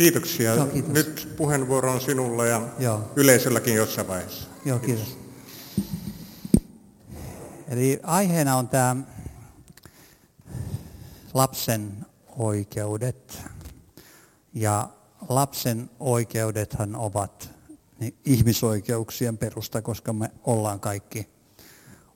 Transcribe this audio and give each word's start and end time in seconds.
Kiitoksia. 0.00 0.54
Joo, 0.54 0.66
kiitos. 0.66 0.92
Nyt 0.92 1.34
puheenvuoro 1.36 1.92
on 1.92 2.00
sinulla 2.00 2.46
ja 2.46 2.68
Joo. 2.78 3.12
yleisölläkin 3.16 3.74
jossain 3.74 4.08
vaiheessa. 4.08 4.48
Joo, 4.64 4.78
kiitos. 4.78 5.04
kiitos. 5.04 5.18
Eli 7.68 8.00
aiheena 8.02 8.56
on 8.56 8.68
tämä 8.68 8.96
lapsen 11.34 12.06
oikeudet. 12.36 13.42
Ja 14.54 14.88
lapsen 15.28 15.90
oikeudethan 15.98 16.96
ovat 16.96 17.50
ihmisoikeuksien 18.24 19.38
perusta, 19.38 19.82
koska 19.82 20.12
me 20.12 20.30
ollaan 20.44 20.80
kaikki 20.80 21.28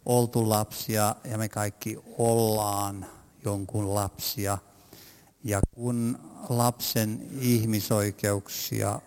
oltu 0.07 0.49
lapsia 0.49 1.17
ja 1.25 1.39
me 1.39 1.49
kaikki 1.49 1.99
ollaan 2.19 3.07
jonkun 3.45 3.95
lapsia. 3.95 4.59
Ja 5.45 5.61
kun 5.75 6.19
lapsen 6.49 7.29
ihmisoikeuksia 7.41 9.01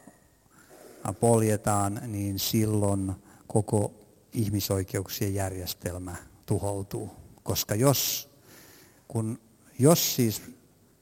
poljetaan, 1.20 2.02
niin 2.08 2.40
silloin 2.40 3.14
koko 3.48 3.94
ihmisoikeuksien 4.34 5.34
järjestelmä 5.34 6.16
tuhoutuu. 6.46 7.10
Koska 7.44 7.76
jos, 7.76 8.30
kun, 9.08 9.40
jos 9.80 10.16
siis 10.16 10.42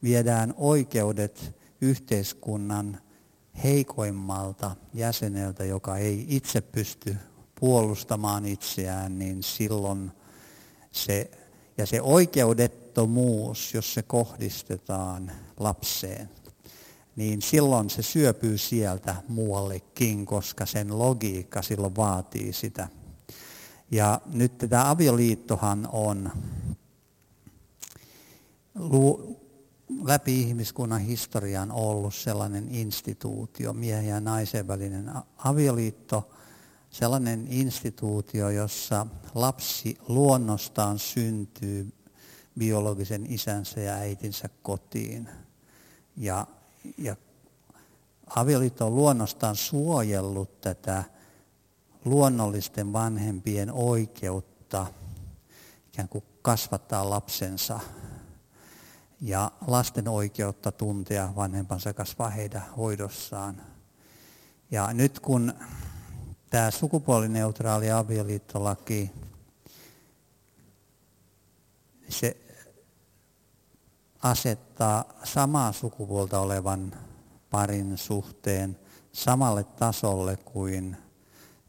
viedään 0.03 0.53
oikeudet 0.57 1.55
yhteiskunnan 1.81 3.01
heikoimmalta 3.63 4.75
jäseneltä, 4.93 5.65
joka 5.65 5.97
ei 5.97 6.25
itse 6.27 6.61
pysty 6.61 7.15
puolustamaan 7.59 8.45
itseään, 8.45 9.19
niin 9.19 9.43
silloin 9.43 10.11
se, 10.91 11.31
ja 11.77 11.85
se 11.85 12.01
oikeudettomuus, 12.01 13.73
jos 13.73 13.93
se 13.93 14.01
kohdistetaan 14.01 15.31
lapseen, 15.59 16.29
niin 17.15 17.41
silloin 17.41 17.89
se 17.89 18.01
syöpyy 18.01 18.57
sieltä 18.57 19.15
muuallekin, 19.27 20.25
koska 20.25 20.65
sen 20.65 20.99
logiikka 20.99 21.61
silloin 21.61 21.95
vaatii 21.95 22.53
sitä. 22.53 22.87
Ja 23.91 24.21
nyt 24.25 24.57
tämä 24.57 24.89
avioliittohan 24.89 25.89
on 25.91 26.31
läpi 30.03 30.41
ihmiskunnan 30.41 31.01
historian 31.01 31.71
ollut 31.71 32.15
sellainen 32.15 32.67
instituutio, 32.69 33.73
miehen 33.73 34.07
ja 34.07 34.19
naisen 34.19 34.67
välinen 34.67 35.11
avioliitto, 35.37 36.29
sellainen 36.89 37.47
instituutio, 37.49 38.49
jossa 38.49 39.07
lapsi 39.35 39.97
luonnostaan 40.07 40.99
syntyy 40.99 41.93
biologisen 42.59 43.25
isänsä 43.31 43.79
ja 43.79 43.93
äitinsä 43.93 44.49
kotiin. 44.63 45.29
Ja, 46.17 46.47
ja 46.97 47.15
avioliitto 48.35 48.85
on 48.85 48.95
luonnostaan 48.95 49.55
suojellut 49.55 50.61
tätä 50.61 51.03
luonnollisten 52.05 52.93
vanhempien 52.93 53.71
oikeutta 53.71 54.87
ikään 55.93 56.09
kuin 56.09 56.23
kasvattaa 56.41 57.09
lapsensa 57.09 57.79
ja 59.21 59.51
lasten 59.67 60.07
oikeutta 60.07 60.71
tuntea 60.71 61.33
vanhempansa 61.35 61.93
kasvaa 61.93 62.29
heidän 62.29 62.63
hoidossaan. 62.77 63.61
Ja 64.71 64.93
nyt 64.93 65.19
kun 65.19 65.53
tämä 66.49 66.71
sukupuolineutraali 66.71 67.91
avioliittolaki, 67.91 69.11
se 72.09 72.44
asettaa 74.23 75.05
samaa 75.23 75.71
sukupuolta 75.71 76.39
olevan 76.39 76.91
parin 77.51 77.97
suhteen 77.97 78.79
samalle 79.11 79.63
tasolle 79.63 80.37
kuin 80.37 80.97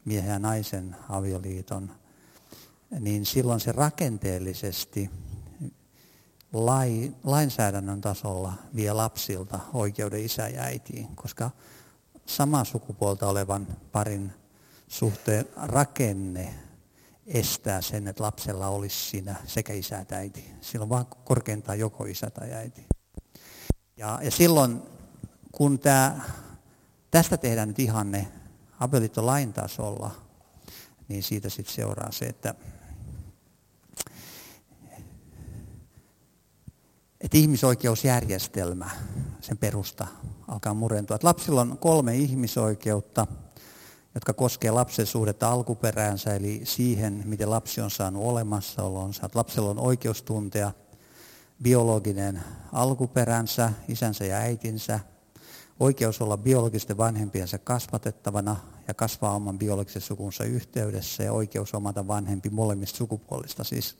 miehen 0.05 0.29
ja 0.29 0.39
naisen 0.39 0.95
avioliiton, 1.09 1.91
niin 2.99 3.25
silloin 3.25 3.59
se 3.59 3.71
rakenteellisesti 3.71 5.09
lai, 6.53 7.13
lainsäädännön 7.23 8.01
tasolla 8.01 8.53
vie 8.75 8.93
lapsilta 8.93 9.59
oikeuden 9.73 10.25
isä 10.25 10.47
ja 10.47 10.61
äitiin, 10.61 11.15
koska 11.15 11.51
samaa 12.25 12.63
sukupuolta 12.63 13.27
olevan 13.27 13.67
parin 13.91 14.33
suhteen 14.87 15.45
rakenne 15.55 16.53
estää 17.27 17.81
sen, 17.81 18.07
että 18.07 18.23
lapsella 18.23 18.67
olisi 18.67 19.09
siinä 19.09 19.35
sekä 19.45 19.73
isä 19.73 19.99
että 19.99 20.17
äiti. 20.17 20.51
Silloin 20.61 20.89
vaan 20.89 21.05
korkeintaan 21.05 21.79
joko 21.79 22.05
isä 22.05 22.29
tai 22.29 22.53
äiti. 22.53 22.85
Ja, 23.97 24.19
ja 24.23 24.31
silloin, 24.31 24.81
kun 25.51 25.79
tämä, 25.79 26.19
tästä 27.11 27.37
tehdään 27.37 27.67
nyt 27.67 27.79
ihanne 27.79 28.27
avioliittolain 28.79 29.53
tasolla, 29.53 30.11
niin 31.07 31.23
siitä 31.23 31.49
sitten 31.49 31.75
seuraa 31.75 32.11
se, 32.11 32.25
että 32.25 32.55
että 37.21 37.37
ihmisoikeusjärjestelmä, 37.37 38.89
sen 39.41 39.57
perusta 39.57 40.07
alkaa 40.47 40.73
murentua. 40.73 41.15
Että 41.15 41.27
lapsilla 41.27 41.61
on 41.61 41.77
kolme 41.77 42.15
ihmisoikeutta, 42.15 43.27
jotka 44.17 44.33
koskee 44.33 44.71
lapsen 44.71 45.05
suhdetta 45.05 45.49
alkuperäänsä, 45.49 46.35
eli 46.35 46.61
siihen, 46.63 47.23
miten 47.25 47.49
lapsi 47.49 47.81
on 47.81 47.91
saanut 47.91 48.23
olemassaolonsa. 48.23 49.25
Että 49.25 49.39
lapsella 49.39 49.69
on 49.69 49.79
oikeus 49.79 50.21
tuntea 50.21 50.71
biologinen 51.63 52.43
alkuperänsä, 52.71 53.71
isänsä 53.87 54.25
ja 54.25 54.37
äitinsä, 54.37 54.99
oikeus 55.79 56.21
olla 56.21 56.37
biologisten 56.37 56.97
vanhempiensa 56.97 57.57
kasvatettavana 57.57 58.55
ja 58.87 58.93
kasvaa 58.93 59.35
oman 59.35 59.59
biologisen 59.59 60.01
sukunsa 60.01 60.43
yhteydessä. 60.43 61.23
Ja 61.23 61.33
oikeus 61.33 61.73
omata 61.73 62.07
vanhempi 62.07 62.49
molemmista 62.49 62.97
sukupuolista, 62.97 63.63
siis 63.63 63.97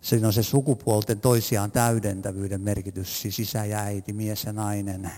Siinä 0.00 0.26
on 0.26 0.32
se 0.32 0.42
sukupuolten 0.42 1.20
toisiaan 1.20 1.70
täydentävyyden 1.70 2.60
merkitys, 2.60 3.22
siis 3.22 3.38
isä 3.38 3.64
ja 3.64 3.78
äiti, 3.78 4.12
mies 4.12 4.44
ja 4.44 4.52
nainen 4.52 5.10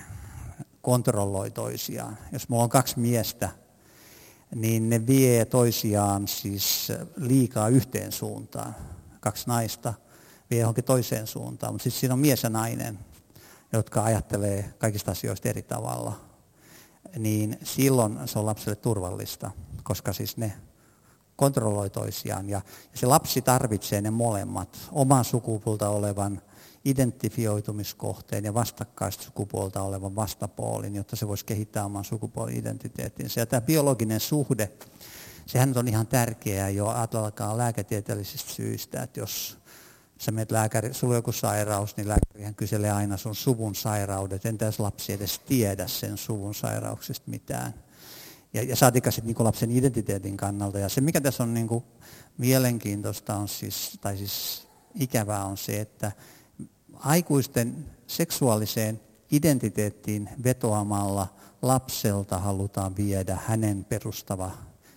kontrolloi 0.82 1.50
toisiaan. 1.50 2.18
Jos 2.32 2.48
mulla 2.48 2.62
on 2.62 2.68
kaksi 2.68 2.98
miestä, 2.98 3.48
niin 4.54 4.90
ne 4.90 5.06
vie 5.06 5.44
toisiaan 5.44 6.28
siis 6.28 6.92
liikaa 7.16 7.68
yhteen 7.68 8.12
suuntaan. 8.12 8.76
Kaksi 9.20 9.46
naista 9.46 9.94
vie 10.50 10.60
johonkin 10.60 10.84
toiseen 10.84 11.26
suuntaan, 11.26 11.74
mutta 11.74 11.82
sitten 11.82 12.00
siinä 12.00 12.12
on 12.12 12.18
mies 12.18 12.42
ja 12.42 12.50
nainen, 12.50 12.98
jotka 13.72 14.04
ajattelee 14.04 14.74
kaikista 14.78 15.10
asioista 15.10 15.48
eri 15.48 15.62
tavalla. 15.62 16.20
Niin 17.18 17.58
silloin 17.62 18.18
se 18.24 18.38
on 18.38 18.46
lapselle 18.46 18.76
turvallista, 18.76 19.50
koska 19.82 20.12
siis 20.12 20.36
ne 20.36 20.52
kontrolloi 21.36 21.90
toisiaan. 21.90 22.48
Ja, 22.48 22.60
se 22.94 23.06
lapsi 23.06 23.42
tarvitsee 23.42 24.00
ne 24.00 24.10
molemmat, 24.10 24.78
oman 24.92 25.24
sukupuolta 25.24 25.88
olevan 25.88 26.42
identifioitumiskohteen 26.84 28.44
ja 28.44 28.54
vastakkaista 28.54 29.22
sukupuolta 29.22 29.82
olevan 29.82 30.16
vastapuolin, 30.16 30.94
jotta 30.94 31.16
se 31.16 31.28
voisi 31.28 31.44
kehittää 31.44 31.84
oman 31.84 32.04
sukupuoli-identiteettinsä. 32.04 33.40
Ja 33.40 33.46
tämä 33.46 33.60
biologinen 33.60 34.20
suhde, 34.20 34.72
sehän 35.46 35.72
on 35.76 35.88
ihan 35.88 36.06
tärkeää 36.06 36.68
jo 36.68 36.86
alkaa 36.86 37.58
lääketieteellisistä 37.58 38.50
syistä, 38.50 39.02
että 39.02 39.20
jos 39.20 39.58
sä 40.18 40.32
menet 40.32 40.50
lääkäri, 40.50 40.94
sulla 40.94 41.12
on 41.12 41.18
joku 41.18 41.32
sairaus, 41.32 41.96
niin 41.96 42.08
lääkärihän 42.08 42.54
kyselee 42.54 42.90
aina 42.90 43.16
sun 43.16 43.34
suvun 43.34 43.74
sairaudet. 43.74 44.46
Entä 44.46 44.64
jos 44.64 44.80
lapsi 44.80 45.12
edes 45.12 45.38
tiedä 45.38 45.86
sen 45.86 46.16
suvun 46.18 46.54
sairauksista 46.54 47.30
mitään? 47.30 47.74
ja, 48.54 48.62
ja 48.62 48.76
saatika 48.76 49.10
sitten 49.10 49.34
niin 49.34 49.44
lapsen 49.44 49.70
identiteetin 49.70 50.36
kannalta. 50.36 50.78
Ja 50.78 50.88
se, 50.88 51.00
mikä 51.00 51.20
tässä 51.20 51.42
on 51.42 51.54
niin 51.54 51.68
kuin 51.68 51.84
mielenkiintoista 52.38 53.34
on 53.34 53.48
siis, 53.48 53.98
tai 54.00 54.16
siis 54.16 54.68
ikävää 54.94 55.44
on 55.44 55.56
se, 55.56 55.80
että 55.80 56.12
aikuisten 57.04 57.90
seksuaaliseen 58.06 59.00
identiteettiin 59.30 60.28
vetoamalla 60.44 61.28
lapselta 61.62 62.38
halutaan 62.38 62.96
viedä 62.96 63.38
hänen 63.46 63.84
perustava 63.84 64.50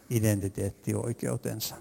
identiteettioikeutensa. 0.09 1.75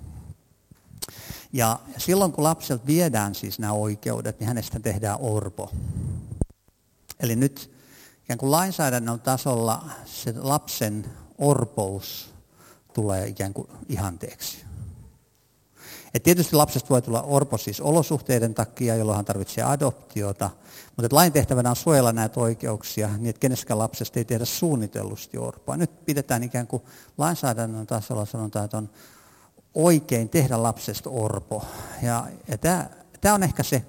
Ja 1.53 1.79
silloin 1.97 2.33
kun 2.33 2.45
lapselta 2.45 2.87
viedään 2.87 3.35
siis 3.35 3.59
nämä 3.59 3.73
oikeudet, 3.73 4.41
niin 4.41 4.49
hänestä 4.49 4.81
tehdään 4.81 5.21
orpo. 5.21 5.73
Eli 7.21 7.37
nyt 7.37 7.71
ikään 8.25 8.39
kuin 8.39 8.51
lainsäädännön 8.51 9.21
tasolla 9.21 9.91
se 10.05 10.35
lapsen 10.37 11.05
orpous 11.39 12.35
tulee 12.93 13.27
ikään 13.27 13.55
kuin 13.55 13.69
ihanteeksi. 13.89 14.65
Et 16.15 16.23
tietysti 16.23 16.57
lapsesta 16.57 16.89
voi 16.89 17.03
tulla 17.03 17.23
orpo 17.23 17.59
siis 17.59 17.81
olosuhteiden 17.81 18.55
takia, 18.55 18.97
jolloin 18.97 19.17
hän 19.17 19.25
tarvitsee 19.25 19.65
adoptiota, 19.65 20.51
mutta 20.97 21.17
lain 21.17 21.33
tehtävänä 21.33 21.71
on 21.71 21.77
suojella 21.77 22.13
näitä 22.13 22.41
oikeuksia 22.41 23.09
niin, 23.09 23.27
että 23.27 23.41
keneskään 23.41 23.79
lapsesta 23.79 24.19
ei 24.19 24.25
tehdä 24.25 24.45
suunnitellusti 24.45 25.39
orpoa. 25.39 25.77
Nyt 25.77 26.05
pidetään 26.07 26.43
ikään 26.43 26.67
kuin 26.67 26.83
lainsäädännön 27.19 27.87
tasolla 27.87 28.25
sanotaan, 28.25 28.65
että 28.65 28.77
on 28.77 28.91
oikein 29.75 30.29
tehdä 30.29 30.63
lapsesta 30.63 31.11
orpo. 31.11 31.65
Ja, 32.03 32.27
ja 32.49 32.59
tämä 33.21 33.35
on 33.35 33.43
ehkä 33.43 33.63
se 33.63 33.85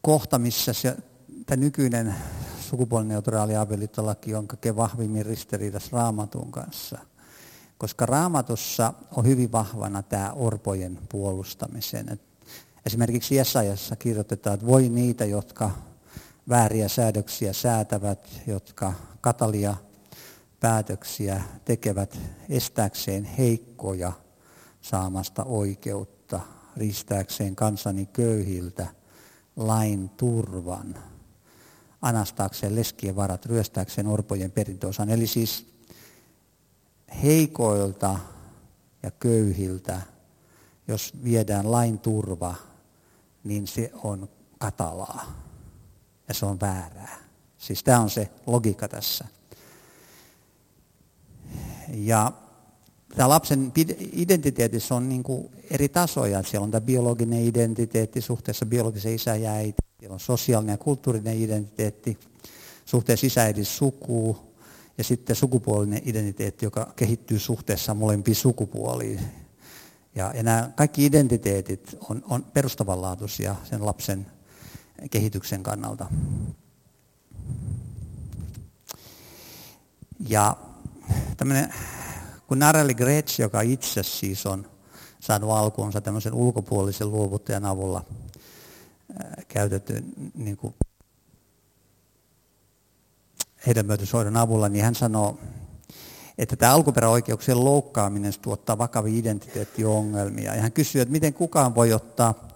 kohta, 0.00 0.38
missä 0.38 0.72
se, 0.72 0.96
tämä 1.46 1.60
nykyinen 1.60 2.14
sukupuolineutraali 2.60 3.56
avioliittolaki 3.56 4.34
on 4.34 4.48
kaikkein 4.48 4.76
vahvimmin 4.76 5.26
ristiriidassa 5.26 5.96
raamatun 5.96 6.50
kanssa. 6.50 6.98
Koska 7.82 8.06
raamatussa 8.06 8.92
on 9.16 9.26
hyvin 9.26 9.52
vahvana 9.52 10.02
tämä 10.02 10.32
orpojen 10.32 10.98
puolustamisen. 11.08 12.08
Et 12.12 12.20
esimerkiksi 12.86 13.34
Jesajassa 13.34 13.96
kirjoitetaan, 13.96 14.54
että 14.54 14.66
voi 14.66 14.88
niitä, 14.88 15.24
jotka 15.24 15.70
vääriä 16.48 16.88
säädöksiä 16.88 17.52
säätävät, 17.52 18.28
jotka 18.46 18.92
katalia 19.20 19.76
päätöksiä 20.60 21.42
tekevät 21.64 22.18
estääkseen 22.48 23.24
heikkoja 23.24 24.12
saamasta 24.80 25.44
oikeutta, 25.44 26.40
ristääkseen 26.76 27.56
kansani 27.56 28.06
köyhiltä 28.06 28.86
lain 29.56 30.08
turvan, 30.08 30.94
anastaakseen 32.02 32.76
leskien 32.76 33.16
varat, 33.16 33.46
ryöstääkseen 33.46 34.06
orpojen 34.06 34.50
perintöosan. 34.50 35.10
Eli 35.10 35.26
siis 35.26 35.71
heikoilta 37.22 38.18
ja 39.02 39.10
köyhiltä, 39.10 40.00
jos 40.88 41.12
viedään 41.24 41.72
lain 41.72 41.98
turva, 41.98 42.54
niin 43.44 43.66
se 43.66 43.90
on 44.02 44.28
katalaa 44.58 45.42
ja 46.28 46.34
se 46.34 46.46
on 46.46 46.60
väärää. 46.60 47.18
Siis 47.58 47.82
tämä 47.82 48.00
on 48.00 48.10
se 48.10 48.30
logiikka 48.46 48.88
tässä. 48.88 49.24
Ja 51.88 52.32
tämä 53.16 53.28
lapsen 53.28 53.72
identiteetissä 54.12 54.94
on 54.94 55.08
niin 55.08 55.22
kuin 55.22 55.50
eri 55.70 55.88
tasoja. 55.88 56.42
Siellä 56.42 56.64
on 56.64 56.70
tämä 56.70 56.80
biologinen 56.80 57.44
identiteetti 57.44 58.20
suhteessa 58.20 58.66
biologisen 58.66 59.14
isä 59.14 59.36
ja 59.36 59.50
äiti. 59.50 59.78
Siellä 59.98 60.14
on 60.14 60.20
sosiaalinen 60.20 60.72
ja 60.72 60.78
kulttuurinen 60.78 61.38
identiteetti 61.38 62.18
suhteessa 62.84 63.26
isä 63.26 63.42
sukuun. 63.62 64.51
Ja 64.98 65.04
sitten 65.04 65.36
sukupuolinen 65.36 66.02
identiteetti, 66.04 66.66
joka 66.66 66.92
kehittyy 66.96 67.38
suhteessa 67.38 67.94
molempiin 67.94 68.34
sukupuoliin. 68.34 69.20
Ja, 70.14 70.32
ja 70.36 70.42
nämä 70.42 70.70
kaikki 70.76 71.06
identiteetit 71.06 71.96
on, 72.08 72.22
on 72.28 72.44
perustavanlaatuisia 72.44 73.56
sen 73.64 73.86
lapsen 73.86 74.26
kehityksen 75.10 75.62
kannalta. 75.62 76.06
Ja 80.28 80.56
tämmöinen, 81.36 81.74
kun 82.46 82.58
Narelli 82.58 82.94
Gretsch, 82.94 83.40
joka 83.40 83.60
itse 83.60 84.02
siis 84.02 84.46
on 84.46 84.66
saanut 85.20 85.50
alkuunsa 85.50 86.00
tämmöisen 86.00 86.34
ulkopuolisen 86.34 87.10
luovuttajan 87.10 87.64
avulla 87.64 88.04
käytetty 89.48 90.04
niin 90.34 90.56
kuin 90.56 90.74
hedelmöityshoidon 93.66 94.36
avulla, 94.36 94.68
niin 94.68 94.84
hän 94.84 94.94
sanoo, 94.94 95.38
että 96.38 96.56
tämä 96.56 96.74
alkuperäoikeuksien 96.74 97.64
loukkaaminen 97.64 98.32
tuottaa 98.42 98.78
vakavia 98.78 99.18
identiteettiongelmia. 99.18 100.54
Ja 100.54 100.62
hän 100.62 100.72
kysyy, 100.72 101.00
että 101.00 101.12
miten 101.12 101.34
kukaan 101.34 101.74
voi 101.74 101.92
ottaa 101.92 102.48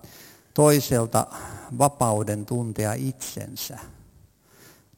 toiselta 0.55 1.27
vapauden 1.79 2.47
tuntea 2.47 2.93
itsensä. 2.93 3.79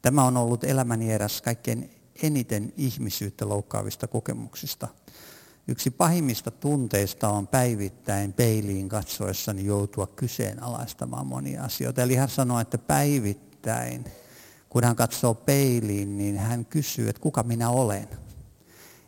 Tämä 0.03 0.25
on 0.25 0.37
ollut 0.37 0.65
elämäni 0.65 1.13
eräs 1.13 1.43
kaikkein 1.43 1.91
eniten 2.23 2.73
ihmisyyttä 2.77 3.49
loukkaavista 3.49 4.07
kokemuksista. 4.07 4.89
Yksi 5.69 5.91
pahimmista 5.91 6.51
tunteista 6.51 7.29
on 7.29 7.47
päivittäin 7.47 8.33
peiliin 8.33 8.89
katsoessani 8.89 9.65
joutua 9.65 10.07
kyseenalaistamaan 10.07 11.27
monia 11.27 11.65
asioita. 11.65 12.03
Eli 12.03 12.15
hän 12.15 12.29
sanoi, 12.29 12.63
että 12.63 12.79
päivittäin, 12.79 14.05
kun 14.69 14.85
hän 14.85 14.97
katsoo 14.97 15.35
peiliin, 15.35 16.19
niin 16.19 16.39
hän 16.39 16.67
kysyy, 16.67 17.09
että 17.09 17.23
kuka 17.23 17.43
minä 17.43 17.71
olen. 17.71 18.09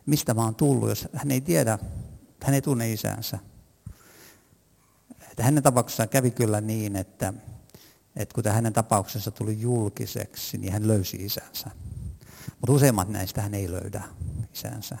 Mistä 0.05 0.33
mä 0.33 0.43
oon 0.43 0.55
tullut, 0.55 0.89
jos 0.89 1.07
hän 1.13 1.31
ei 1.31 1.41
tiedä, 1.41 1.79
hän 2.43 2.53
ei 2.53 2.61
tunne 2.61 2.91
isänsä. 2.91 3.39
Että 5.31 5.43
hänen 5.43 5.63
tapauksessaan 5.63 6.09
kävi 6.09 6.31
kyllä 6.31 6.61
niin, 6.61 6.95
että, 6.95 7.33
että 8.15 8.35
kun 8.35 8.53
hänen 8.53 8.73
tapauksensa 8.73 9.31
tuli 9.31 9.61
julkiseksi, 9.61 10.57
niin 10.57 10.73
hän 10.73 10.87
löysi 10.87 11.25
isänsä. 11.25 11.71
Mutta 12.61 12.73
useimmat 12.73 13.09
näistä 13.09 13.41
hän 13.41 13.53
ei 13.53 13.71
löydä 13.71 14.03
isänsä. 14.53 14.97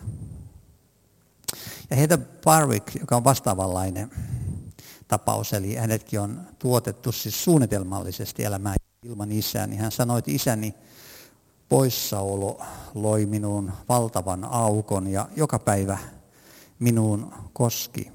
Ja 1.89 1.95
Heather 1.95 2.19
Barwick, 2.43 2.95
joka 2.99 3.15
on 3.15 3.23
vastaavanlainen 3.23 4.11
tapaus, 5.07 5.53
eli 5.53 5.75
hänetkin 5.75 6.19
on 6.19 6.47
tuotettu 6.59 7.11
siis 7.11 7.43
suunnitelmallisesti 7.43 8.43
elämään 8.43 8.75
ilman 9.05 9.31
isää, 9.31 9.67
niin 9.67 9.79
hän 9.79 9.91
sanoi, 9.91 10.19
että 10.19 10.31
isäni 10.31 10.73
poissaolo 11.69 12.61
loi 12.93 13.25
minuun 13.25 13.71
valtavan 13.89 14.43
aukon 14.43 15.07
ja 15.07 15.29
joka 15.35 15.59
päivä 15.59 15.97
minuun 16.79 17.33
koski 17.53 18.11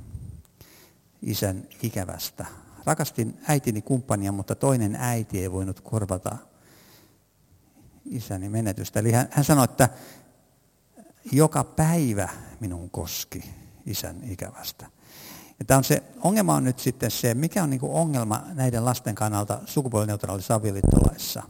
isän 1.22 1.68
ikävästä. 1.82 2.46
Rakastin 2.84 3.40
äitini 3.48 3.82
kumppania, 3.82 4.32
mutta 4.32 4.54
toinen 4.54 4.96
äiti 4.96 5.40
ei 5.40 5.52
voinut 5.52 5.80
korvata 5.80 6.36
isäni 8.04 8.48
menetystä. 8.48 9.00
Eli 9.00 9.12
hän, 9.12 9.28
hän 9.30 9.44
sanoi, 9.44 9.64
että 9.64 9.88
joka 11.32 11.64
päivä 11.64 12.28
minun 12.60 12.90
koski 12.90 13.54
isän 13.86 14.16
ikävästä. 14.24 14.86
Ja 15.58 15.64
tämä 15.64 15.78
on 15.78 15.84
se, 15.84 16.02
ongelma 16.22 16.54
on 16.54 16.64
nyt 16.64 16.78
sitten 16.78 17.10
se, 17.10 17.34
mikä 17.34 17.62
on 17.62 17.70
niin 17.70 17.80
ongelma 17.82 18.42
näiden 18.54 18.84
lasten 18.84 19.14
kannalta 19.14 19.60
sukupuolineutraalissa 19.66 20.54
avioliittolaissa. 20.54 21.42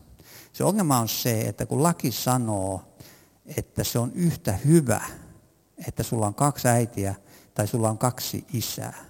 Se 0.52 0.64
ongelma 0.64 0.98
on 0.98 1.08
se, 1.08 1.40
että 1.40 1.66
kun 1.66 1.82
laki 1.82 2.12
sanoo, 2.12 2.82
että 3.56 3.84
se 3.84 3.98
on 3.98 4.12
yhtä 4.14 4.52
hyvä, 4.52 5.00
että 5.88 6.02
sulla 6.02 6.26
on 6.26 6.34
kaksi 6.34 6.68
äitiä 6.68 7.14
tai 7.54 7.66
sulla 7.66 7.90
on 7.90 7.98
kaksi 7.98 8.44
isää, 8.52 9.04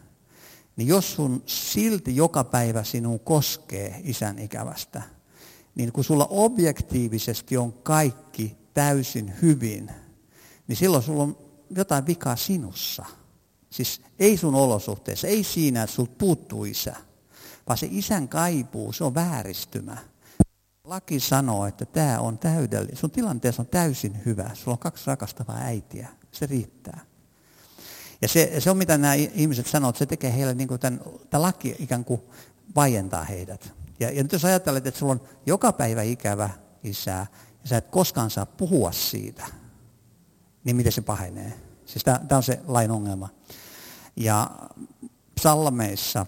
niin 0.76 0.88
jos 0.88 1.14
sun 1.14 1.42
silti 1.46 2.16
joka 2.16 2.44
päivä 2.44 2.84
sinun 2.84 3.20
koskee 3.20 4.00
isän 4.04 4.38
ikävästä, 4.38 5.02
niin 5.74 5.92
kun 5.92 6.04
sulla 6.04 6.26
objektiivisesti 6.30 7.56
on 7.56 7.72
kaikki 7.72 8.56
täysin 8.74 9.34
hyvin, 9.42 9.90
niin 10.68 10.76
silloin 10.76 11.02
sulla 11.02 11.22
on 11.22 11.38
jotain 11.70 12.06
vikaa 12.06 12.36
sinussa. 12.36 13.04
Siis 13.76 14.00
ei 14.18 14.36
sun 14.36 14.54
olosuhteessa, 14.54 15.26
ei 15.26 15.44
siinä, 15.44 15.82
että 15.82 15.96
sulta 15.96 16.14
puuttuu 16.18 16.64
isä, 16.64 16.96
vaan 17.68 17.78
se 17.78 17.88
isän 17.90 18.28
kaipuu, 18.28 18.92
se 18.92 19.04
on 19.04 19.14
vääristymä. 19.14 19.96
Laki 20.84 21.20
sanoo, 21.20 21.66
että 21.66 21.84
tämä 21.84 22.18
on 22.18 22.38
täydellinen. 22.38 22.96
Sun 22.96 23.10
tilanteessa 23.10 23.62
on 23.62 23.66
täysin 23.66 24.22
hyvä. 24.24 24.50
Sulla 24.54 24.72
on 24.72 24.78
kaksi 24.78 25.04
rakastavaa 25.06 25.56
äitiä. 25.56 26.08
Se 26.30 26.46
riittää. 26.46 27.00
Ja 28.22 28.28
se, 28.28 28.52
se 28.58 28.70
on 28.70 28.76
mitä 28.76 28.98
nämä 28.98 29.14
ihmiset 29.14 29.66
sanoo, 29.66 29.90
että 29.90 29.98
se 29.98 30.06
tekee 30.06 30.32
heille 30.36 30.54
niin 30.54 30.68
kuin 30.68 30.80
tämän, 30.80 31.00
tämä 31.30 31.42
laki 31.42 31.76
ikään 31.78 32.04
kuin 32.04 32.20
vaientaa 32.76 33.24
heidät. 33.24 33.72
Ja, 34.00 34.10
ja 34.10 34.22
nyt 34.22 34.32
jos 34.32 34.44
ajattelet, 34.44 34.86
että 34.86 35.00
sulla 35.00 35.12
on 35.12 35.20
joka 35.46 35.72
päivä 35.72 36.02
ikävä 36.02 36.50
isää, 36.84 37.26
ja 37.62 37.68
sä 37.68 37.76
et 37.76 37.90
koskaan 37.90 38.30
saa 38.30 38.46
puhua 38.46 38.92
siitä, 38.92 39.46
niin 40.64 40.76
miten 40.76 40.92
se 40.92 41.00
pahenee? 41.00 41.52
Siis 41.86 42.04
tämä, 42.04 42.36
on 42.36 42.42
se 42.42 42.60
lain 42.66 42.90
ongelma. 42.90 43.28
Ja 44.16 44.50
psalmeissa 45.34 46.26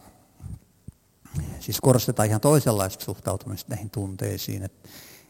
siis 1.61 1.81
korostetaan 1.81 2.29
ihan 2.29 2.41
toisenlaista 2.41 3.05
suhtautumista 3.05 3.71
näihin 3.71 3.91
tunteisiin. 3.91 4.63
Että, 4.63 4.89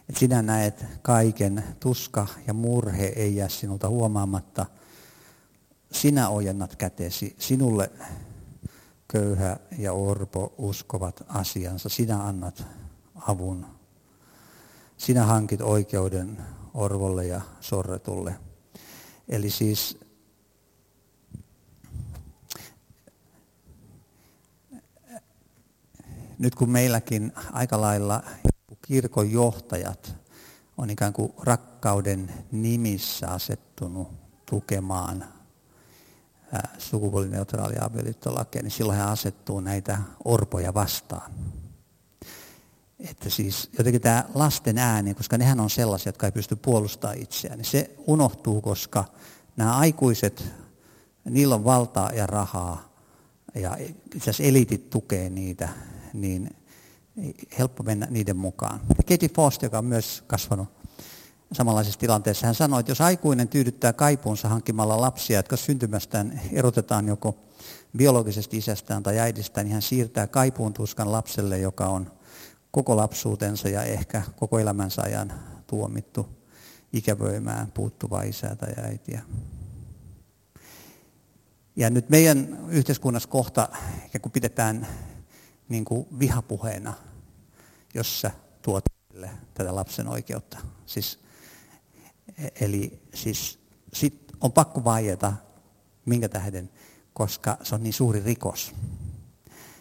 että 0.09 0.19
sinä 0.19 0.43
näet 0.43 0.85
kaiken, 1.03 1.65
tuska 1.81 2.27
ja 2.47 2.55
murhe 2.55 3.07
ei 3.07 3.37
jää 3.37 3.49
sinulta 3.49 3.89
huomaamatta. 3.89 4.67
Sinä 5.93 6.29
ojennat 6.29 6.77
kätesi, 6.77 7.37
sinulle 7.39 7.91
köyhä 9.09 9.57
ja 9.79 9.93
orpo 9.93 10.55
uskovat 10.59 11.25
asiansa. 11.29 11.89
Sinä 11.89 12.25
annat 12.25 12.65
avun. 13.15 13.67
Sinä 14.97 15.25
hankit 15.25 15.61
oikeuden 15.61 16.39
orvolle 16.75 17.27
ja 17.27 17.41
sorretulle. 17.61 18.35
Eli 19.29 19.51
siis 19.51 19.99
nyt 26.39 26.55
kun 26.55 26.71
meilläkin 26.71 27.33
aika 27.53 27.81
lailla 27.81 28.23
kirkon 28.83 29.33
johtajat 29.33 30.15
on 30.79 30.91
ikään 30.91 31.13
kuin 31.13 31.33
rakkauden 31.39 32.35
nimissä 32.53 33.29
asettunut 33.29 34.09
tukemaan 34.51 35.25
sukupuolineutraalia 36.79 37.85
avioliittolakia, 37.85 38.63
niin 38.63 38.71
silloin 38.71 38.99
hän 38.99 39.09
asettuu 39.09 39.61
näitä 39.61 39.99
orpoja 40.25 40.75
vastaan. 40.75 41.33
Että 42.99 43.31
siis 43.31 43.71
jotenkin 43.79 44.03
tämä 44.03 44.25
lasten 44.35 44.79
ääni, 44.79 45.15
koska 45.15 45.39
nehän 45.39 45.61
on 45.61 45.71
sellaisia, 45.71 46.09
jotka 46.09 46.27
ei 46.27 46.33
pysty 46.33 46.57
puolustamaan 46.57 47.19
itseään, 47.19 47.59
niin 47.59 47.67
se 47.67 47.95
unohtuu, 48.07 48.61
koska 48.61 49.05
nämä 49.57 49.77
aikuiset, 49.77 50.45
niillä 51.25 51.55
on 51.55 51.65
valtaa 51.65 52.13
ja 52.13 52.27
rahaa, 52.27 52.93
ja 53.55 53.77
itse 54.15 54.31
asiassa 54.31 54.43
elitit 54.43 54.91
tukee 54.91 55.31
niitä, 55.31 55.69
niin 56.13 56.51
helppo 57.59 57.83
mennä 57.83 58.07
niiden 58.11 58.37
mukaan. 58.37 58.81
Katie 59.09 59.29
Foster, 59.37 59.67
joka 59.67 59.79
on 59.79 59.85
myös 59.85 60.25
kasvanut 60.27 60.69
samanlaisessa 61.53 62.01
tilanteessa, 62.01 62.47
hän 62.47 62.55
sanoi, 62.55 62.81
että 62.81 62.91
jos 62.91 63.01
aikuinen 63.01 63.49
tyydyttää 63.49 63.93
kaipuunsa 63.93 64.49
hankkimalla 64.49 65.01
lapsia, 65.01 65.39
jotka 65.39 65.57
syntymästään 65.57 66.41
erotetaan 66.53 67.09
joko 67.09 67.39
biologisesti 67.97 68.57
isästään 68.57 69.03
tai 69.03 69.19
äidistään, 69.19 69.65
niin 69.65 69.73
hän 69.73 69.83
siirtää 69.83 70.27
kaipuun 70.27 70.73
tuskan 70.73 71.13
lapselle, 71.13 71.59
joka 71.59 71.87
on 71.87 72.13
koko 72.71 72.97
lapsuutensa 72.97 73.69
ja 73.69 73.83
ehkä 73.83 74.23
koko 74.37 74.59
elämänsä 74.59 75.03
ajan 75.03 75.33
tuomittu 75.67 76.29
ikävöimään 76.93 77.73
puuttuvaa 77.73 78.23
isää 78.23 78.57
tai 78.57 78.73
äitiä. 78.77 79.23
Ja 81.77 81.91
nyt 81.91 82.09
meidän 82.09 82.59
yhteiskunnassa 82.69 83.29
kohta 83.29 83.69
kun 84.23 84.33
pidetään 84.33 84.87
niin 85.69 85.85
kuin 85.85 86.07
vihapuheena, 86.19 86.95
jossa 87.95 88.31
tuot 88.63 88.85
tätä 89.55 89.75
lapsen 89.75 90.09
oikeutta. 90.09 90.59
Siis, 90.87 91.19
eli 92.61 93.03
siis 93.15 93.59
sit 93.93 94.33
on 94.41 94.53
pakko 94.53 94.85
vaieta, 94.85 95.33
minkä 96.05 96.29
tähden, 96.29 96.71
koska 97.13 97.57
se 97.63 97.75
on 97.75 97.83
niin 97.83 97.93
suuri 97.93 98.21
rikos. 98.21 98.75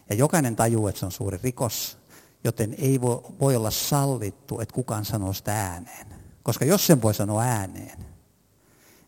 Ja 0.09 0.15
jokainen 0.15 0.55
tajuu, 0.55 0.87
että 0.87 0.99
se 0.99 1.05
on 1.05 1.11
suuri 1.11 1.39
rikos, 1.43 1.97
joten 2.43 2.75
ei 2.77 3.01
voi, 3.01 3.21
voi 3.39 3.55
olla 3.55 3.71
sallittu, 3.71 4.59
että 4.59 4.75
kukaan 4.75 5.05
sanoo 5.05 5.33
sitä 5.33 5.53
ääneen. 5.53 6.07
Koska 6.43 6.65
jos 6.65 6.87
sen 6.87 7.01
voi 7.01 7.13
sanoa 7.13 7.41
ääneen, 7.41 8.05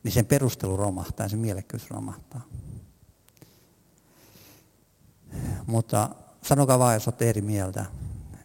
niin 0.04 0.12
sen 0.12 0.26
perustelu 0.26 0.78
romahtaa 0.78 1.30
sen 1.30 1.40
mielekkyys 1.40 1.90
romahtaa. 1.90 2.42
Mutta 5.68 6.10
sanokaa 6.44 6.80
vaan, 6.80 6.94
jos 6.94 7.08
olette 7.08 7.30
eri 7.30 7.42
mieltä. 7.42 7.86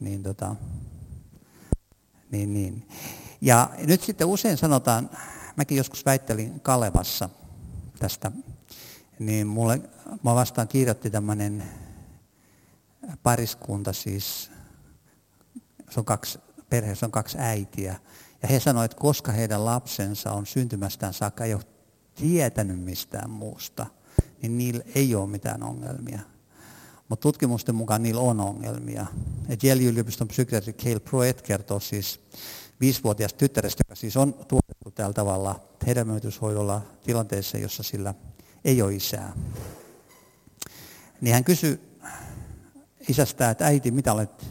Niin, 0.00 0.22
tota, 0.22 0.56
niin, 2.30 2.54
niin. 2.54 2.88
Ja 3.40 3.70
nyt 3.86 4.02
sitten 4.02 4.26
usein 4.26 4.56
sanotaan, 4.56 5.10
mäkin 5.56 5.76
joskus 5.76 6.04
väittelin 6.04 6.60
Kalevassa 6.60 7.28
tästä, 7.98 8.32
niin 9.18 9.46
mulle, 9.46 9.80
mä 10.22 10.34
vastaan 10.34 10.68
kirjoitti 10.68 11.10
tämmöinen 11.10 11.64
pariskunta 13.22 13.92
siis, 13.92 14.50
se 15.90 16.00
on 16.00 16.04
kaksi, 16.04 16.38
perheessä 16.70 17.06
on 17.06 17.12
kaksi 17.12 17.38
äitiä, 17.40 17.96
ja 18.42 18.48
he 18.48 18.60
sanoivat, 18.60 18.92
että 18.92 19.00
koska 19.00 19.32
heidän 19.32 19.64
lapsensa 19.64 20.32
on 20.32 20.46
syntymästään 20.46 21.14
saakka 21.14 21.44
ei 21.44 21.54
ole 21.54 21.62
tietänyt 22.14 22.80
mistään 22.80 23.30
muusta, 23.30 23.86
niin 24.42 24.58
niillä 24.58 24.84
ei 24.94 25.14
ole 25.14 25.30
mitään 25.30 25.62
ongelmia. 25.62 26.20
Mutta 27.08 27.23
tutkimusten 27.23 27.75
mukaan 27.75 28.02
niillä 28.02 28.20
on 28.20 28.40
ongelmia. 28.40 29.06
Yale-yliopiston 29.64 30.28
psykiatri 30.28 30.73
Cale 30.73 31.00
Proet 31.00 31.42
kertoo 31.42 31.80
siis 31.80 32.20
viisivuotiaasta 32.80 33.38
tyttärestä, 33.38 33.82
joka 33.87 33.94
siis 33.94 34.16
on 34.16 34.32
tuotettu 34.34 34.90
tällä 34.90 35.12
tavalla 35.12 35.61
hedelmöityshoidolla 35.87 36.82
tilanteessa, 37.04 37.58
jossa 37.58 37.82
sillä 37.82 38.14
ei 38.64 38.82
ole 38.82 38.94
isää. 38.94 39.32
Niin 41.20 41.34
hän 41.34 41.44
kysyi 41.44 41.80
isästä, 43.08 43.50
että 43.50 43.66
äiti, 43.66 43.90
mitä 43.90 44.12
olet 44.12 44.46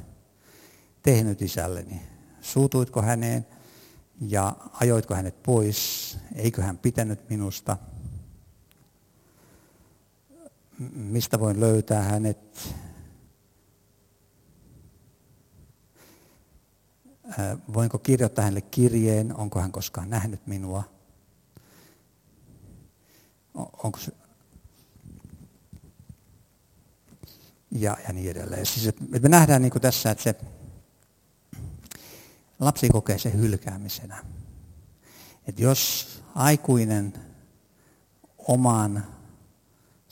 tehnyt 1.04 1.42
isälleni? 1.42 2.02
Suutuitko 2.42 3.02
häneen 3.02 3.48
ja 4.22 4.56
ajoitko 4.74 5.16
hänet 5.16 5.44
pois? 5.44 6.18
Eikö 6.36 6.62
hän 6.62 6.78
pitänyt 6.78 7.30
minusta? 7.30 7.78
Mistä 10.94 11.40
voin 11.40 11.60
löytää 11.60 12.02
hänet. 12.02 12.76
Voinko 17.74 17.98
kirjoittaa 18.00 18.44
hänelle 18.44 18.62
kirjeen, 18.62 19.36
onko 19.36 19.62
hän 19.62 19.72
koskaan 19.72 20.10
nähnyt 20.10 20.48
minua. 20.48 20.84
Onko 23.54 24.00
se... 24.00 24.12
ja, 27.72 27.98
ja 28.08 28.14
niin 28.14 28.32
edelleen. 28.32 28.66
Siis, 28.66 28.88
että 28.88 29.04
me 29.20 29.30
nähdään 29.30 29.62
niin 29.62 29.72
kuin 29.72 29.82
tässä, 29.82 30.12
että 30.12 30.24
se 30.24 30.36
lapsi 32.60 32.90
kokee 32.90 33.20
sen 33.20 33.34
hylkäämisenä. 33.34 34.26
Että 35.48 35.62
jos 35.62 36.08
aikuinen 36.36 37.14
oman 38.38 39.04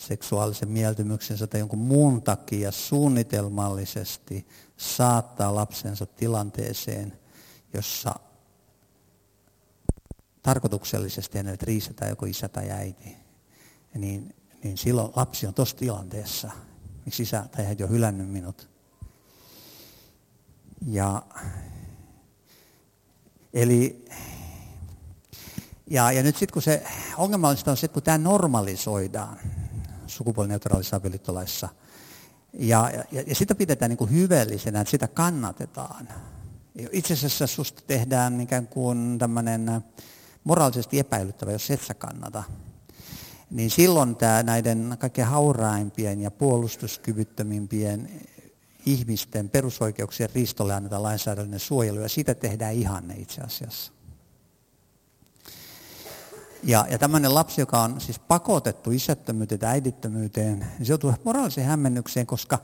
seksuaalisen 0.07 0.69
mieltymyksensä 0.69 1.47
tai 1.47 1.59
jonkun 1.59 1.79
muun 1.79 2.21
takia 2.21 2.71
suunnitelmallisesti 2.71 4.47
saattaa 4.77 5.55
lapsensa 5.55 6.05
tilanteeseen, 6.05 7.19
jossa 7.73 8.15
tarkoituksellisesti 10.41 11.37
hänet 11.37 11.63
riistetään 11.63 12.09
joko 12.09 12.25
isä 12.25 12.49
tai 12.49 12.71
äiti, 12.71 13.17
niin, 13.95 14.35
niin 14.63 14.77
silloin 14.77 15.11
lapsi 15.15 15.47
on 15.47 15.53
tuossa 15.53 15.77
tilanteessa. 15.77 16.51
Miksi 17.05 17.23
isä 17.23 17.45
tai 17.51 17.65
äiti 17.65 17.83
on 17.83 17.89
hylännyt 17.89 18.29
minut? 18.29 18.69
Ja, 20.87 21.23
eli, 23.53 24.05
ja, 25.87 26.11
ja 26.11 26.23
nyt 26.23 26.37
sitten 26.37 26.53
kun 26.53 26.61
se 26.61 26.83
ongelmallista 27.17 27.71
on 27.71 27.77
se, 27.77 27.87
kun 27.87 28.03
tämä 28.03 28.17
normalisoidaan, 28.17 29.39
sukupuolineutraalissa 30.11 30.95
avioliittolaissa. 30.95 31.69
Ja, 32.53 32.91
ja, 33.11 33.23
ja 33.27 33.35
sitä 33.35 33.55
pidetään 33.55 33.89
niin 33.89 33.97
kuin 33.97 34.11
hyveellisenä, 34.11 34.81
että 34.81 34.91
sitä 34.91 35.07
kannatetaan. 35.07 36.07
Itse 36.91 37.13
asiassa 37.13 37.47
susta 37.47 37.81
tehdään 37.87 38.41
ikään 38.41 38.67
kuin 38.67 39.17
tämmöinen 39.19 39.81
moraalisesti 40.43 40.99
epäilyttävä, 40.99 41.51
jos 41.51 41.71
et 41.71 41.81
sä 41.81 41.93
kannata. 41.93 42.43
Niin 43.49 43.69
silloin 43.69 44.15
tämä 44.15 44.43
näiden 44.43 44.95
kaikkein 44.99 45.27
hauraimpien 45.27 46.21
ja 46.21 46.31
puolustuskyvyttömimpien 46.31 48.09
ihmisten 48.85 49.49
perusoikeuksien 49.49 50.29
ristolle 50.35 50.73
annetaan 50.73 51.03
lainsäädännön 51.03 51.59
suojelu 51.59 51.99
ja 51.99 52.09
siitä 52.09 52.35
tehdään 52.35 52.73
ihanne 52.73 53.15
itse 53.15 53.41
asiassa. 53.41 53.91
Ja, 56.63 56.85
ja 56.89 56.97
tämmöinen 56.97 57.35
lapsi, 57.35 57.61
joka 57.61 57.81
on 57.81 58.01
siis 58.01 58.19
pakotettu 58.19 58.91
isättömyyteen 58.91 59.59
tai 59.59 59.69
äidittömyyteen, 59.69 60.59
niin 60.59 60.85
se 60.85 60.91
joutuu 60.91 61.13
moraaliseen 61.23 61.67
hämmennykseen, 61.67 62.27
koska 62.27 62.59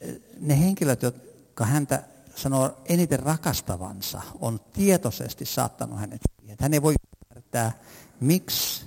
eh, 0.00 0.20
ne 0.40 0.60
henkilöt, 0.60 1.02
jotka 1.02 1.64
häntä 1.64 2.02
sanoo 2.36 2.76
eniten 2.84 3.20
rakastavansa, 3.20 4.22
on 4.40 4.60
tietoisesti 4.72 5.44
saattanut 5.44 5.98
hänet 5.98 6.20
siihen. 6.40 6.56
Hän 6.60 6.74
ei 6.74 6.82
voi 6.82 6.94
ymmärtää, 7.32 7.72
miksi 8.20 8.84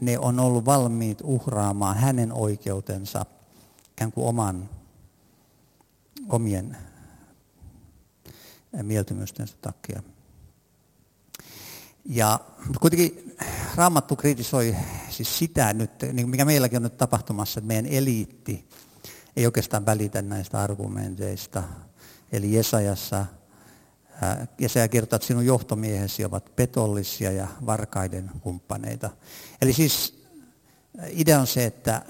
ne 0.00 0.18
on 0.18 0.40
ollut 0.40 0.64
valmiit 0.64 1.18
uhraamaan 1.22 1.96
hänen 1.96 2.32
oikeutensa 2.32 3.26
ikään 3.92 4.12
kuin 4.12 4.26
oman, 4.26 4.68
omien 6.28 6.76
mieltymystensä 8.82 9.54
takia. 9.60 10.02
Ja 12.08 12.40
kuitenkin 12.80 13.36
Raamattu 13.74 14.16
kritisoi 14.16 14.76
siis 15.10 15.38
sitä 15.38 15.72
nyt, 15.72 15.90
niin 16.12 16.28
mikä 16.28 16.44
meilläkin 16.44 16.76
on 16.76 16.82
nyt 16.82 16.96
tapahtumassa, 16.96 17.60
että 17.60 17.68
meidän 17.68 17.86
eliitti 17.86 18.68
ei 19.36 19.46
oikeastaan 19.46 19.86
välitä 19.86 20.22
näistä 20.22 20.60
argumenteista. 20.60 21.62
Eli 22.32 22.54
Jesajassa, 22.54 23.26
Jesaja 24.58 24.88
kertoo, 24.88 25.16
että 25.16 25.26
sinun 25.26 25.46
johtomiehesi 25.46 26.24
ovat 26.24 26.56
petollisia 26.56 27.32
ja 27.32 27.48
varkaiden 27.66 28.30
kumppaneita. 28.40 29.10
Eli 29.62 29.72
siis 29.72 30.24
idea 31.10 31.40
on 31.40 31.46
se, 31.46 31.64
että 31.64 32.02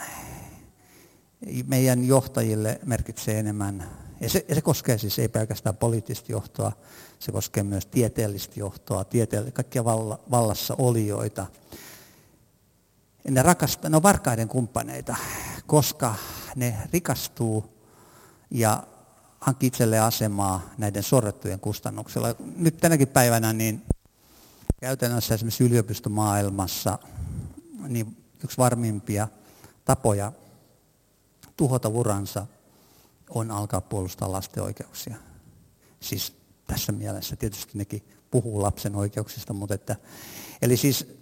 meidän 1.67 2.05
johtajille 2.05 2.81
merkitsee 2.85 3.39
enemmän 3.39 3.91
ja 4.21 4.29
se, 4.29 4.45
ja 4.49 4.55
se 4.55 4.61
koskee 4.61 4.99
siis 4.99 5.19
ei 5.19 5.29
pelkästään 5.29 5.77
poliittista 5.77 6.33
johtoa, 6.33 6.73
se 7.19 7.33
koskee 7.33 7.63
myös 7.63 7.87
tieteellistä 7.87 8.61
johtoa, 8.61 9.03
tieteell- 9.03 9.53
kaikkia 9.53 9.85
valla, 9.85 10.21
vallassa 10.31 10.75
olijoita. 10.79 11.47
Ne, 13.31 13.43
rakastaa, 13.43 13.91
ne 13.91 13.97
on 13.97 14.03
varkaiden 14.03 14.49
kumppaneita, 14.49 15.17
koska 15.67 16.15
ne 16.57 16.77
rikastuu 16.93 17.65
ja 18.51 18.83
hankkii 19.41 19.67
itselleen 19.67 20.03
asemaa 20.03 20.71
näiden 20.79 21.03
sorrettujen 21.03 21.61
kustannuksella. 21.61 22.35
Nyt 22.57 22.77
tänäkin 22.77 23.09
päivänä 23.09 23.53
niin 23.53 23.83
käytännössä 24.81 25.35
esimerkiksi 25.35 25.65
yliopistomaailmassa 25.65 26.99
niin 27.89 28.17
yksi 28.45 28.59
varmimpia 28.59 29.29
tapoja 29.85 30.33
tuhota 31.57 31.89
uransa 31.89 32.47
on 33.31 33.51
alkaa 33.51 33.81
puolustaa 33.81 34.33
lasten 34.33 34.63
oikeuksia. 34.63 35.17
Siis 36.01 36.37
tässä 36.67 36.93
mielessä 36.93 37.37
tietysti 37.37 37.79
nekin 37.79 38.03
puhuu 38.31 38.63
lapsen 38.63 38.97
oikeuksista, 38.97 39.53
mutta 39.53 39.75
että, 39.75 39.97
eli 40.63 40.77
siis 40.77 41.19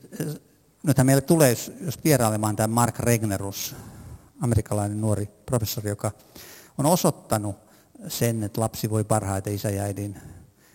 nythän 0.83 1.07
meille 1.07 1.23
tulee, 1.23 1.57
jos 1.81 2.05
vierailemaan 2.05 2.57
tämä 2.57 2.75
Mark 2.75 2.99
Regnerus, 2.99 3.75
amerikkalainen 4.41 5.01
nuori 5.01 5.27
professori, 5.47 5.89
joka 5.89 6.11
on 6.79 6.87
osoittanut 6.87 7.57
sen, 8.09 8.43
että 8.43 8.61
lapsi 8.61 8.91
voi 8.91 9.05
parhaiten 9.05 9.55
isä 9.55 9.71
ja 9.71 9.83
äidin 9.83 10.17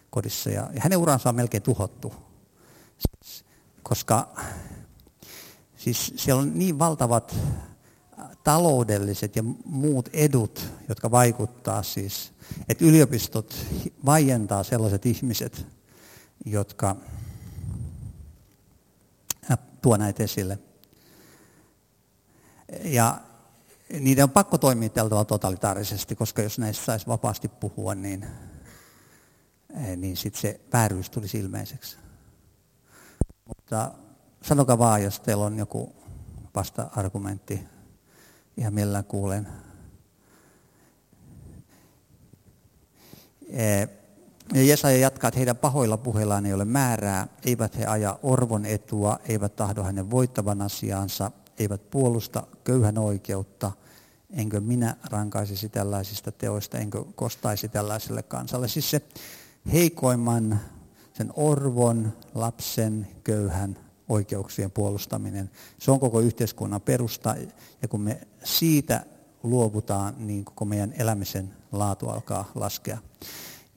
kodissa. 0.10 0.50
Ja, 0.50 0.70
ja 0.74 0.82
hänen 0.82 0.98
uransa 0.98 1.30
on 1.30 1.36
melkein 1.36 1.64
tuhottu, 1.64 2.14
koska 3.84 4.36
siis 5.78 6.14
siellä 6.16 6.42
on 6.42 6.60
niin 6.60 6.80
valtavat 6.80 7.36
taloudelliset 8.50 9.36
ja 9.36 9.44
muut 9.66 10.10
edut, 10.14 10.68
jotka 10.88 11.12
vaikuttaa 11.12 11.84
siis, 11.84 12.34
että 12.70 12.86
yliopistot 12.86 13.56
vaientaa 14.06 14.64
sellaiset 14.64 15.06
ihmiset, 15.06 15.66
jotka 16.46 16.96
tuo 19.82 19.98
näitä 19.98 20.24
esille. 20.24 20.60
Ja 22.84 23.22
niiden 24.00 24.24
on 24.24 24.30
pakko 24.30 24.58
toimia 24.58 24.90
tällä 24.90 25.10
tavalla 25.10 25.26
totalitaarisesti, 25.26 26.16
koska 26.16 26.42
jos 26.42 26.60
näistä 26.60 26.86
saisi 26.86 27.08
vapaasti 27.08 27.48
puhua, 27.48 27.96
niin, 27.96 28.26
eh, 29.76 29.98
niin 29.98 30.18
sitten 30.18 30.42
se 30.42 30.60
vääryys 30.74 31.10
tulisi 31.10 31.40
ilmeiseksi. 31.40 31.98
Mutta 33.46 33.92
sanokaa 34.42 34.78
vaan, 34.78 35.04
jos 35.04 35.20
teillä 35.20 35.46
on 35.46 35.58
joku 35.58 35.96
vasta-argumentti, 36.56 37.79
ihan 38.60 38.74
millään 38.74 39.04
kuulen. 39.04 39.48
Ja 44.54 44.64
Jesaja 44.64 44.98
jatkaa, 44.98 45.28
että 45.28 45.38
heidän 45.38 45.58
pahoilla 45.58 45.98
puheillaan 45.98 46.46
ei 46.46 46.54
ole 46.54 46.66
määrää, 46.66 47.28
eivät 47.46 47.78
he 47.78 47.86
aja 47.86 48.20
orvon 48.24 48.66
etua, 48.66 49.20
eivät 49.28 49.56
tahdo 49.56 49.84
hänen 49.84 50.12
voittavan 50.12 50.62
asiaansa, 50.62 51.32
eivät 51.60 51.90
puolusta 51.90 52.48
köyhän 52.64 52.98
oikeutta, 52.98 53.72
enkö 54.30 54.60
minä 54.60 54.96
rankaisisi 55.10 55.70
tällaisista 55.70 56.32
teoista, 56.32 56.78
enkö 56.78 57.04
kostaisi 57.16 57.70
tällaiselle 57.70 58.24
kansalle. 58.24 58.68
Siis 58.68 58.90
se 58.92 59.02
heikoimman, 59.74 60.60
sen 61.14 61.34
orvon, 61.36 62.14
lapsen, 62.36 63.08
köyhän 63.24 63.78
oikeuksien 64.10 64.72
puolustaminen, 64.72 65.52
se 65.80 65.92
on 65.92 66.00
koko 66.00 66.20
yhteiskunnan 66.20 66.82
perusta. 66.82 67.36
Ja 67.82 67.88
kun 67.88 68.02
me 68.02 68.22
siitä 68.44 69.06
luovutaan, 69.44 70.16
niin 70.18 70.46
koko 70.46 70.66
meidän 70.66 70.94
elämisen 70.98 71.54
laatu 71.72 72.10
alkaa 72.10 72.52
laskea. 72.56 72.98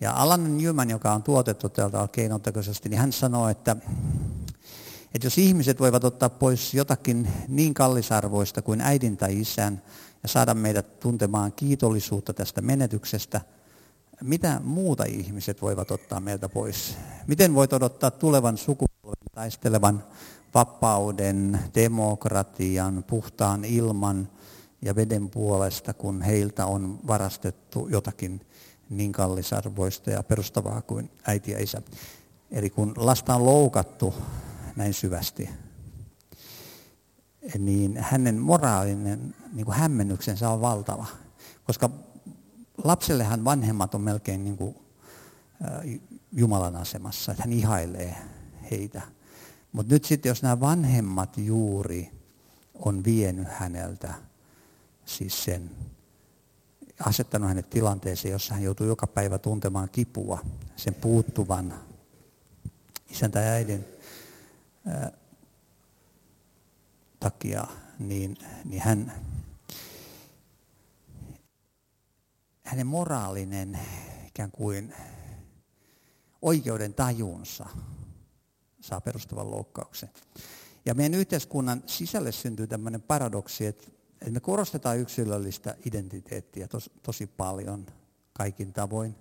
Ja 0.00 0.12
Alan 0.12 0.58
Newman, 0.58 0.90
joka 0.90 1.12
on 1.12 1.22
tuotettu 1.22 1.68
täältä 1.68 2.08
keinotekoisesti, 2.12 2.88
niin 2.88 3.00
hän 3.00 3.12
sanoo, 3.12 3.48
että 3.48 3.76
että 5.14 5.26
jos 5.26 5.38
ihmiset 5.38 5.80
voivat 5.80 6.04
ottaa 6.04 6.28
pois 6.28 6.74
jotakin 6.74 7.28
niin 7.48 7.74
kallisarvoista 7.74 8.62
kuin 8.62 8.80
äidin 8.80 9.16
tai 9.16 9.40
isän 9.40 9.82
ja 10.22 10.28
saada 10.28 10.54
meidät 10.54 11.00
tuntemaan 11.00 11.52
kiitollisuutta 11.52 12.34
tästä 12.34 12.60
menetyksestä, 12.60 13.40
mitä 14.20 14.60
muuta 14.64 15.04
ihmiset 15.04 15.62
voivat 15.62 15.90
ottaa 15.90 16.20
meiltä 16.20 16.48
pois? 16.48 16.96
Miten 17.26 17.54
voit 17.54 17.72
odottaa 17.72 18.10
tulevan 18.10 18.58
sukupolven 18.58 19.26
taistelevan 19.34 20.04
vapauden, 20.54 21.60
demokratian, 21.74 23.04
puhtaan 23.06 23.64
ilman 23.64 24.28
ja 24.82 24.94
veden 24.94 25.30
puolesta, 25.30 25.94
kun 25.94 26.22
heiltä 26.22 26.66
on 26.66 26.98
varastettu 27.06 27.88
jotakin 27.88 28.46
niin 28.90 29.12
kallisarvoista 29.12 30.10
ja 30.10 30.22
perustavaa 30.22 30.82
kuin 30.82 31.10
äiti 31.26 31.50
ja 31.50 31.62
isä. 31.62 31.82
Eli 32.50 32.70
kun 32.70 32.92
lasta 32.96 33.34
on 33.34 33.46
loukattu 33.46 34.14
näin 34.76 34.94
syvästi, 34.94 35.50
niin 37.58 37.96
hänen 37.96 38.38
moraalinen 38.38 39.34
niin 39.52 39.64
kuin 39.66 39.76
hämmennyksensä 39.76 40.50
on 40.50 40.60
valtava. 40.60 41.06
Koska 41.64 41.90
lapsellehan 42.84 43.44
vanhemmat 43.44 43.94
on 43.94 44.00
melkein 44.00 44.44
niin 44.44 44.56
kuin, 44.56 44.76
Jumalan 46.32 46.76
asemassa, 46.76 47.32
että 47.32 47.42
hän 47.44 47.52
ihailee 47.52 48.16
heitä. 48.70 49.02
Mutta 49.72 49.94
nyt 49.94 50.04
sitten, 50.04 50.30
jos 50.30 50.42
nämä 50.42 50.60
vanhemmat 50.60 51.38
juuri 51.38 52.10
on 52.74 53.04
vienyt 53.04 53.48
häneltä 53.48 54.14
siis 55.04 55.44
sen, 55.44 55.70
asettanut 57.04 57.48
hänet 57.48 57.70
tilanteeseen, 57.70 58.32
jossa 58.32 58.54
hän 58.54 58.62
joutuu 58.62 58.86
joka 58.86 59.06
päivä 59.06 59.38
tuntemaan 59.38 59.88
kipua, 59.92 60.38
sen 60.76 60.94
puuttuvan 60.94 61.74
isän 63.10 63.30
tai 63.30 63.44
äidin 63.44 63.84
takia, 67.20 67.66
niin, 67.98 68.36
niin 68.64 68.82
hän, 68.82 69.12
hänen 72.72 72.86
moraalinen 72.86 73.78
ikään 74.26 74.50
kuin 74.50 74.94
oikeuden 76.42 76.94
tajunsa 76.94 77.66
saa 78.80 79.00
perustuvan 79.00 79.50
loukkauksen. 79.50 80.08
Ja 80.86 80.94
meidän 80.94 81.14
yhteiskunnan 81.14 81.82
sisälle 81.86 82.32
syntyy 82.32 82.66
tämmöinen 82.66 83.02
paradoksi, 83.02 83.66
että, 83.66 83.86
että 84.12 84.30
me 84.30 84.40
korostetaan 84.40 84.98
yksilöllistä 84.98 85.76
identiteettiä 85.86 86.68
tos, 86.68 86.90
tosi 87.02 87.26
paljon 87.26 87.86
kaikin 88.32 88.72
tavoin, 88.72 89.14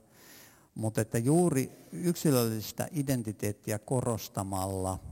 mutta 0.76 1.02
että 1.02 1.18
juuri 1.18 1.72
yksilöllistä 1.92 2.88
identiteettiä 2.92 3.80
korostamalla– 3.80 5.00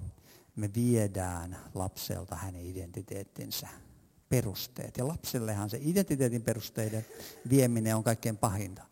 me 0.56 0.70
viedään 0.76 1.58
lapselta 1.74 2.36
hänen 2.36 2.66
identiteettinsä 2.66 3.68
perusteet. 4.30 4.98
Ja 4.98 5.08
lapsellehan 5.08 5.70
se 5.70 5.80
identiteetin 5.82 6.42
perusteiden 6.42 7.06
vieminen 7.50 7.96
on 7.96 8.04
kaikkein 8.04 8.38
pahinta. 8.38 8.84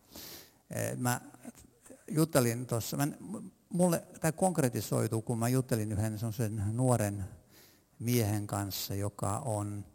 Eh, 0.71 0.97
mä 0.97 1.21
juttelin 2.07 2.65
tuossa, 2.65 2.97
mulle 3.69 4.03
tämä 4.21 4.31
konkretisoituu, 4.31 5.21
kun 5.21 5.39
mä 5.39 5.49
juttelin 5.49 5.91
yhden 5.91 6.19
nuoren 6.71 7.25
miehen 7.99 8.47
kanssa, 8.47 8.95
joka 8.95 9.39
on, 9.39 9.85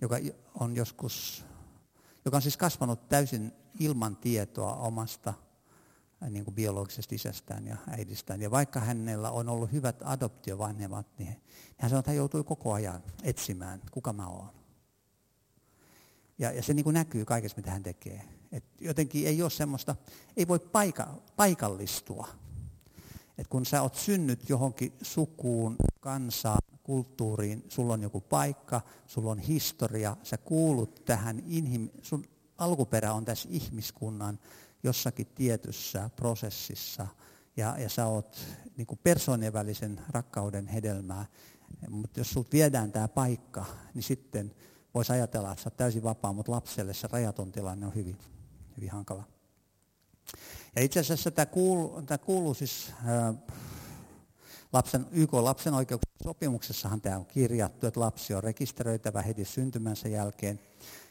joka 0.00 0.18
on 0.54 0.76
joskus, 0.76 1.44
joka 2.24 2.36
on 2.36 2.42
siis 2.42 2.56
kasvanut 2.56 3.08
täysin 3.08 3.52
ilman 3.80 4.16
tietoa 4.16 4.74
omasta 4.74 5.34
niin 6.30 6.44
kuin 6.44 6.54
biologisesta 6.54 7.14
isästään 7.14 7.66
ja 7.66 7.76
äidistään. 7.88 8.40
Ja 8.40 8.50
vaikka 8.50 8.80
hänellä 8.80 9.30
on 9.30 9.48
ollut 9.48 9.72
hyvät 9.72 10.02
adoptiovanhemmat, 10.04 11.06
niin 11.18 11.42
hän 11.76 11.90
sanoi, 11.90 12.00
että 12.00 12.10
hän 12.10 12.16
joutui 12.16 12.44
koko 12.44 12.72
ajan 12.72 13.02
etsimään, 13.22 13.80
kuka 13.90 14.12
mä 14.12 14.26
oon. 14.26 14.59
Ja, 16.40 16.52
ja 16.52 16.62
se 16.62 16.74
niin 16.74 16.84
kuin 16.84 16.94
näkyy 16.94 17.24
kaikessa, 17.24 17.56
mitä 17.56 17.70
hän 17.70 17.82
tekee. 17.82 18.24
Et 18.52 18.64
jotenkin 18.80 19.26
ei 19.26 19.42
ole 19.42 19.50
semmoista, 19.50 19.96
ei 20.36 20.48
voi 20.48 20.58
paika, 20.58 21.14
paikallistua. 21.36 22.28
Et 23.38 23.48
kun 23.48 23.66
sä 23.66 23.82
oot 23.82 23.94
synnyt 23.94 24.48
johonkin 24.48 24.92
sukuun, 25.02 25.76
kansaan, 26.00 26.58
kulttuuriin, 26.82 27.64
sulla 27.68 27.92
on 27.92 28.02
joku 28.02 28.20
paikka, 28.20 28.80
sulla 29.06 29.30
on 29.30 29.38
historia, 29.38 30.16
sä 30.22 30.36
kuulut 30.36 31.04
tähän, 31.04 31.42
inhim, 31.46 31.88
sun 32.02 32.24
alkuperä 32.58 33.12
on 33.12 33.24
tässä 33.24 33.48
ihmiskunnan 33.52 34.38
jossakin 34.82 35.26
tietyssä 35.26 36.10
prosessissa 36.16 37.06
ja, 37.56 37.78
ja 37.78 37.88
sä 37.88 38.06
oot 38.06 38.40
niin 38.76 38.86
kuin 38.86 38.98
persoonien 39.02 39.52
välisen 39.52 40.00
rakkauden 40.08 40.66
hedelmää. 40.66 41.26
Mutta 41.88 42.20
jos 42.20 42.30
sut 42.30 42.52
viedään 42.52 42.92
tämä 42.92 43.08
paikka, 43.08 43.64
niin 43.94 44.02
sitten 44.02 44.54
voisi 44.94 45.12
ajatella, 45.12 45.52
että 45.52 45.62
sä 45.62 45.68
oot 45.68 45.76
täysin 45.76 46.02
vapaa, 46.02 46.32
mutta 46.32 46.52
lapselle 46.52 46.94
se 46.94 47.08
rajaton 47.12 47.52
tilanne 47.52 47.86
on 47.86 47.94
hyvin, 47.94 48.16
hyvin 48.76 48.90
hankala. 48.90 49.24
Ja 50.76 50.82
itse 50.82 51.00
asiassa 51.00 51.30
tämä 51.30 51.46
kuuluu, 51.46 52.02
tämä 52.02 52.18
kuuluu 52.18 52.54
siis 52.54 52.92
lapsen, 54.72 55.06
YK 55.10 55.32
lapsen 55.32 55.74
oikeuksien 55.74 56.10
sopimuksessahan 56.24 57.00
tämä 57.00 57.16
on 57.16 57.26
kirjattu, 57.26 57.86
että 57.86 58.00
lapsi 58.00 58.34
on 58.34 58.44
rekisteröitävä 58.44 59.22
heti 59.22 59.44
syntymänsä 59.44 60.08
jälkeen 60.08 60.60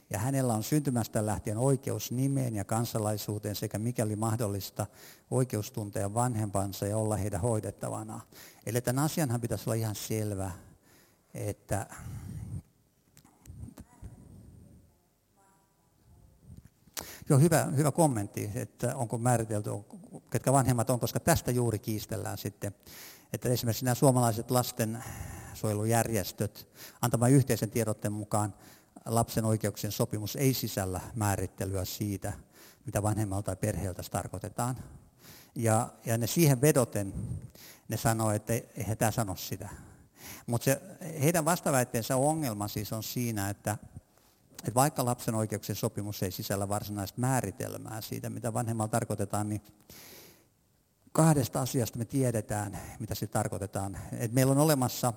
ja 0.10 0.20
hänellä 0.20 0.54
on 0.54 0.64
syntymästä 0.64 1.26
lähtien 1.26 1.58
oikeus 1.58 2.12
nimeen 2.12 2.56
ja 2.56 2.66
kansalaisuuteen 2.66 3.56
sekä 3.56 3.80
mikäli 3.80 4.16
mahdollista 4.16 4.86
oikeus 5.32 5.72
tuntea 5.72 6.14
vanhempansa 6.14 6.88
ja 6.88 6.98
olla 6.98 7.16
heidän 7.16 7.42
hoidettavana. 7.42 8.22
Eli 8.66 8.82
tämän 8.82 9.04
asianhan 9.04 9.42
pitäisi 9.42 9.64
olla 9.70 9.76
ihan 9.76 9.96
selvä, 9.96 10.52
että 11.34 11.86
Joo, 17.30 17.40
hyvä, 17.40 17.64
hyvä 17.64 17.92
kommentti, 17.92 18.52
että 18.56 18.96
onko 18.96 19.18
määritelty, 19.18 19.70
ketkä 20.32 20.54
vanhemmat 20.54 20.90
on, 20.90 21.00
koska 21.00 21.20
tästä 21.20 21.52
juuri 21.52 21.80
kiistellään 21.80 22.38
sitten, 22.38 22.76
että 23.34 23.50
esimerkiksi 23.50 23.86
nämä 23.86 23.96
suomalaiset 23.96 24.52
lastensuojelujärjestöt 24.52 26.68
antamaan 27.02 27.32
yhteisen 27.32 27.72
tiedotteen 27.72 28.14
mukaan 28.14 28.54
lapsen 29.06 29.46
oikeuksien 29.46 29.92
sopimus 29.92 30.36
ei 30.36 30.54
sisällä 30.54 31.02
määrittelyä 31.16 31.86
siitä, 31.86 32.34
mitä 32.86 33.04
vanhemmalta 33.04 33.46
tai 33.46 33.56
perheeltä 33.56 34.04
tarkoitetaan. 34.12 34.76
Ja, 35.56 35.90
ja 36.06 36.18
ne 36.18 36.28
siihen 36.28 36.62
vedoten, 36.62 37.14
ne 37.88 37.98
sanoo, 37.98 38.32
että 38.32 38.54
eihän 38.54 38.98
tämä 38.98 39.12
sano 39.12 39.36
sitä. 39.36 39.70
Mutta 40.48 40.72
heidän 41.22 41.46
vastaväitteensä 41.46 42.16
ongelma 42.16 42.68
siis 42.68 42.94
on 42.94 43.04
siinä, 43.04 43.50
että, 43.50 43.78
että 44.60 44.74
vaikka 44.76 45.06
lapsen 45.06 45.36
oikeuksien 45.36 45.76
sopimus 45.76 46.24
ei 46.24 46.32
sisällä 46.32 46.70
varsinaista 46.70 47.22
määritelmää 47.22 48.02
siitä, 48.02 48.30
mitä 48.30 48.54
vanhemmalla 48.54 48.92
tarkoitetaan, 48.92 49.50
niin 49.50 49.62
kahdesta 51.12 51.62
asiasta 51.62 51.98
me 51.98 52.06
tiedetään, 52.06 52.80
mitä 53.00 53.16
se 53.16 53.28
tarkoitetaan. 53.28 53.98
Et 54.12 54.32
meillä 54.32 54.52
on 54.52 54.58
olemassa 54.58 55.14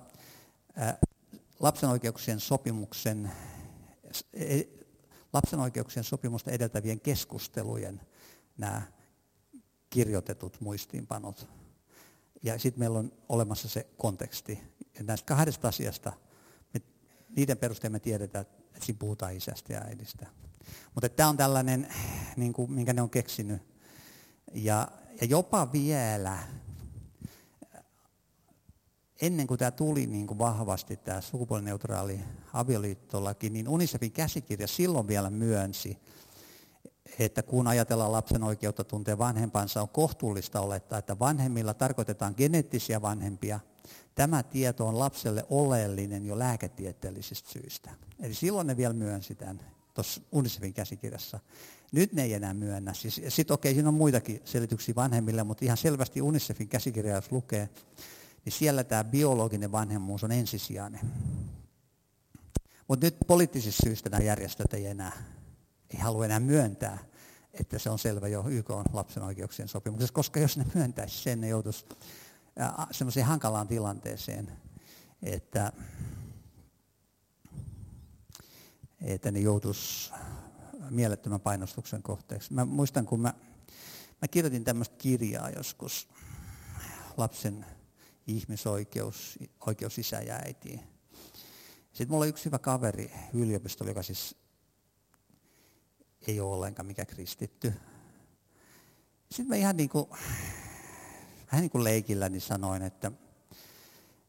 lapsen 1.59 1.89
oikeuksien 1.89 2.39
sopimuksen, 2.39 3.31
e, 4.33 4.61
lapsen 5.33 5.59
oikeuksien 5.59 6.03
sopimusta 6.03 6.51
edeltävien 6.51 6.99
keskustelujen 6.99 8.01
nämä 8.57 8.81
kirjoitetut 9.89 10.61
muistiinpanot. 10.61 11.47
Ja 12.43 12.59
sitten 12.59 12.79
meillä 12.79 12.99
on 12.99 13.11
olemassa 13.29 13.69
se 13.69 13.87
konteksti. 13.97 14.59
Ja 14.97 15.03
näistä 15.03 15.25
kahdesta 15.25 15.67
asiasta, 15.67 16.13
me, 16.73 16.81
niiden 17.35 17.57
perusteella 17.57 17.93
me 17.93 17.99
tiedetään, 17.99 18.45
että 18.75 18.85
siinä 18.85 18.99
puhutaan 18.99 19.35
isästä 19.35 19.73
ja 19.73 19.81
äidistä. 19.81 20.27
Mutta 20.93 21.09
tämä 21.09 21.29
on 21.29 21.37
tällainen, 21.37 21.87
niin 22.35 22.53
kuin, 22.53 22.71
minkä 22.71 22.93
ne 22.93 23.01
on 23.01 23.09
keksinyt. 23.09 23.61
Ja, 24.53 24.87
ja 25.21 25.27
jopa 25.27 25.71
vielä 25.71 26.39
ennen 29.21 29.47
kuin 29.47 29.57
tämä 29.57 29.71
tuli 29.71 30.07
niin 30.07 30.27
kuin 30.27 30.37
vahvasti, 30.37 30.97
tämä 30.97 31.21
sukupuolineutraali 31.21 32.19
avioliittolaki, 32.53 33.49
niin 33.49 33.67
Unicefin 33.67 34.11
käsikirja 34.11 34.67
silloin 34.67 35.07
vielä 35.07 35.29
myönsi, 35.29 35.97
että 37.19 37.43
kun 37.43 37.67
ajatellaan 37.67 38.11
lapsen 38.11 38.43
oikeutta 38.43 38.83
tuntea 38.83 39.17
vanhempansa, 39.17 39.81
on 39.81 39.89
kohtuullista 39.89 40.61
olettaa, 40.61 40.99
että 40.99 41.19
vanhemmilla 41.19 41.73
tarkoitetaan 41.73 42.33
geneettisiä 42.37 43.01
vanhempia. 43.01 43.59
Tämä 44.15 44.43
tieto 44.43 44.87
on 44.87 44.99
lapselle 44.99 45.45
oleellinen 45.49 46.25
jo 46.25 46.39
lääketieteellisistä 46.39 47.49
syistä. 47.51 47.91
Eli 48.19 48.33
silloin 48.33 48.67
ne 48.67 48.77
vielä 48.77 48.93
myönsi 48.93 49.35
tämän 49.35 49.59
tuossa 49.93 50.21
Unicefin 50.31 50.73
käsikirjassa. 50.73 51.39
Nyt 51.91 52.13
ne 52.13 52.23
ei 52.23 52.33
enää 52.33 52.53
myönnä. 52.53 52.93
Siis, 52.93 53.21
Sitten 53.27 53.53
okei, 53.53 53.69
okay, 53.69 53.73
siinä 53.73 53.89
on 53.89 53.93
muitakin 53.93 54.41
selityksiä 54.45 54.95
vanhemmille, 54.95 55.43
mutta 55.43 55.65
ihan 55.65 55.77
selvästi 55.77 56.21
Unicefin 56.21 56.69
käsikirja, 56.69 57.15
jos 57.15 57.31
lukee, 57.31 57.69
niin 58.45 58.53
siellä 58.53 58.83
tämä 58.83 59.03
biologinen 59.03 59.71
vanhemmuus 59.71 60.23
on 60.23 60.31
ensisijainen. 60.31 61.01
Mutta 62.87 63.05
nyt 63.05 63.17
poliittisista 63.27 63.83
syistä 63.83 64.09
nämä 64.09 64.23
järjestöt 64.23 64.73
ei 64.73 64.85
enää, 64.85 65.11
ei 65.93 65.99
halua 65.99 66.25
enää 66.25 66.39
myöntää, 66.39 66.97
että 67.53 67.79
se 67.79 67.89
on 67.89 67.99
selvä 67.99 68.27
jo 68.27 68.45
YK 68.49 68.69
on 68.69 68.85
lapsen 68.93 69.23
oikeuksien 69.23 69.67
sopimuksessa, 69.67 70.13
koska 70.13 70.39
jos 70.39 70.57
ne 70.57 70.65
myöntäisi 70.75 71.23
sen, 71.23 71.41
ne 71.41 71.47
joutuisi 71.47 71.85
semmoiseen 72.91 73.25
hankalaan 73.25 73.67
tilanteeseen, 73.67 74.51
että, 75.21 75.71
että 79.01 79.31
ne 79.31 79.39
joutuisi 79.39 80.11
mielettömän 80.89 81.41
painostuksen 81.41 82.03
kohteeksi. 82.03 82.53
Mä 82.53 82.65
muistan, 82.65 83.05
kun 83.05 83.19
mä, 83.19 83.33
mä 84.21 84.27
kirjoitin 84.31 84.63
tämmöistä 84.63 84.95
kirjaa 84.97 85.49
joskus 85.49 86.07
lapsen 87.17 87.65
ihmisoikeus, 88.27 89.39
oikeus 89.59 89.97
isä 89.97 90.19
ja 90.19 90.35
äitiin. 90.35 90.79
Sitten 91.93 92.09
mulla 92.09 92.23
oli 92.23 92.29
yksi 92.29 92.45
hyvä 92.45 92.59
kaveri 92.59 93.11
yliopistolla, 93.33 93.91
joka 93.91 94.03
siis 94.03 94.35
ei 96.27 96.39
ole 96.39 96.55
ollenkaan 96.55 96.85
mikä 96.85 97.05
kristitty. 97.05 97.73
Sitten 99.31 99.47
mä 99.47 99.55
ihan 99.55 99.77
niin 99.77 99.89
kuin, 99.89 100.05
vähän 101.53 101.61
niin 101.61 101.71
kuin 101.71 101.83
leikilläni 101.83 102.39
sanoin, 102.39 102.81
että, 102.81 103.11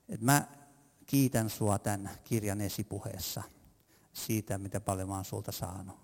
että 0.08 0.24
mä 0.24 0.46
kiitän 1.06 1.50
sua 1.50 1.78
tämän 1.78 2.10
kirjan 2.24 2.60
esipuheessa 2.60 3.42
siitä, 4.12 4.58
mitä 4.58 4.80
paljon 4.80 5.08
mä 5.08 5.14
oon 5.14 5.24
sulta 5.24 5.52
saanut. 5.52 5.96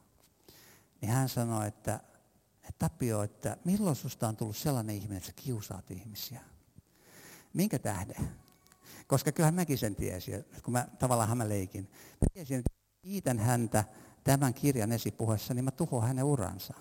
Niin 1.01 1.13
hän 1.13 1.29
sanoi, 1.29 1.69
että, 1.69 2.01
että 2.55 2.73
Tapio, 2.79 3.23
että 3.23 3.57
milloin 3.65 3.97
susta 3.97 4.29
on 4.29 4.37
tullut 4.37 4.57
sellainen 4.57 4.97
ihminen, 4.97 5.17
että 5.17 5.27
sä 5.27 5.33
kiusaat 5.33 5.91
ihmisiä? 5.91 6.41
Minkä 7.55 7.79
tähden? 7.79 8.29
Koska 9.07 9.33
kyllähän 9.33 9.55
mäkin 9.55 9.79
sen 9.79 9.97
tiesin, 9.97 10.45
kun 10.63 10.73
mä 10.73 10.89
tavallaan 10.99 11.39
mä 11.39 11.49
leikin. 11.49 11.83
Mä 12.21 12.27
tiesin, 12.35 12.59
että 12.59 12.71
kiitän 13.03 13.39
häntä 13.39 13.85
tämän 14.25 14.55
kirjan 14.55 14.93
esipuheessa, 14.93 15.55
niin 15.55 15.65
mä 15.65 15.71
tuhoan 15.71 16.09
hänen 16.09 16.25
uransa. 16.25 16.75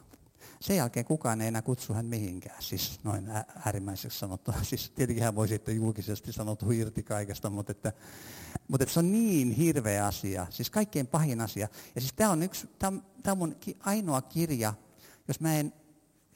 Sen 0.59 0.75
jälkeen 0.75 1.05
kukaan 1.05 1.41
ei 1.41 1.47
enää 1.47 1.61
kutsu 1.61 1.93
hän 1.93 2.05
mihinkään, 2.05 2.63
siis 2.63 2.99
noin 3.03 3.31
äärimmäiseksi 3.65 4.19
sanottu. 4.19 4.53
Siis 4.61 4.89
tietenkin 4.89 5.23
hän 5.23 5.35
voi 5.35 5.47
sitten 5.47 5.75
julkisesti 5.75 6.33
sanottu 6.33 6.71
irti 6.71 7.03
kaikesta, 7.03 7.49
mutta, 7.49 7.71
että, 7.71 7.93
mutta 8.67 8.83
että 8.83 8.93
se 8.93 8.99
on 8.99 9.11
niin 9.11 9.51
hirveä 9.51 10.05
asia, 10.05 10.47
siis 10.49 10.69
kaikkein 10.69 11.07
pahin 11.07 11.41
asia. 11.41 11.67
Ja 11.95 12.01
siis 12.01 12.13
tämä 12.13 12.29
on, 12.29 12.43
yksi, 12.43 12.67
tämä 12.79 12.87
on, 12.87 13.03
tämä 13.23 13.31
on 13.31 13.37
mun 13.37 13.55
ainoa 13.79 14.21
kirja, 14.21 14.73
jos 15.27 15.39
mä 15.39 15.55
en 15.55 15.73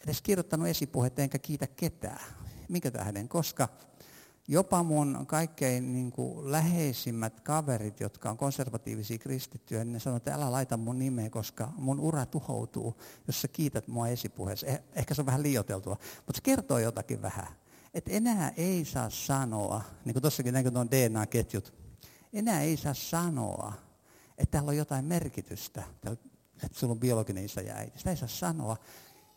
edes 0.03 0.21
kirjoittanut 0.21 0.67
esipuhetta 0.67 1.21
enkä 1.21 1.39
kiitä 1.39 1.67
ketään. 1.67 2.25
Minkä 2.69 2.91
tähden? 2.91 3.29
Koska 3.29 3.69
jopa 4.47 4.83
mun 4.83 5.25
kaikkein 5.27 5.93
niin 5.93 6.11
kuin, 6.11 6.51
läheisimmät 6.51 7.39
kaverit, 7.39 7.99
jotka 7.99 8.29
on 8.29 8.37
konservatiivisia 8.37 9.17
kristittyjä, 9.17 9.83
niin 9.83 9.93
ne 9.93 9.99
sanoo, 9.99 10.17
että 10.17 10.33
älä 10.33 10.51
laita 10.51 10.77
mun 10.77 10.99
nimeä, 10.99 11.29
koska 11.29 11.69
mun 11.75 11.99
ura 11.99 12.25
tuhoutuu, 12.25 13.01
jos 13.27 13.41
sä 13.41 13.47
kiität 13.47 13.87
mua 13.87 14.07
esipuheessa. 14.07 14.67
Eh, 14.67 14.83
ehkä 14.93 15.13
se 15.13 15.21
on 15.21 15.25
vähän 15.25 15.43
liioteltua, 15.43 15.97
mutta 16.15 16.35
se 16.35 16.41
kertoo 16.43 16.77
jotakin 16.77 17.21
vähän. 17.21 17.47
Että 17.93 18.11
enää 18.11 18.53
ei 18.57 18.85
saa 18.85 19.09
sanoa, 19.09 19.81
niin 20.05 20.13
kuin 20.13 20.21
tuossakin 20.21 20.53
näkyy 20.53 20.71
tuon 20.71 20.91
DNA-ketjut, 20.91 21.73
enää 22.33 22.61
ei 22.61 22.77
saa 22.77 22.93
sanoa, 22.93 23.73
että 24.37 24.51
täällä 24.51 24.69
on 24.69 24.77
jotain 24.77 25.05
merkitystä, 25.05 25.83
että 26.63 26.79
sulla 26.79 26.91
on 26.91 26.99
biologinen 26.99 27.45
isä 27.45 27.61
ja 27.61 27.75
äiti. 27.75 27.97
Sitä 27.97 28.09
ei 28.09 28.17
saa 28.17 28.27
sanoa. 28.27 28.77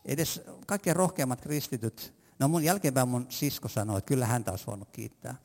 Edes 0.05 0.41
kaikkein 0.65 0.95
rohkeammat 0.95 1.41
kristityt 1.41 2.13
No 2.39 2.47
mun 2.47 2.63
jälkeenpäin 2.63 3.09
mun 3.09 3.25
sisko 3.29 3.67
sanoi, 3.67 3.97
että 3.97 4.07
kyllä 4.07 4.25
häntä 4.25 4.51
olisi 4.51 4.67
voinut 4.67 4.89
kiittää. 4.91 5.35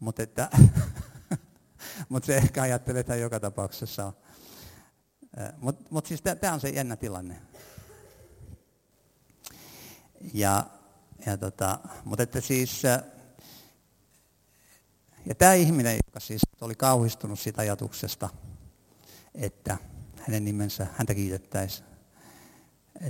Mutta 0.00 0.22
että, 0.22 0.50
mut 2.08 2.24
se 2.24 2.36
ehkä 2.36 2.62
ajattelee, 2.62 3.00
että 3.00 3.14
joka 3.14 3.40
tapauksessa 3.40 4.06
on. 4.06 4.12
Mutta 5.58 5.84
mut 5.90 6.06
siis 6.06 6.22
tämä 6.40 6.54
on 6.54 6.60
se 6.60 6.68
jännä 6.68 6.96
tilanne. 6.96 7.42
Ja, 10.34 10.66
ja 11.26 11.36
tota, 11.36 11.78
mutta 12.04 12.22
että 12.22 12.40
siis, 12.40 12.82
ja 15.26 15.34
tämä 15.38 15.54
ihminen, 15.54 15.98
joka 16.06 16.20
siis 16.20 16.42
oli 16.60 16.74
kauhistunut 16.74 17.40
siitä 17.40 17.60
ajatuksesta, 17.60 18.28
että 19.34 19.76
hänen 20.18 20.44
nimensä, 20.44 20.86
häntä 20.96 21.14
kiitettäisiin, 21.14 21.89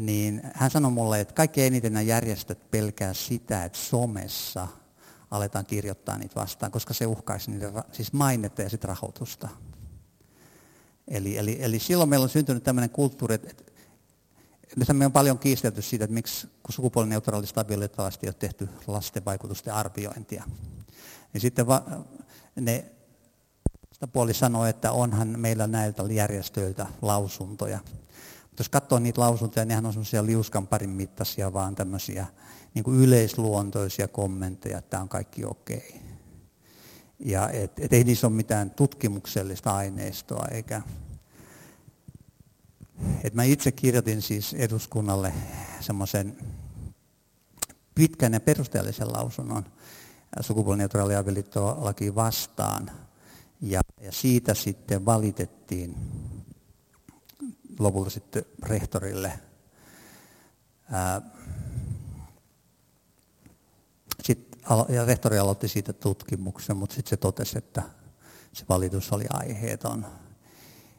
niin 0.01 0.43
hän 0.55 0.71
sanoi 0.71 0.91
mulle, 0.91 1.21
että 1.21 1.35
kaikkein 1.35 1.67
eniten 1.67 1.93
nämä 1.93 2.03
järjestöt 2.03 2.71
pelkää 2.71 3.15
sitä, 3.15 3.65
että 3.65 3.79
somessa 3.79 4.69
aletaan 5.31 5.67
kirjoittaa 5.67 6.19
niitä 6.19 6.41
vastaan, 6.41 6.73
koska 6.73 6.95
se 6.95 7.07
uhkaisi 7.07 7.51
niiden 7.51 7.73
siis 7.93 8.13
mainetta 8.13 8.63
ja 8.63 8.71
sitten 8.71 8.89
rahoitusta. 8.89 9.49
Eli, 11.09 11.39
eli, 11.39 11.57
eli 11.61 11.79
silloin 11.79 12.11
meillä 12.11 12.25
on 12.25 12.31
syntynyt 12.31 12.65
tämmöinen 12.65 12.91
kulttuuri, 12.91 13.35
että, 13.35 13.49
että 14.81 14.93
me 14.93 15.07
on 15.07 15.13
paljon 15.13 15.39
kiistelty 15.39 15.83
siitä, 15.83 16.05
että 16.05 16.15
miksi 16.15 16.47
kun 16.63 16.73
sukupuolineutraalista 16.73 17.61
avioliittolasti 17.61 18.27
ei 18.27 18.29
ole 18.29 18.35
tehty 18.39 18.69
lasten 18.87 19.25
vaikutusten 19.25 19.75
arviointia. 19.75 20.45
Niin 21.33 21.41
sitten 21.41 21.67
va, 21.67 21.83
ne 22.61 22.85
puoli 24.13 24.35
sanoo, 24.35 24.65
että 24.65 24.93
onhan 24.93 25.41
meillä 25.41 25.67
näiltä 25.67 26.03
järjestöiltä 26.03 26.87
lausuntoja 27.03 27.79
jos 28.61 28.69
katsoo 28.69 28.99
niitä 28.99 29.21
lausuntoja, 29.21 29.65
nehän 29.65 29.87
on 29.87 29.93
semmoisia 29.93 30.27
liuskan 30.27 30.67
parin 30.67 30.91
mittaisia, 30.91 31.53
vaan 31.53 31.75
tämmöisiä 31.75 32.27
niin 32.75 32.85
kuin 32.85 32.99
yleisluontoisia 33.01 34.09
kommentteja, 34.09 34.79
että 34.79 34.91
tämä 34.91 35.03
on 35.03 35.09
kaikki 35.09 35.45
okei. 35.45 35.89
Okay. 35.89 36.01
Ja 37.19 37.49
et, 37.49 37.73
et 37.79 37.93
ei 37.93 38.05
niissä 38.05 38.27
ole 38.27 38.35
mitään 38.35 38.71
tutkimuksellista 38.71 39.77
aineistoa, 39.77 40.47
eikä... 40.51 40.83
Et 43.25 43.35
mä 43.35 43.43
itse 43.43 43.73
kirjoitin 43.73 44.23
siis 44.23 44.55
eduskunnalle 44.55 45.33
semmoisen 45.81 46.37
pitkän 47.95 48.33
ja 48.33 48.41
perusteellisen 48.41 49.13
lausunnon 49.13 49.65
sukupuolineutraalia 50.41 51.19
avioliittolakiin 51.19 52.15
vastaan. 52.15 52.91
Ja, 53.61 53.81
ja 54.01 54.13
siitä 54.13 54.55
sitten 54.55 55.05
valitettiin 55.05 55.97
lopulta 57.81 58.11
sitten 58.11 58.45
rehtorille. 58.63 59.33
Sitten, 64.23 64.61
ja 64.89 65.05
rehtori 65.05 65.39
aloitti 65.39 65.69
siitä 65.69 65.93
tutkimuksen, 65.93 66.77
mutta 66.77 66.95
sitten 66.95 67.11
se 67.11 67.17
totesi, 67.17 67.59
että 67.59 67.83
se 68.53 68.65
valitus 68.69 69.13
oli 69.13 69.25
aiheeton. 69.31 70.07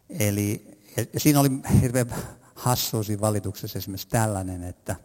Eli 0.09 0.71
ja 1.13 1.19
siinä 1.19 1.39
oli 1.39 1.49
hirveän 1.81 2.13
hassu 2.55 3.03
siinä 3.03 3.21
valituksessa 3.21 3.79
esimerkiksi 3.79 4.07
tällainen, 4.07 4.63
että, 4.63 4.95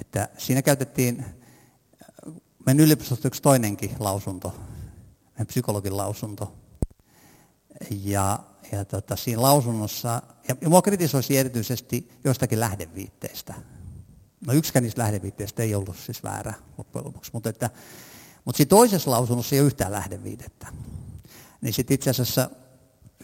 että 0.00 0.28
siinä 0.38 0.62
käytettiin 0.62 1.24
meidän 2.66 2.80
yliopistosta 2.80 3.28
yksi 3.28 3.42
toinenkin 3.42 3.96
lausunto, 3.98 4.54
meidän 5.24 5.46
psykologin 5.46 5.96
lausunto, 5.96 6.61
Ja, 7.90 8.38
ja 8.72 8.84
tota, 8.84 9.16
siinä 9.16 9.42
lausunnossa, 9.42 10.22
ja, 10.48 10.56
ja 10.60 10.68
mua 10.68 10.82
kritisoisi 10.82 11.36
erityisesti 11.38 12.12
jostakin 12.24 12.60
lähdeviitteistä. 12.60 13.54
No 14.46 14.52
yksikään 14.52 14.82
niistä 14.82 15.02
lähdeviitteistä 15.02 15.62
ei 15.62 15.74
ollut 15.74 15.96
siis 15.96 16.22
väärä 16.22 16.54
loppujen 16.78 17.06
lopuksi, 17.06 17.30
mutta, 17.34 17.48
että, 17.48 17.70
mutta 18.44 18.56
siinä 18.56 18.68
toisessa 18.68 19.10
lausunnossa 19.10 19.54
ei 19.54 19.60
ole 19.60 19.66
yhtään 19.66 19.92
lähdeviitettä. 19.92 20.66
Niin 21.60 21.74
sitten 21.74 21.94
itse 21.94 22.10
asiassa 22.10 22.50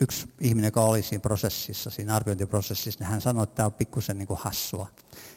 yksi 0.01 0.27
ihminen, 0.41 0.69
joka 0.69 0.83
oli 0.83 1.03
siinä 1.03 1.21
prosessissa, 1.21 1.91
siinä 1.91 2.17
arviointiprosessissa, 2.17 3.01
niin 3.01 3.11
hän 3.11 3.21
sanoi, 3.21 3.43
että 3.43 3.55
tämä 3.55 3.67
on 3.67 3.73
pikkusen 3.73 4.19
niin 4.19 4.29
kuin 4.29 4.41
hassua. 4.43 4.87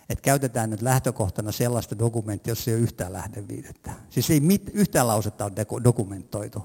Että 0.09 0.21
käytetään 0.21 0.69
nyt 0.69 0.81
lähtökohtana 0.81 1.51
sellaista 1.51 1.99
dokumenttia, 1.99 2.51
jossa 2.51 2.71
ei 2.71 2.75
ole 2.75 2.83
yhtään 2.83 3.13
lähdeviitettä. 3.13 3.91
Siis 4.09 4.29
ei 4.29 4.39
mit, 4.39 4.71
yhtään 4.73 5.07
lausetta 5.07 5.45
ole 5.45 5.83
dokumentoitu. 5.83 6.63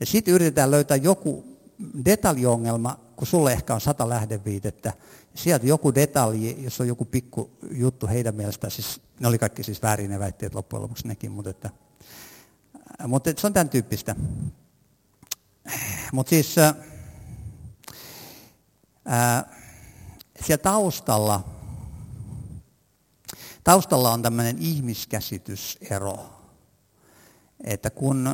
Ja 0.00 0.06
sitten 0.06 0.34
yritetään 0.34 0.70
löytää 0.70 0.96
joku 0.96 1.59
detaljiongelma, 2.04 3.00
kun 3.16 3.26
sulle 3.26 3.52
ehkä 3.52 3.74
on 3.74 3.80
sata 3.80 4.08
lähdeviitettä, 4.08 4.92
sieltä 5.34 5.66
joku 5.66 5.94
detalji, 5.94 6.64
jos 6.64 6.80
on 6.80 6.88
joku 6.88 7.04
pikku 7.04 7.50
juttu 7.70 8.06
heidän 8.06 8.34
mielestään, 8.34 8.70
siis 8.70 9.00
ne 9.20 9.28
oli 9.28 9.38
kaikki 9.38 9.62
siis 9.62 9.82
väärin 9.82 10.10
ne 10.10 10.18
väitteet 10.18 10.54
loppujen 10.54 10.82
lopuksi 10.82 11.08
nekin, 11.08 11.32
mutta, 11.32 11.50
että, 11.50 11.70
mutta 13.06 13.30
se 13.36 13.46
on 13.46 13.52
tämän 13.52 13.68
tyyppistä. 13.68 14.16
Mutta 16.12 16.30
siis 16.30 16.56
ää, 19.04 19.56
siellä 20.44 20.62
taustalla, 20.62 21.44
taustalla 23.64 24.12
on 24.12 24.22
tämmöinen 24.22 24.56
ihmiskäsitysero, 24.58 26.18
että 27.64 27.90
kun 27.90 28.26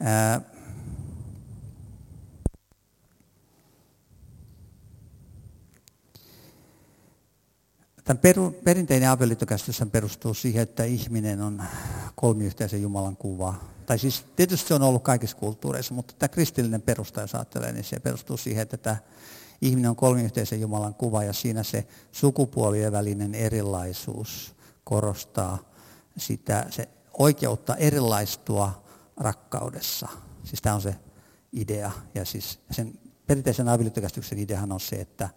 ää, 0.00 0.40
Tämän 8.10 8.20
peru, 8.20 8.50
perinteinen 8.64 9.10
avioliittokäsitys 9.10 9.82
perustuu 9.92 10.34
siihen, 10.34 10.62
että 10.62 10.84
ihminen 10.84 11.40
on 11.40 11.62
kolmiyhteisen 12.14 12.82
Jumalan 12.82 13.16
kuva. 13.16 13.54
Tai 13.86 13.98
siis 13.98 14.24
tietysti 14.36 14.68
se 14.68 14.74
on 14.74 14.82
ollut 14.82 15.02
kaikissa 15.02 15.36
kulttuureissa, 15.36 15.94
mutta 15.94 16.14
tämä 16.18 16.28
kristillinen 16.28 16.82
perusta, 16.82 17.20
jos 17.20 17.34
ajattelee, 17.34 17.72
niin 17.72 17.84
se 17.84 18.00
perustuu 18.00 18.36
siihen, 18.36 18.62
että 18.62 18.76
tämä 18.76 18.96
ihminen 19.60 19.90
on 19.90 19.96
kolmiyhteisen 19.96 20.60
Jumalan 20.60 20.94
kuva 20.94 21.24
ja 21.24 21.32
siinä 21.32 21.62
se 21.62 21.86
sukupuolien 22.12 22.92
välinen 22.92 23.34
erilaisuus 23.34 24.54
korostaa 24.84 25.58
sitä, 26.16 26.66
se 26.70 26.88
oikeutta 27.18 27.76
erilaistua 27.76 28.84
rakkaudessa. 29.16 30.08
Siis 30.44 30.62
tämä 30.62 30.74
on 30.74 30.82
se 30.82 30.94
idea. 31.52 31.90
Ja 32.14 32.24
siis 32.24 32.60
sen 32.70 32.98
perinteisen 33.26 33.68
avioliittokäsityksen 33.68 34.38
ideahan 34.38 34.72
on 34.72 34.80
se, 34.80 34.96
että, 34.96 35.28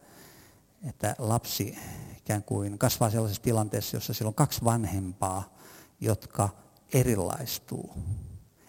että 0.84 1.16
lapsi 1.18 1.78
ikään 2.24 2.44
kuin 2.44 2.80
kasvaa 2.80 3.10
sellaisessa 3.10 3.44
tilanteessa, 3.44 3.98
jossa 3.98 4.14
sillä 4.14 4.30
on 4.30 4.36
kaksi 4.36 4.64
vanhempaa, 4.64 5.58
jotka 6.00 6.50
erilaistuu. 6.94 7.94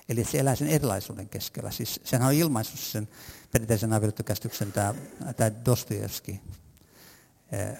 Eli 0.09 0.25
se 0.25 0.39
elää 0.39 0.55
sen 0.55 0.69
erilaisuuden 0.69 1.29
keskellä. 1.29 1.71
Siis 1.71 2.01
sehän 2.05 2.29
on 2.29 2.35
ilmaissut 2.35 2.81
sen 2.81 3.09
perinteisen 3.53 3.93
avioliittokäsityksen 3.93 4.73
tämä, 4.73 4.95
tämä 5.37 5.65
Dostoevski 5.65 6.41
eh, 7.53 7.79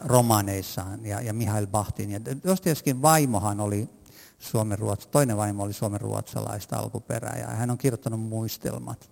romaaneissaan 0.00 1.06
ja, 1.06 1.20
ja 1.20 1.32
Mihail 1.32 1.66
Bahtin. 1.66 2.10
Ja 2.10 2.20
Dostoevskin 2.24 3.02
vaimohan 3.02 3.60
oli 3.60 3.88
Suomen 4.38 4.78
ruotsa, 4.78 5.08
toinen 5.08 5.36
vaimo 5.36 5.62
oli 5.62 5.72
suomen 5.72 6.00
ruotsalaista 6.00 6.76
alkuperää 6.76 7.38
ja 7.38 7.46
hän 7.46 7.70
on 7.70 7.78
kirjoittanut 7.78 8.20
muistelmat. 8.20 9.10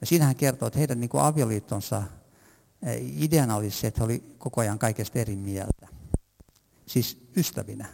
Ja 0.00 0.06
siinä 0.06 0.24
hän 0.24 0.36
kertoo, 0.36 0.66
että 0.66 0.78
heidän 0.78 1.00
niin 1.00 1.10
kuin 1.10 1.22
avioliittonsa 1.22 2.02
ideana 3.18 3.56
oli 3.56 3.70
se, 3.70 3.86
että 3.86 4.04
oli 4.04 4.22
koko 4.38 4.60
ajan 4.60 4.78
kaikesta 4.78 5.18
eri 5.18 5.36
mieltä. 5.36 5.88
Siis 6.86 7.18
ystävinä. 7.36 7.86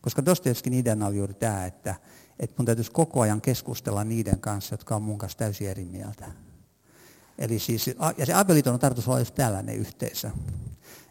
Koska 0.00 0.24
Dostoevskin 0.24 0.72
ideana 0.72 1.06
oli 1.06 1.16
juuri 1.16 1.34
tämä, 1.34 1.66
että, 1.66 1.94
että 2.38 2.54
mun 2.58 2.66
täytyisi 2.66 2.90
koko 2.90 3.20
ajan 3.20 3.40
keskustella 3.40 4.04
niiden 4.04 4.40
kanssa, 4.40 4.74
jotka 4.74 4.96
on 4.96 5.02
mun 5.02 5.18
kanssa 5.18 5.38
täysin 5.38 5.68
eri 5.68 5.84
mieltä. 5.84 6.30
Eli 7.38 7.58
siis, 7.58 7.86
ja 8.16 8.26
se 8.26 8.32
avioliiton 8.32 8.74
on 8.74 8.80
tarkoitus 8.80 9.08
olla 9.08 9.18
just 9.18 9.34
tällainen 9.34 9.76
yhteisö. 9.76 10.30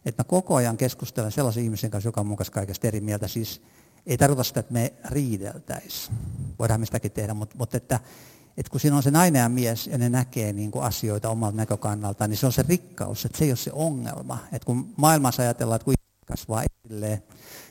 Että 0.05 0.23
mä 0.23 0.27
koko 0.27 0.55
ajan 0.55 0.77
keskustelen 0.77 1.31
sellaisen 1.31 1.63
ihmisen 1.63 1.91
kanssa, 1.91 2.07
joka 2.07 2.21
on 2.21 2.27
mun 2.27 2.37
kanssa 2.37 2.53
kaikesta 2.53 2.87
eri 2.87 3.01
mieltä. 3.01 3.27
Siis 3.27 3.61
ei 4.05 4.17
tarkoita 4.17 4.43
sitä, 4.43 4.59
että 4.59 4.73
me 4.73 4.93
riideltäisiin. 5.05 6.17
Voidaan 6.59 6.79
me 6.79 6.85
sitäkin 6.85 7.11
tehdä, 7.11 7.33
mutta, 7.33 7.55
mutta 7.57 7.77
että, 7.77 7.99
että 8.59 8.71
kun 8.71 8.79
siinä 8.79 8.97
on 8.97 9.03
se 9.03 9.11
nainen 9.11 9.39
ja 9.39 9.49
mies 9.49 9.87
ja 9.87 9.97
ne 9.97 10.09
näkee 10.09 10.53
niin 10.53 10.71
kuin 10.71 10.85
asioita 10.85 11.29
omalta 11.29 11.57
näkökannalta, 11.57 12.27
niin 12.27 12.37
se 12.37 12.45
on 12.45 12.51
se 12.51 12.65
rikkaus, 12.67 13.25
että 13.25 13.37
se 13.37 13.45
ei 13.45 13.51
ole 13.51 13.57
se 13.57 13.71
ongelma. 13.73 14.37
Että 14.51 14.65
kun 14.65 14.93
maailmassa 14.97 15.43
ajatellaan, 15.43 15.75
että 15.75 15.85
kun 15.85 15.93
kasvaa 16.25 16.63
edelleen, 16.85 17.23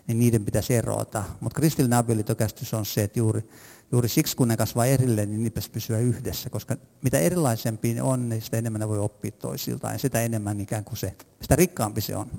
niin 0.06 0.18
niiden 0.18 0.44
pitäisi 0.44 0.74
erota. 0.74 1.24
Mutta 1.40 1.56
kristillinen 1.56 1.98
avioliitokäsitys 1.98 2.74
on 2.74 2.86
se, 2.86 3.02
että 3.02 3.18
juuri, 3.18 3.50
juuri 3.92 4.08
siksi 4.08 4.36
kun 4.36 4.48
ne 4.48 4.56
kasvaa 4.56 4.86
erilleen, 4.86 5.30
niin 5.30 5.42
niitä 5.42 5.60
pysyä 5.72 5.98
yhdessä. 5.98 6.50
Koska 6.50 6.76
mitä 7.02 7.18
erilaisempi 7.18 7.94
ne 7.94 8.02
on, 8.02 8.28
niin 8.28 8.42
sitä 8.42 8.56
enemmän 8.56 8.80
ne 8.80 8.88
voi 8.88 8.98
oppia 8.98 9.30
toisiltaan. 9.30 9.94
Ja 9.94 9.98
sitä 9.98 10.22
enemmän 10.22 10.60
ikään 10.60 10.84
kuin 10.84 10.96
se, 10.96 11.16
sitä 11.40 11.56
rikkaampi 11.56 12.00
se 12.00 12.16
on. 12.16 12.30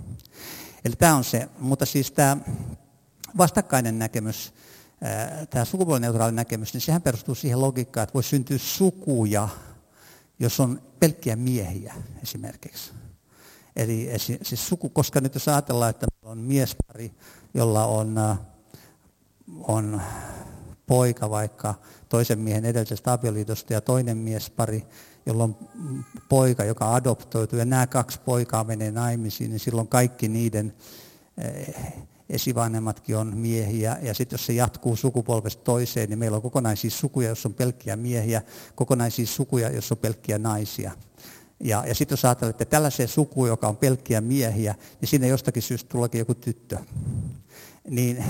Eli 0.85 0.95
tämä 0.95 1.15
on 1.15 1.23
se. 1.23 1.49
Mutta 1.59 1.85
siis 1.85 2.11
tämä 2.11 2.37
vastakkainen 3.37 3.99
näkemys, 3.99 4.53
tämä 5.49 5.65
sukupuolineutraali 5.65 6.31
näkemys, 6.31 6.73
niin 6.73 6.81
sehän 6.81 7.01
perustuu 7.01 7.35
siihen 7.35 7.61
logiikkaan, 7.61 8.03
että 8.03 8.13
voi 8.13 8.23
syntyä 8.23 8.57
sukuja, 8.57 9.47
jos 10.39 10.59
on 10.59 10.81
pelkkiä 10.99 11.35
miehiä 11.35 11.93
esimerkiksi. 12.23 12.91
Eli 13.75 14.09
siis 14.41 14.67
suku, 14.67 14.89
koska 14.89 15.21
nyt 15.21 15.33
jos 15.33 15.47
ajatellaan, 15.47 15.89
että 15.89 16.07
on 16.21 16.37
miespari, 16.37 17.11
jolla 17.53 17.85
on, 17.85 18.15
on 19.61 20.01
poika 20.87 21.29
vaikka 21.29 21.75
toisen 22.09 22.39
miehen 22.39 22.65
edellisestä 22.65 23.13
avioliitosta 23.13 23.73
ja 23.73 23.81
toinen 23.81 24.17
miespari, 24.17 24.87
jolla 25.25 25.43
on 25.43 25.57
poika, 26.29 26.63
joka 26.63 26.95
adoptoituu 26.95 27.59
ja 27.59 27.65
nämä 27.65 27.87
kaksi 27.87 28.19
poikaa 28.25 28.63
menee 28.63 28.91
naimisiin, 28.91 29.49
niin 29.49 29.59
silloin 29.59 29.87
kaikki 29.87 30.27
niiden 30.27 30.73
esivanhemmatkin 32.29 33.17
on 33.17 33.37
miehiä, 33.37 33.97
ja 34.01 34.13
sitten 34.13 34.37
jos 34.37 34.45
se 34.45 34.53
jatkuu 34.53 34.95
sukupolvesta 34.95 35.63
toiseen, 35.63 36.09
niin 36.09 36.19
meillä 36.19 36.35
on 36.35 36.41
kokonaisia 36.41 36.91
sukuja, 36.91 37.29
jos 37.29 37.45
on 37.45 37.53
pelkkiä 37.53 37.95
miehiä, 37.95 38.41
kokonaisia 38.75 39.27
sukuja, 39.27 39.71
jos 39.71 39.91
on 39.91 39.97
pelkkiä 39.97 40.37
naisia. 40.37 40.91
Ja, 41.59 41.83
ja 41.87 41.95
sitten 41.95 42.13
jos 42.13 42.25
ajatellaan, 42.25 42.51
että 42.51 42.65
tällaiseen 42.65 43.09
sukuun, 43.09 43.47
joka 43.47 43.67
on 43.67 43.77
pelkkiä 43.77 44.21
miehiä, 44.21 44.75
niin 45.01 45.09
sinne 45.09 45.27
jostakin 45.27 45.63
syystä 45.63 45.89
tuleekin 45.89 46.19
joku 46.19 46.35
tyttö. 46.35 46.77
Niin 47.89 48.23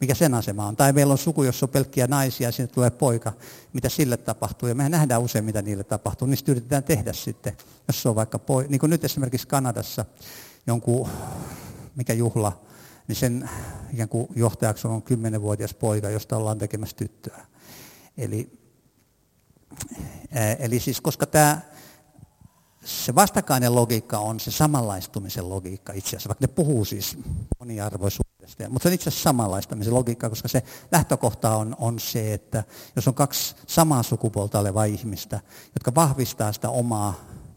mikä 0.00 0.14
sen 0.14 0.34
asema 0.34 0.66
on. 0.66 0.76
Tai 0.76 0.92
meillä 0.92 1.12
on 1.12 1.18
suku, 1.18 1.42
jossa 1.42 1.66
on 1.66 1.70
pelkkiä 1.70 2.06
naisia 2.06 2.48
ja 2.48 2.52
sinne 2.52 2.72
tulee 2.72 2.90
poika. 2.90 3.32
Mitä 3.72 3.88
sille 3.88 4.16
tapahtuu? 4.16 4.68
Ja 4.68 4.74
mehän 4.74 4.92
nähdään 4.92 5.22
usein, 5.22 5.44
mitä 5.44 5.62
niille 5.62 5.84
tapahtuu. 5.84 6.28
Niistä 6.28 6.52
yritetään 6.52 6.84
tehdä 6.84 7.12
sitten, 7.12 7.56
jos 7.88 8.02
se 8.02 8.08
on 8.08 8.14
vaikka 8.14 8.38
poika. 8.38 8.70
Niin 8.70 8.80
kuin 8.80 8.90
nyt 8.90 9.04
esimerkiksi 9.04 9.48
Kanadassa 9.48 10.04
jonkun, 10.66 11.08
mikä 11.96 12.12
juhla, 12.12 12.60
niin 13.08 13.16
sen 13.16 13.50
ikään 13.92 14.08
kuin 14.08 14.28
johtajaksi 14.36 14.88
on 14.88 15.02
kymmenenvuotias 15.02 15.74
poika, 15.74 16.10
josta 16.10 16.36
ollaan 16.36 16.58
tekemässä 16.58 16.96
tyttöä. 16.96 17.46
Eli, 18.16 18.58
eli 20.58 20.80
siis 20.80 21.00
koska 21.00 21.26
tämä 21.26 21.60
se 22.84 23.14
vastakkainen 23.14 23.74
logiikka 23.74 24.18
on 24.18 24.40
se 24.40 24.50
samanlaistumisen 24.50 25.48
logiikka 25.48 25.92
itse 25.92 26.08
asiassa, 26.08 26.28
vaikka 26.28 26.46
ne 26.46 26.52
puhuu 26.52 26.84
siis 26.84 27.18
moniarvoisuudesta, 27.58 28.68
mutta 28.68 28.82
se 28.82 28.88
on 28.88 28.94
itse 28.94 29.08
asiassa 29.08 29.22
samanlaistumisen 29.22 29.94
logiikka, 29.94 30.30
koska 30.30 30.48
se 30.48 30.62
lähtökohta 30.92 31.56
on, 31.56 31.76
on 31.78 31.98
se, 31.98 32.34
että 32.34 32.64
jos 32.96 33.08
on 33.08 33.14
kaksi 33.14 33.54
samaa 33.66 34.02
sukupuolta 34.02 34.58
olevaa 34.58 34.84
ihmistä, 34.84 35.40
jotka 35.74 35.94
vahvistaa 35.94 36.52
sitä 36.52 36.70
omaa, 36.70 37.14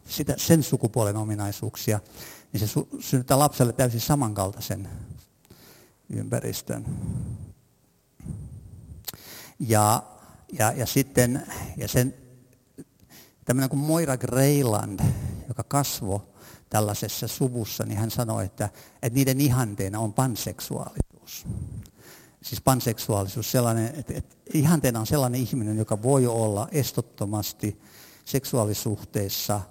sitä, 0.08 0.34
sen 0.38 0.64
sukupuolen 0.64 1.18
ominaisuuksia, 1.18 2.00
niin 2.54 2.68
se 2.68 2.82
synnyttää 3.00 3.40
lapselle 3.40 3.74
täysin 3.74 4.02
samankaltaisen 4.02 4.90
ympäristön. 6.10 6.86
Ja, 9.60 10.04
ja, 10.60 10.72
ja 10.72 10.86
sitten 10.86 11.48
ja 11.78 11.88
sen, 11.88 12.14
tämmöinen 13.46 13.70
kuin 13.70 13.80
Moira 13.80 14.18
Greyland, 14.18 15.00
joka 15.48 15.64
kasvoi 15.64 16.20
tällaisessa 16.70 17.28
suvussa, 17.28 17.86
niin 17.86 17.98
hän 17.98 18.12
sanoi, 18.12 18.46
että, 18.46 18.70
että 19.02 19.16
niiden 19.16 19.42
ihanteena 19.42 20.00
on 20.00 20.14
panseksuaalisuus. 20.14 21.46
Siis 22.44 22.62
panseksuaalisuus, 22.62 23.52
sellainen, 23.52 23.96
että, 23.96 24.14
että 24.16 24.36
ihanteena 24.54 25.00
on 25.00 25.08
sellainen 25.08 25.42
ihminen, 25.42 25.78
joka 25.78 26.02
voi 26.04 26.28
olla 26.28 26.68
estottomasti 26.72 27.82
seksuaalisuhteessa 28.26 29.62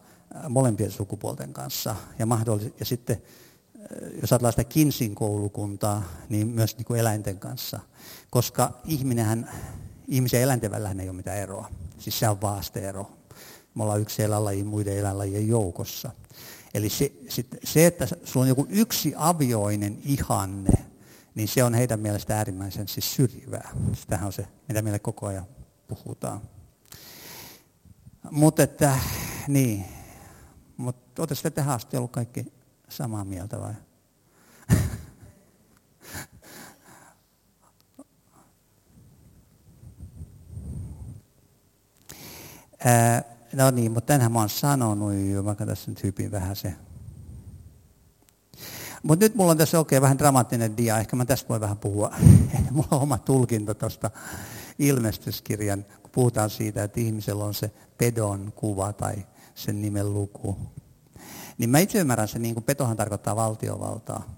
molempien 0.49 0.91
sukupuolten 0.91 1.53
kanssa. 1.53 1.97
Ja, 2.19 2.27
mahdollis- 2.27 2.75
ja 2.79 2.85
sitten 2.85 3.23
jos 4.21 4.33
ajatellaan 4.33 4.53
sitä 4.53 4.65
Kinsin 4.65 5.15
koulukuntaa, 5.15 6.03
niin 6.29 6.49
myös 6.49 6.77
niin 6.77 6.85
kuin 6.85 7.01
eläinten 7.01 7.39
kanssa. 7.39 7.81
Koska 8.31 8.73
ihminenhän, 8.85 9.51
ihmisen 10.09 10.39
ja 10.39 10.45
eläinten 10.45 10.71
välillä 10.71 11.03
ei 11.03 11.09
ole 11.09 11.17
mitään 11.17 11.39
eroa. 11.39 11.71
Siis 11.99 12.19
se 12.19 12.29
on 12.29 12.41
vaasteero. 12.41 13.11
Me 13.75 13.83
ollaan 13.83 14.01
yksi 14.01 14.23
eläinlaji 14.23 14.65
muiden 14.65 14.99
eläinlajien 14.99 15.49
joukossa. 15.49 16.11
Eli 16.75 16.89
se, 16.89 17.13
se, 17.65 17.87
että 17.87 18.07
sulla 18.25 18.45
on 18.45 18.49
joku 18.49 18.67
yksi 18.71 19.15
avioinen 19.17 19.99
ihanne, 20.05 20.85
niin 21.35 21.49
se 21.49 21.65
on 21.65 21.75
heidän 21.75 22.01
mielestä 22.01 22.37
äärimmäisen 22.37 22.89
siis 22.89 23.15
syrjivää. 23.15 23.71
Sitähän 23.93 24.27
on 24.27 24.33
se, 24.33 24.47
mitä 24.69 24.83
meille 24.83 24.99
koko 24.99 25.27
ajan 25.27 25.47
puhutaan. 25.89 26.41
Mutta 28.31 28.63
että, 28.63 28.99
niin. 29.49 29.85
Mutta 30.77 31.23
olette 31.23 31.35
sitten 31.35 31.53
tähän 31.53 31.75
asti 31.75 31.97
ollut 31.97 32.13
kaikki 32.13 32.53
samaa 32.89 33.25
mieltä 33.25 33.61
vai? 33.61 33.75
no 43.53 43.71
niin, 43.71 43.93
mutta 43.93 44.07
tänhän 44.07 44.33
mä 44.33 44.39
oon 44.39 44.49
sanonut 44.49 45.15
jo, 45.15 45.45
vaikka 45.45 45.67
tässä 45.67 45.91
nyt 45.91 46.03
hypin 46.03 46.31
vähän 46.31 46.57
se. 46.57 46.75
Mutta 49.03 49.25
nyt 49.25 49.35
mulla 49.35 49.51
on 49.51 49.59
tässä 49.59 49.79
oikein 49.79 50.03
vähän 50.03 50.19
dramaattinen 50.19 50.77
dia, 50.77 50.99
ehkä 50.99 51.17
mä 51.17 51.25
tästä 51.25 51.49
voin 51.49 51.61
vähän 51.61 51.79
puhua. 51.79 52.15
mulla 52.71 52.89
on 52.91 53.03
oma 53.03 53.19
tulkinta 53.19 53.75
tuosta 53.75 54.11
ilmestyskirjan, 54.79 55.85
kun 56.03 56.11
puhutaan 56.11 56.51
siitä, 56.51 56.85
että 56.85 57.01
ihmisellä 57.01 57.45
on 57.45 57.55
se 57.55 57.71
pedon 57.99 58.53
kuva 58.57 58.93
tai 58.93 59.27
sen 59.55 59.83
nimen 59.83 60.15
luku. 60.15 60.57
Niin 61.59 61.71
mä 61.71 61.79
itse 61.79 61.99
ymmärrän 61.99 62.29
sen, 62.29 62.43
niin 62.43 62.55
kuin 62.55 62.65
petohan 62.65 62.97
tarkoittaa 62.97 63.37
valtiovaltaa. 63.37 64.35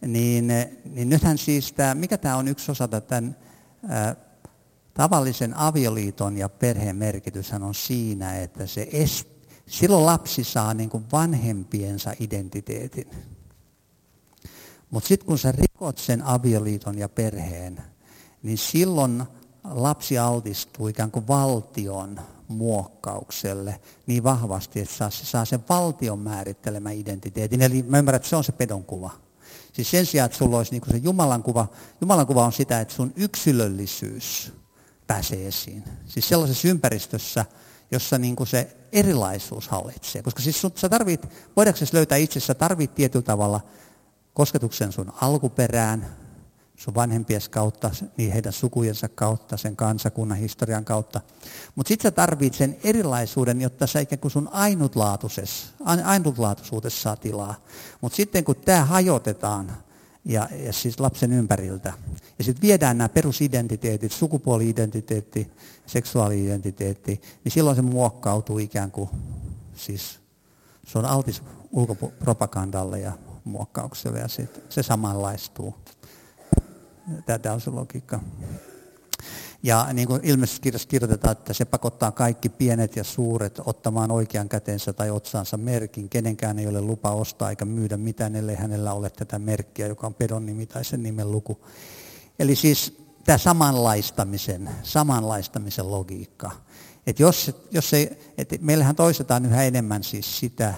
Niin, 0.00 0.46
niin 0.84 1.08
nythän 1.08 1.38
siis 1.38 1.72
tämä, 1.72 1.94
mikä 1.94 2.18
tämä 2.18 2.36
on 2.36 2.48
yksi 2.48 2.70
osa 2.70 2.88
tämän 2.88 3.36
ää, 3.88 4.16
tavallisen 4.94 5.56
avioliiton 5.56 6.36
ja 6.36 6.48
perheen 6.48 6.96
merkityshän 6.96 7.62
on 7.62 7.74
siinä, 7.74 8.38
että 8.40 8.66
se 8.66 8.88
est, 8.92 9.28
silloin 9.66 10.06
lapsi 10.06 10.44
saa 10.44 10.74
niin 10.74 10.90
kuin 10.90 11.04
vanhempiensa 11.12 12.12
identiteetin. 12.20 13.10
Mutta 14.90 15.08
sitten 15.08 15.26
kun 15.26 15.38
sä 15.38 15.52
rikot 15.52 15.98
sen 15.98 16.22
avioliiton 16.22 16.98
ja 16.98 17.08
perheen, 17.08 17.82
niin 18.42 18.58
silloin 18.58 19.24
lapsi 19.64 20.18
altistuu 20.18 20.88
ikään 20.88 21.10
kuin 21.10 21.28
valtion 21.28 22.20
muokkaukselle 22.50 23.80
niin 24.06 24.24
vahvasti, 24.24 24.80
että 24.80 25.10
se 25.10 25.26
saa 25.26 25.44
sen 25.44 25.64
valtion 25.68 26.18
määrittelemän 26.18 26.94
identiteetin. 26.94 27.62
Eli 27.62 27.82
mä 27.82 27.98
ymmärrän, 27.98 28.16
että 28.16 28.28
se 28.28 28.36
on 28.36 28.44
se 28.44 28.52
pedonkuva. 28.52 29.10
Siis 29.72 29.90
sen 29.90 30.06
sijaan, 30.06 30.26
että 30.26 30.38
sulla 30.38 30.56
olisi 30.56 30.72
niin 30.72 30.82
se 30.90 30.96
Jumalan 30.96 31.42
kuva, 31.42 31.66
Jumalan 32.00 32.26
kuva 32.26 32.44
on 32.44 32.52
sitä, 32.52 32.80
että 32.80 32.94
sun 32.94 33.12
yksilöllisyys 33.16 34.52
pääsee 35.06 35.46
esiin. 35.46 35.84
Siis 36.06 36.28
sellaisessa 36.28 36.68
ympäristössä, 36.68 37.44
jossa 37.90 38.18
niin 38.18 38.36
kuin 38.36 38.46
se 38.46 38.76
erilaisuus 38.92 39.68
hallitsee. 39.68 40.22
Koska 40.22 40.42
siis 40.42 40.60
sun, 40.60 40.72
sä 40.74 40.88
tarvit, 40.88 41.26
voidaanko 41.56 41.80
löytää 41.92 42.18
itsessä, 42.18 42.54
tarvit 42.54 42.94
tietyllä 42.94 43.22
tavalla 43.22 43.60
kosketuksen 44.34 44.92
sun 44.92 45.12
alkuperään, 45.20 46.16
sun 46.80 46.94
vanhempies 46.94 47.48
kautta, 47.48 47.90
niin 48.16 48.32
heidän 48.32 48.52
sukujensa 48.52 49.08
kautta, 49.08 49.56
sen 49.56 49.76
kansakunnan 49.76 50.38
historian 50.38 50.84
kautta. 50.84 51.20
Mutta 51.74 51.88
sitten 51.88 52.10
sä 52.10 52.10
tarvit 52.10 52.54
sen 52.54 52.76
erilaisuuden, 52.84 53.60
jotta 53.60 53.86
sä 53.86 54.00
ikään 54.00 54.18
kuin 54.18 54.30
sun 54.30 54.48
ainutlaatuisuudessa 56.04 57.02
saa 57.02 57.16
tilaa. 57.16 57.54
Mutta 58.00 58.16
sitten 58.16 58.44
kun 58.44 58.56
tämä 58.56 58.84
hajotetaan, 58.84 59.76
ja, 60.24 60.48
ja 60.64 60.72
siis 60.72 61.00
lapsen 61.00 61.32
ympäriltä. 61.32 61.92
Ja 62.38 62.44
sitten 62.44 62.62
viedään 62.62 62.98
nämä 62.98 63.08
perusidentiteetit, 63.08 64.12
sukupuoli-identiteetti, 64.12 65.50
seksuaali-identiteetti, 65.86 67.20
niin 67.44 67.52
silloin 67.52 67.76
se 67.76 67.82
muokkautuu 67.82 68.58
ikään 68.58 68.90
kuin, 68.90 69.10
siis 69.74 70.20
se 70.86 70.98
on 70.98 71.04
altis 71.04 71.42
ulkopropagandalle 71.70 73.00
ja 73.00 73.12
muokkaukselle 73.44 74.18
ja 74.18 74.28
sit 74.28 74.60
se 74.68 74.82
samanlaistuu. 74.82 75.74
Tämä 77.42 77.54
on 77.54 77.60
se 77.60 77.70
logiikka. 77.70 78.20
Ja 79.62 79.86
niin 79.92 80.08
kuin 80.08 80.20
ilmeisesti 80.24 80.60
kirjassa 80.60 80.88
kirjoitetaan, 80.88 81.32
että 81.32 81.52
se 81.52 81.64
pakottaa 81.64 82.12
kaikki 82.12 82.48
pienet 82.48 82.96
ja 82.96 83.04
suuret 83.04 83.60
ottamaan 83.64 84.10
oikean 84.10 84.48
kätensä 84.48 84.92
tai 84.92 85.10
otsaansa 85.10 85.56
merkin. 85.56 86.08
Kenenkään 86.08 86.58
ei 86.58 86.66
ole 86.66 86.80
lupa 86.80 87.10
ostaa 87.10 87.50
eikä 87.50 87.64
myydä 87.64 87.96
mitään, 87.96 88.36
ellei 88.36 88.56
hänellä 88.56 88.92
ole 88.92 89.10
tätä 89.10 89.38
merkkiä, 89.38 89.86
joka 89.86 90.06
on 90.06 90.14
pedon 90.14 90.46
nimi 90.46 90.66
tai 90.66 90.84
sen 90.84 91.02
nimen 91.02 91.30
luku. 91.30 91.60
Eli 92.38 92.56
siis 92.56 92.98
tämä 93.24 93.38
samanlaistamisen, 93.38 94.70
samanlaistamisen 94.82 95.90
logiikka. 95.90 96.50
Et 97.06 97.20
jos, 97.20 97.50
jos 97.70 97.94
ei, 97.94 98.32
et 98.38 98.48
meillähän 98.60 98.96
toistetaan 98.96 99.46
yhä 99.46 99.62
enemmän 99.62 100.02
siis 100.02 100.38
sitä. 100.38 100.74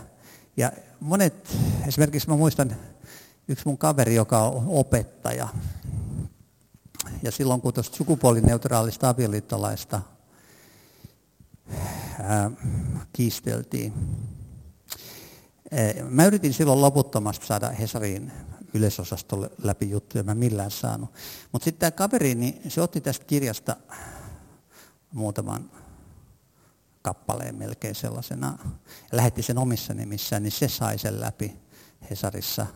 Ja 0.57 0.73
monet, 1.01 1.57
esimerkiksi 1.89 2.29
mä 2.29 2.37
muistan 2.37 2.77
yksi 3.49 3.67
mun 3.67 3.79
kaveri, 3.79 4.15
joka 4.15 4.43
on 4.43 4.65
opettaja, 4.67 5.49
ja 7.23 7.31
silloin 7.31 7.61
kun 7.61 7.75
tuosta 7.75 7.97
sukupuolineutraalista 7.97 9.09
avioliittolaista 9.09 10.03
ää, 12.23 12.51
kiisteltiin, 13.13 13.93
Mä 16.11 16.27
yritin 16.27 16.53
silloin 16.55 16.81
loputtomasti 16.81 17.47
saada 17.47 17.69
Hesarin 17.69 18.33
yleisosastolle 18.75 19.51
läpi 19.63 19.91
juttuja, 19.91 20.25
mä 20.25 20.35
millään 20.35 20.71
saanut. 20.71 21.11
Mutta 21.53 21.65
sitten 21.65 21.81
tämä 21.81 21.91
kaveri, 21.91 22.35
niin 22.35 22.71
se 22.71 22.81
otti 22.81 23.01
tästä 23.01 23.25
kirjasta 23.25 23.77
muutaman 25.13 25.71
kappaleen 27.03 27.55
melkein 27.55 27.95
sellaisena. 27.95 28.59
Ja 28.85 29.17
lähetti 29.17 29.43
sen 29.43 29.59
omissa 29.59 29.95
nimissään, 29.95 30.43
niin 30.43 30.53
se 30.53 30.69
sai 30.69 30.99
sen 30.99 31.21
läpi 31.21 31.57
Hesarissa. 32.11 32.67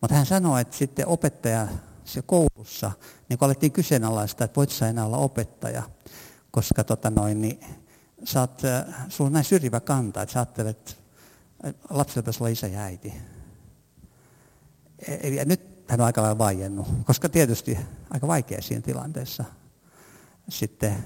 Mutta 0.00 0.14
hän 0.14 0.26
sanoi, 0.26 0.60
että 0.60 0.76
sitten 0.76 1.08
opettaja 1.08 1.68
se 2.06 2.22
koulussa, 2.22 2.92
niin 3.28 3.38
kun 3.38 3.46
alettiin 3.46 3.72
kyseenalaista, 3.72 4.44
että 4.44 4.56
voit 4.56 4.70
sä 4.70 4.88
enää 4.88 5.06
olla 5.06 5.16
opettaja, 5.16 5.82
koska 6.50 6.84
tota 6.84 7.10
noin, 7.10 7.40
niin, 7.40 7.60
oot, 8.36 8.64
äh, 8.64 8.94
sulla 9.08 9.28
on 9.28 9.32
näin 9.32 9.44
syrjivä 9.44 9.80
kanta, 9.80 10.22
että 10.22 10.32
sä 10.32 10.38
ajattelet, 10.38 10.78
että 10.78 10.94
lapsella 11.90 12.22
pitäisi 12.22 12.42
olla 12.42 12.50
isä 12.50 12.66
ja 12.66 12.80
äiti. 12.80 13.12
E, 15.08 15.16
eli 15.22 15.44
nyt 15.44 15.60
hän 15.88 16.00
on 16.00 16.06
aika 16.06 16.22
lailla 16.22 16.38
vaiennut, 16.38 16.86
koska 17.04 17.28
tietysti 17.28 17.78
aika 18.10 18.28
vaikea 18.28 18.62
siinä 18.62 18.82
tilanteessa 18.82 19.44
sitten, 20.48 21.04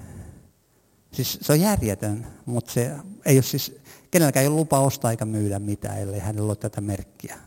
siis 1.13 1.39
se 1.43 1.53
on 1.53 1.61
järjetön, 1.61 2.27
mutta 2.47 2.73
se 2.73 2.97
ei 3.25 3.37
ole 3.37 3.43
siis, 3.43 3.77
kenelläkään 4.11 4.43
ei 4.43 4.49
ole 4.49 4.57
lupa 4.57 4.79
ostaa 4.79 5.11
eikä 5.11 5.25
myydä 5.25 5.59
mitään, 5.59 5.99
ellei 5.99 6.21
hänellä 6.21 6.49
ole 6.49 6.57
tätä 6.57 6.81
merkkiä. 6.81 7.39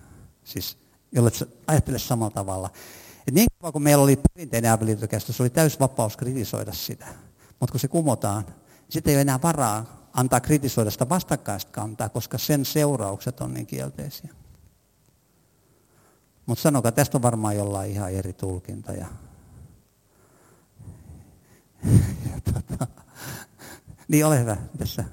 Siis, 0.44 0.78
jolle 1.12 1.32
ajattele 1.68 2.00
samalla 2.00 2.32
tavalla. 2.32 2.70
Et 3.28 3.34
niin 3.34 3.48
kauan 3.60 3.74
kuin 3.74 3.84
meillä 3.84 4.04
oli 4.04 4.20
perinteinen 4.34 4.72
avioliittokäsitys, 4.72 5.42
oli 5.42 5.50
täys 5.50 5.80
vapaus 5.80 6.18
kritisoida 6.18 6.74
sitä. 6.74 7.06
Mutta 7.60 7.72
kun 7.72 7.80
se 7.80 7.88
kumotaan, 7.88 8.44
niin 8.44 8.56
sitten 8.90 9.12
ei 9.12 9.16
ole 9.16 9.22
enää 9.22 9.42
varaa 9.42 10.10
antaa 10.14 10.40
kritisoida 10.40 10.92
sitä 10.92 11.10
vastakkaista 11.10 11.72
kantaa, 11.72 12.10
koska 12.10 12.38
sen 12.38 12.66
seuraukset 12.66 13.42
on 13.42 13.54
niin 13.54 13.66
kielteisiä. 13.66 14.30
Mutta 16.46 16.62
sanokaa, 16.62 16.92
tästä 16.92 17.18
on 17.18 17.22
varmaan 17.22 17.56
jollain 17.56 17.92
ihan 17.92 18.12
eri 18.12 18.34
tulkinta. 18.34 18.92
Ja, 18.92 19.08
ja 22.32 22.54
tota, 22.54 22.88
niin 24.08 24.26
ole 24.26 24.40
hyvä, 24.40 24.58
tässä. 24.78 25.04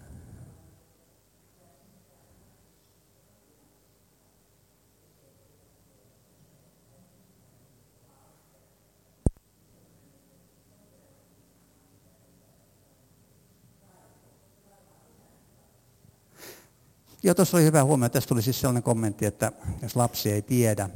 Joo, 17.23 17.35
tuossa 17.35 17.57
oli 17.57 17.65
hyvä 17.65 17.85
huomio. 17.85 18.09
Tässä 18.09 18.29
tuli 18.29 18.43
siis 18.43 18.61
sellainen 18.61 18.83
kommentti, 18.83 19.27
että 19.27 19.53
jos 19.83 19.97
lapsi 19.97 20.33
ei 20.33 20.43
tiedä 20.43 20.91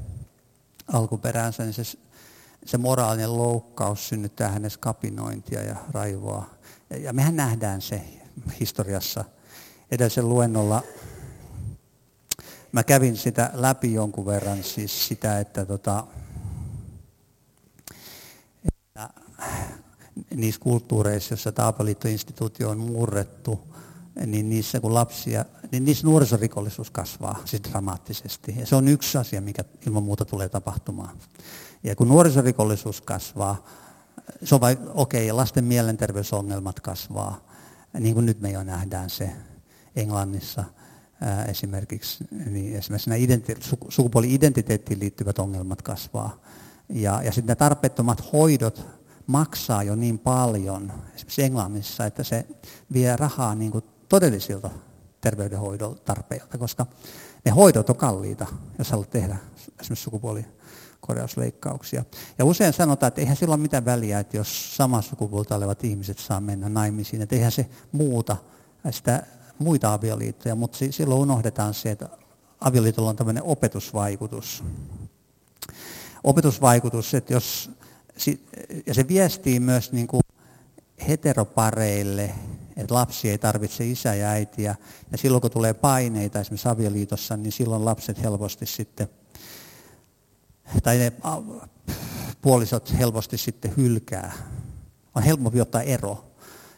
alkuperäänsä, 0.92 1.62
niin 1.62 1.74
se, 1.74 1.82
se 2.66 2.78
moraalinen 2.78 3.36
loukkaus 3.36 4.08
synnyttää 4.08 4.48
hänessä 4.48 4.78
kapinointia 4.80 5.62
ja 5.62 5.76
raivoa. 5.92 6.50
Ja, 6.90 6.96
ja 6.96 7.12
mehän 7.12 7.36
nähdään 7.36 7.82
se 7.82 8.02
historiassa. 8.60 9.24
Edellisen 9.90 10.28
luennolla 10.28 10.82
mä 12.72 12.82
kävin 12.82 13.16
sitä 13.16 13.50
läpi 13.54 13.92
jonkun 13.92 14.26
verran, 14.26 14.62
siis 14.62 15.08
sitä, 15.08 15.40
että, 15.40 15.66
tota, 15.66 16.06
että 18.64 19.10
niissä 20.34 20.60
kulttuureissa, 20.60 21.32
joissa 21.32 21.52
Taapaliittoinstituutio 21.52 22.70
on 22.70 22.78
murrettu, 22.78 23.73
niin 24.26 24.48
niissä 24.48 24.80
kun 24.80 24.94
lapsia, 24.94 25.44
niin 25.72 25.84
niissä 25.84 26.06
nuorisorikollisuus 26.06 26.90
kasvaa 26.90 27.42
siis 27.44 27.62
dramaattisesti. 27.62 28.54
Ja 28.58 28.66
se 28.66 28.76
on 28.76 28.88
yksi 28.88 29.18
asia, 29.18 29.40
mikä 29.40 29.64
ilman 29.86 30.02
muuta 30.02 30.24
tulee 30.24 30.48
tapahtumaan. 30.48 31.16
Ja 31.82 31.96
kun 31.96 32.08
nuorisorikollisuus 32.08 33.00
kasvaa, 33.00 33.64
se 34.44 34.54
on 34.54 34.60
okei, 34.94 35.30
okay, 35.30 35.36
lasten 35.36 35.64
mielenterveysongelmat 35.64 36.80
kasvaa, 36.80 37.48
niin 37.98 38.14
kuin 38.14 38.26
nyt 38.26 38.40
me 38.40 38.50
jo 38.50 38.62
nähdään 38.62 39.10
se 39.10 39.30
Englannissa 39.96 40.64
ää, 41.20 41.44
esimerkiksi, 41.44 42.24
niin 42.50 42.76
esimerkiksi 42.76 43.10
nämä 43.10 43.24
identi- 43.24 43.78
sukupuoli-identiteettiin 43.88 45.00
liittyvät 45.00 45.38
ongelmat 45.38 45.82
kasvaa. 45.82 46.40
Ja, 46.88 47.22
ja 47.22 47.32
sitten 47.32 47.46
nämä 47.46 47.56
tarpeettomat 47.56 48.32
hoidot 48.32 48.86
maksaa 49.26 49.82
jo 49.82 49.94
niin 49.94 50.18
paljon, 50.18 50.92
esimerkiksi 51.14 51.42
Englannissa, 51.42 52.06
että 52.06 52.24
se 52.24 52.46
vie 52.92 53.16
rahaa 53.16 53.54
niin 53.54 53.70
kuin 53.70 53.84
todellisilta 54.08 54.70
terveydenhoidon 55.20 55.98
tarpeilta, 56.04 56.58
koska 56.58 56.86
ne 57.44 57.50
hoidot 57.50 57.90
on 57.90 57.96
kalliita, 57.96 58.46
jos 58.78 58.90
haluat 58.90 59.10
tehdä 59.10 59.36
esimerkiksi 59.80 60.04
sukupuolikorjausleikkauksia. 60.04 62.04
Ja 62.38 62.44
usein 62.44 62.72
sanotaan, 62.72 63.08
että 63.08 63.20
eihän 63.20 63.36
sillä 63.36 63.54
ole 63.54 63.62
mitään 63.62 63.84
väliä, 63.84 64.20
että 64.20 64.36
jos 64.36 64.76
samaa 64.76 65.02
sukupuolta 65.02 65.56
olevat 65.56 65.84
ihmiset 65.84 66.18
saa 66.18 66.40
mennä 66.40 66.68
naimisiin, 66.68 67.22
että 67.22 67.36
eihän 67.36 67.52
se 67.52 67.68
muuta 67.92 68.36
sitä 68.90 69.22
muita 69.58 69.92
avioliittoja, 69.92 70.54
mutta 70.54 70.78
silloin 70.90 71.20
unohdetaan 71.20 71.74
se, 71.74 71.90
että 71.90 72.08
avioliitolla 72.60 73.10
on 73.10 73.16
tämmöinen 73.16 73.42
opetusvaikutus. 73.42 74.64
Opetusvaikutus, 76.24 77.14
että 77.14 77.32
jos, 77.32 77.70
ja 78.86 78.94
se 78.94 79.08
viestii 79.08 79.60
myös 79.60 79.92
niin 79.92 80.06
kuin 80.06 80.22
heteropareille, 81.08 82.34
että 82.76 82.94
lapsi 82.94 83.30
ei 83.30 83.38
tarvitse 83.38 83.86
isää 83.86 84.14
ja 84.14 84.28
äitiä. 84.28 84.74
Ja 85.12 85.18
silloin 85.18 85.40
kun 85.40 85.50
tulee 85.50 85.74
paineita 85.74 86.40
esimerkiksi 86.40 86.68
avioliitossa, 86.68 87.36
niin 87.36 87.52
silloin 87.52 87.84
lapset 87.84 88.22
helposti 88.22 88.66
sitten, 88.66 89.08
tai 90.82 90.98
ne 90.98 91.12
puolisot 92.42 92.98
helposti 92.98 93.38
sitten 93.38 93.76
hylkää. 93.76 94.32
On 95.14 95.22
helpompi 95.22 95.60
ottaa 95.60 95.82
ero 95.82 96.24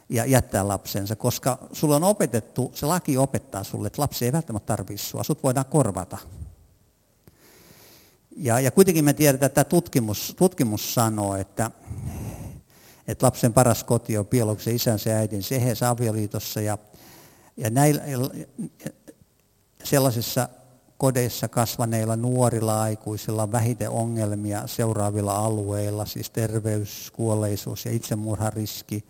ja 0.09 0.25
jättää 0.25 0.69
lapsensa, 0.69 1.17
koska 1.17 1.59
sulla 1.73 1.97
on 1.97 2.05
opetettu, 2.05 2.71
se 2.75 2.87
laki 2.87 3.17
opettaa 3.17 3.65
sulle, 3.65 3.87
että 3.87 4.03
lapsi 4.03 4.25
ei 4.25 4.33
välttämättä 4.33 4.67
tarvitse 4.67 5.07
sua, 5.07 5.23
sut 5.23 5.43
voidaan 5.43 5.67
korvata. 5.67 6.19
Ja, 8.37 8.61
ja 8.61 8.71
kuitenkin 8.71 9.05
me 9.05 9.13
tiedetään, 9.13 9.47
että 9.47 9.65
tutkimus, 9.65 10.35
tutkimus 10.39 10.95
sanoo, 10.95 11.37
että, 11.37 11.71
että 13.09 13.27
lapsen 13.27 13.53
paras 13.53 13.85
koti 13.85 14.19
on 14.19 14.27
biologisen 14.27 14.77
isänsä 14.77 15.11
ja 15.11 15.17
äidin 15.17 15.43
seheessä 15.43 15.89
avioliitossa. 15.89 16.61
Ja, 16.61 16.79
ja 17.57 17.71
näillä, 17.71 18.03
sellaisissa 19.85 20.49
kodeissa 20.99 21.49
kasvaneilla 21.49 22.17
nuorilla 22.17 22.83
aikuisilla 22.83 23.43
on 23.43 23.53
vähiten 23.53 23.91
ongelmia 23.91 24.67
seuraavilla 24.67 25.37
alueilla, 25.37 26.07
siis 26.07 26.31
terveys, 26.31 27.11
kuolleisuus 27.11 27.85
ja 27.85 27.93
itsemurhariski, 27.93 29.05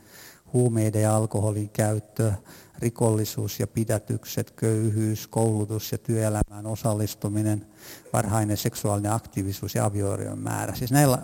huumeiden 0.53 1.03
ja 1.03 1.17
alkoholin 1.17 1.69
käyttö, 1.69 2.33
rikollisuus 2.79 3.61
ja 3.61 3.67
pidätykset, 3.67 4.51
köyhyys, 4.51 5.27
koulutus 5.27 5.93
ja 5.93 5.99
työelämään 5.99 6.67
osallistuminen, 6.67 7.67
varhainen 8.13 8.57
seksuaalinen 8.57 9.13
aktiivisuus 9.13 9.75
ja 9.75 9.85
avioerion 9.85 10.39
määrä. 10.39 10.75
Siis 10.75 10.93
näillä, 10.93 11.19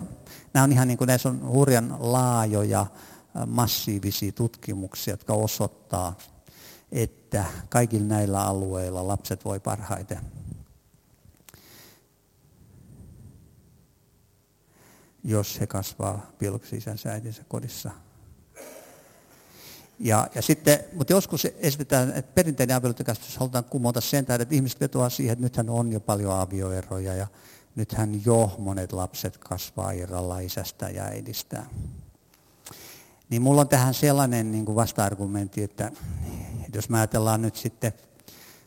nämä 0.53 0.63
on 0.63 0.71
ihan 0.71 0.87
niin 0.87 0.97
kuin, 0.97 1.07
näissä 1.07 1.29
on 1.29 1.47
hurjan 1.47 1.95
laajoja, 1.99 2.85
massiivisia 3.47 4.31
tutkimuksia, 4.31 5.13
jotka 5.13 5.33
osoittaa, 5.33 6.17
että 6.91 7.45
kaikilla 7.69 8.07
näillä 8.07 8.45
alueilla 8.45 9.07
lapset 9.07 9.45
voi 9.45 9.59
parhaiten. 9.59 10.19
jos 15.23 15.59
he 15.59 15.67
kasvaa 15.67 16.31
biologisen 16.39 16.79
isänsä 16.79 17.11
äitinsä 17.11 17.43
kodissa 17.47 17.91
ja, 19.99 20.27
ja 20.35 20.41
sitten, 20.41 20.79
mutta 20.93 21.13
joskus 21.13 21.45
esitetään, 21.45 22.13
että 22.15 22.31
perinteinen 22.35 22.75
avioliittokäsitys 22.75 23.37
halutaan 23.37 23.63
kumota 23.63 24.01
sen 24.01 24.25
tähden, 24.25 24.41
että 24.41 24.55
ihmiset 24.55 24.79
vetoaa 24.79 25.09
siihen, 25.09 25.33
että 25.33 25.43
nythän 25.43 25.69
on 25.69 25.91
jo 25.91 25.99
paljon 25.99 26.39
avioeroja 26.39 27.15
ja 27.15 27.27
nythän 27.75 28.25
jo 28.25 28.55
monet 28.57 28.91
lapset 28.91 29.37
kasvaa 29.37 29.91
irralla 29.91 30.39
isästä 30.39 30.89
ja 30.89 31.03
äidistä. 31.03 31.65
Niin 33.29 33.41
mulla 33.41 33.61
on 33.61 33.69
tähän 33.69 33.93
sellainen 33.93 34.51
niin 34.51 34.65
kuin 34.65 34.75
vasta-argumentti, 34.75 35.63
että, 35.63 35.91
että 36.65 36.77
jos 36.77 36.89
mä 36.89 36.97
ajatellaan 36.97 37.41
nyt 37.41 37.55
sitten 37.55 37.93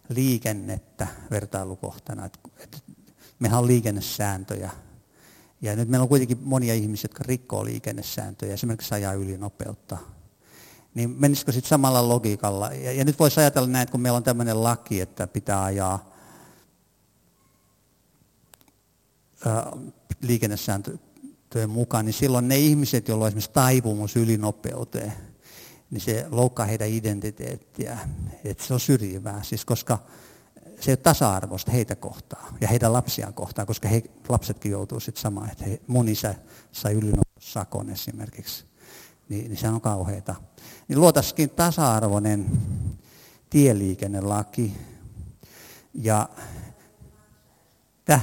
liikennettä 0.09 1.07
vertailukohtana, 1.31 2.25
että, 2.25 2.39
että 2.59 2.79
mehän 3.39 3.59
on 3.59 3.67
liikennesääntöjä. 3.67 4.71
Ja 5.63 5.77
nyt 5.77 5.89
meillä 5.89 6.03
on 6.03 6.09
kuitenkin 6.09 6.39
monia 6.43 6.75
ihmisiä, 6.75 7.05
jotka 7.05 7.25
rikkoo 7.27 7.65
liikennesääntöjä, 7.65 8.55
esimerkiksi 8.55 8.95
ajaa 8.95 9.13
ylinopeutta 9.13 9.99
niin 10.97 11.15
menisikö 11.19 11.53
sitten 11.53 11.69
samalla 11.69 12.09
logiikalla? 12.09 12.73
Ja, 12.73 12.93
ja 12.93 13.05
nyt 13.05 13.19
voisi 13.19 13.41
ajatella 13.41 13.69
näin, 13.69 13.83
että 13.83 13.93
kun 13.93 14.01
meillä 14.01 14.17
on 14.17 14.23
tämmöinen 14.23 14.63
laki, 14.63 15.01
että 15.01 15.27
pitää 15.27 15.65
ajaa 15.65 16.11
ää, 19.47 19.73
liikennesääntöjen 20.21 21.71
mukaan, 21.71 22.05
niin 22.05 22.13
silloin 22.13 22.49
ne 22.49 22.59
ihmiset, 22.59 23.09
joilla 23.09 23.25
on 23.25 23.29
esimerkiksi 23.29 23.51
taipumus 23.51 24.17
ylinopeuteen, 24.17 25.13
niin 25.91 26.01
se 26.01 26.27
loukkaa 26.31 26.67
heidän 26.67 26.89
identiteettiä. 26.89 27.99
Että 28.45 28.65
se 28.65 28.75
on 28.75 28.81
syrjivää, 28.81 29.43
siis 29.43 29.65
koska 29.65 29.99
se 30.81 30.91
ei 30.91 30.93
ole 30.93 30.97
tasa-arvoista 30.97 31.71
heitä 31.71 31.97
kohtaa 31.97 32.57
ja 32.61 32.69
heidän 32.69 32.93
lapsiaan 32.93 33.35
kohtaan, 33.35 33.67
koska 33.67 33.89
he, 33.89 34.03
lapsetkin 34.29 34.73
joutuu 34.73 35.01
sitten 35.01 35.23
samaan, 35.23 35.51
että 35.51 35.65
he, 35.65 35.81
mun 35.87 36.09
isä 36.09 36.35
sai 36.73 36.93
ylinopeussakon 36.93 37.91
esimerkiksi 37.91 38.65
niin, 39.29 39.45
niin 39.45 39.57
se 39.57 39.69
on 39.69 39.81
kauheita. 39.81 40.35
Niin 40.89 41.01
luotaisikin 41.01 41.51
tasa-arvoinen 41.51 42.51
tieliikennelaki. 43.51 44.73
Ja 45.95 46.29
täh, 48.05 48.23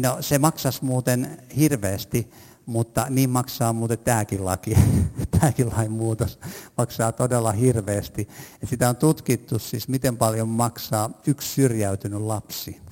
No 0.00 0.16
se 0.20 0.38
maksaisi 0.38 0.84
muuten 0.84 1.42
hirveästi, 1.56 2.30
mutta 2.66 3.06
niin 3.10 3.30
maksaa 3.30 3.72
muuten 3.72 3.98
tämäkin 3.98 4.44
laki, 4.44 4.74
tämäkin 5.40 5.68
lain 5.76 5.92
muutos 5.92 6.38
maksaa 6.78 7.12
todella 7.12 7.52
hirveästi. 7.52 8.28
Ja 8.60 8.66
sitä 8.66 8.88
on 8.88 8.96
tutkittu 8.96 9.58
siis, 9.58 9.88
miten 9.88 10.16
paljon 10.16 10.48
maksaa 10.48 11.10
yksi 11.26 11.48
syrjäytynyt 11.48 12.20
lapsi. 12.20 12.83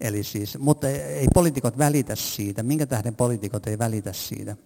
Eli 0.00 0.24
siis, 0.24 0.58
mutta 0.58 0.88
ei 0.88 1.26
poliitikot 1.34 1.78
välitä 1.78 2.16
siitä. 2.16 2.62
Minkä 2.62 2.86
tähden 2.86 3.16
poliitikot 3.16 3.66
ei 3.66 3.78
välitä 3.78 4.12
siitä? 4.12 4.56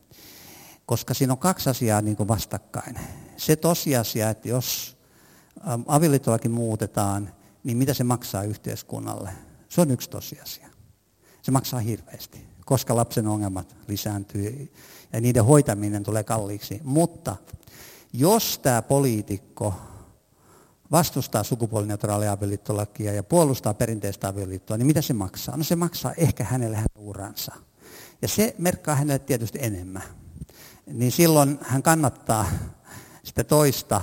Koska 0.87 1.14
siinä 1.14 1.33
on 1.33 1.39
kaksi 1.39 1.70
asiaa 1.70 2.01
niin 2.01 2.16
kuin 2.16 2.28
vastakkain. 2.28 2.99
Se 3.37 3.57
tosiasia, 3.57 4.30
että 4.30 4.49
jos 4.49 4.97
avioliittolakin 5.87 6.51
muutetaan, 6.51 7.33
niin 7.64 7.76
mitä 7.76 7.95
se 7.95 8.05
maksaa 8.05 8.43
yhteiskunnalle? 8.43 9.30
Se 9.68 9.80
on 9.80 9.91
yksi 9.91 10.11
tosiasia. 10.11 10.68
Se 11.43 11.51
maksaa 11.51 11.80
hirveästi, 11.80 12.47
koska 12.64 12.97
lapsen 12.97 13.26
ongelmat 13.26 13.76
lisääntyy 13.89 14.72
ja 15.12 15.20
niiden 15.20 15.45
hoitaminen 15.45 16.03
tulee 16.03 16.24
kalliiksi. 16.24 16.80
Mutta 16.85 17.37
jos 18.12 18.59
tämä 18.59 18.83
poliitikko 18.83 19.74
vastustaa 20.93 21.43
sukupuolineutraalia 21.43 22.32
avioliittolakia 22.32 23.12
ja 23.12 23.22
puolustaa 23.22 23.74
perinteistä 23.74 24.28
avioliittoa, 24.28 24.76
niin 24.76 24.86
mitä 24.86 25.03
se 25.03 25.12
maksaa? 25.12 25.57
No 25.57 25.64
se 25.64 25.76
maksaa 25.76 26.12
ehkä 26.16 26.45
hänelle 26.45 26.76
hänen 26.76 26.88
uransa. 26.97 27.55
Ja 28.22 28.28
se 28.28 28.55
merkkaa 28.59 28.95
hänelle 28.95 29.18
tietysti 29.18 29.59
enemmän. 29.62 30.03
Niin 30.86 31.12
silloin 31.12 31.59
hän 31.62 31.82
kannattaa 31.82 32.47
sitä 33.24 33.45
toista 33.45 34.01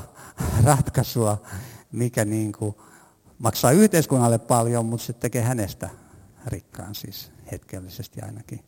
ratkaisua, 0.64 1.42
mikä 1.92 2.26
niin 2.26 2.52
kuin 2.52 2.76
maksaa 3.40 3.72
yhteiskunnalle 3.72 4.38
paljon, 4.38 4.86
mutta 4.86 5.06
se 5.06 5.14
tekee 5.14 5.42
hänestä 5.42 5.90
rikkaan 6.46 6.96
siis 6.96 7.32
hetkellisesti 7.52 8.22
ainakin. 8.22 8.60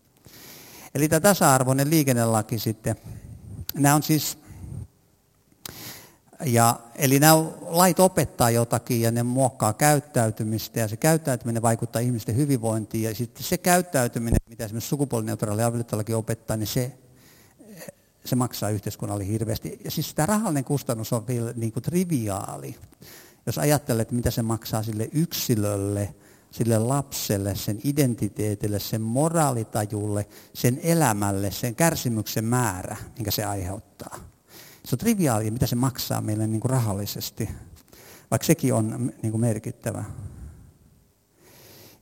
Eli 0.95 1.09
tämä 1.09 1.19
tasa-arvoinen 1.19 1.89
liikennelaki 1.89 2.59
sitten, 2.59 2.95
nämä 3.73 3.95
on 3.95 4.03
siis 4.03 4.37
ja, 6.45 6.79
eli 6.95 7.19
nämä 7.19 7.43
lait 7.61 7.99
opettaa 7.99 8.49
jotakin 8.49 9.01
ja 9.01 9.11
ne 9.11 9.23
muokkaa 9.23 9.73
käyttäytymistä 9.73 10.79
ja 10.79 10.87
se 10.87 10.97
käyttäytyminen 10.97 11.61
vaikuttaa 11.61 12.01
ihmisten 12.01 12.35
hyvinvointiin 12.35 13.03
ja 13.03 13.15
sitten 13.15 13.43
se 13.43 13.57
käyttäytyminen, 13.57 14.37
mitä 14.49 14.65
esimerkiksi 14.65 14.89
sukupuolineutraali 14.89 15.63
avioliittolaki 15.63 16.13
opettaa, 16.13 16.57
niin 16.57 16.67
se, 16.67 16.91
se 18.25 18.35
maksaa 18.35 18.69
yhteiskunnalle 18.69 19.27
hirveästi. 19.27 19.79
Ja 19.83 19.91
siis 19.91 20.13
tämä 20.13 20.25
rahallinen 20.25 20.63
kustannus 20.63 21.13
on 21.13 21.27
vielä 21.27 21.53
niin 21.55 21.71
kuin 21.71 21.83
triviaali. 21.83 22.75
Jos 23.45 23.57
ajattelet, 23.57 24.11
mitä 24.11 24.31
se 24.31 24.41
maksaa 24.41 24.83
sille 24.83 25.09
yksilölle, 25.11 26.15
sille 26.51 26.79
lapselle, 26.79 27.55
sen 27.55 27.79
identiteetille, 27.83 28.79
sen 28.79 29.01
moraalitajulle, 29.01 30.27
sen 30.53 30.79
elämälle, 30.83 31.51
sen 31.51 31.75
kärsimyksen 31.75 32.45
määrä, 32.45 32.97
minkä 33.15 33.31
se 33.31 33.45
aiheuttaa 33.45 34.30
se 34.91 34.95
on 34.95 34.99
triviaalia, 34.99 35.51
mitä 35.51 35.67
se 35.67 35.75
maksaa 35.75 36.21
meille 36.21 36.47
niin 36.47 36.61
kuin 36.61 36.69
rahallisesti, 36.69 37.49
vaikka 38.31 38.45
sekin 38.45 38.73
on 38.73 39.13
niin 39.21 39.31
kuin 39.31 39.41
merkittävä. 39.41 40.03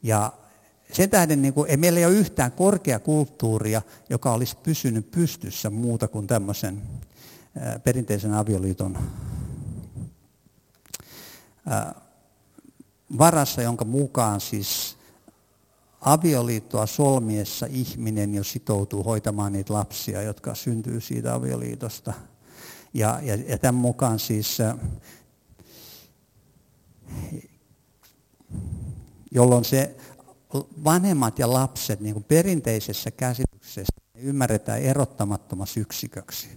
Ja 0.03 0.33
sen 0.93 1.09
tähden 1.09 1.41
niin 1.41 1.53
kuin, 1.53 1.69
ei 1.69 1.77
meillä 1.77 1.99
ei 1.99 2.05
ole 2.05 2.13
yhtään 2.13 2.51
korkeakulttuuria, 2.51 3.81
joka 4.09 4.33
olisi 4.33 4.57
pysynyt 4.63 5.11
pystyssä 5.11 5.69
muuta 5.69 6.07
kuin 6.07 6.27
tämmöisen 6.27 6.81
perinteisen 7.83 8.33
avioliiton 8.33 8.97
varassa, 13.17 13.61
jonka 13.61 13.85
mukaan 13.85 14.41
siis 14.41 14.97
avioliittoa 16.01 16.85
solmiessa 16.85 17.65
ihminen 17.69 18.33
jo 18.33 18.43
sitoutuu 18.43 19.03
hoitamaan 19.03 19.53
niitä 19.53 19.73
lapsia, 19.73 20.21
jotka 20.21 20.55
syntyy 20.55 21.01
siitä 21.01 21.33
avioliitosta. 21.33 22.13
Ja, 22.93 23.19
ja, 23.23 23.35
ja 23.35 23.57
tämän 23.57 23.75
mukaan 23.75 24.19
siis, 24.19 24.57
jolloin 29.31 29.65
se 29.65 29.95
vanhemmat 30.83 31.39
ja 31.39 31.53
lapset 31.53 31.99
niin 31.99 32.13
kuin 32.13 32.23
perinteisessä 32.23 33.11
käsityksessä 33.11 33.93
ymmärretään 34.15 34.81
erottamattomassa 34.81 35.79
yksiköksi. 35.79 36.47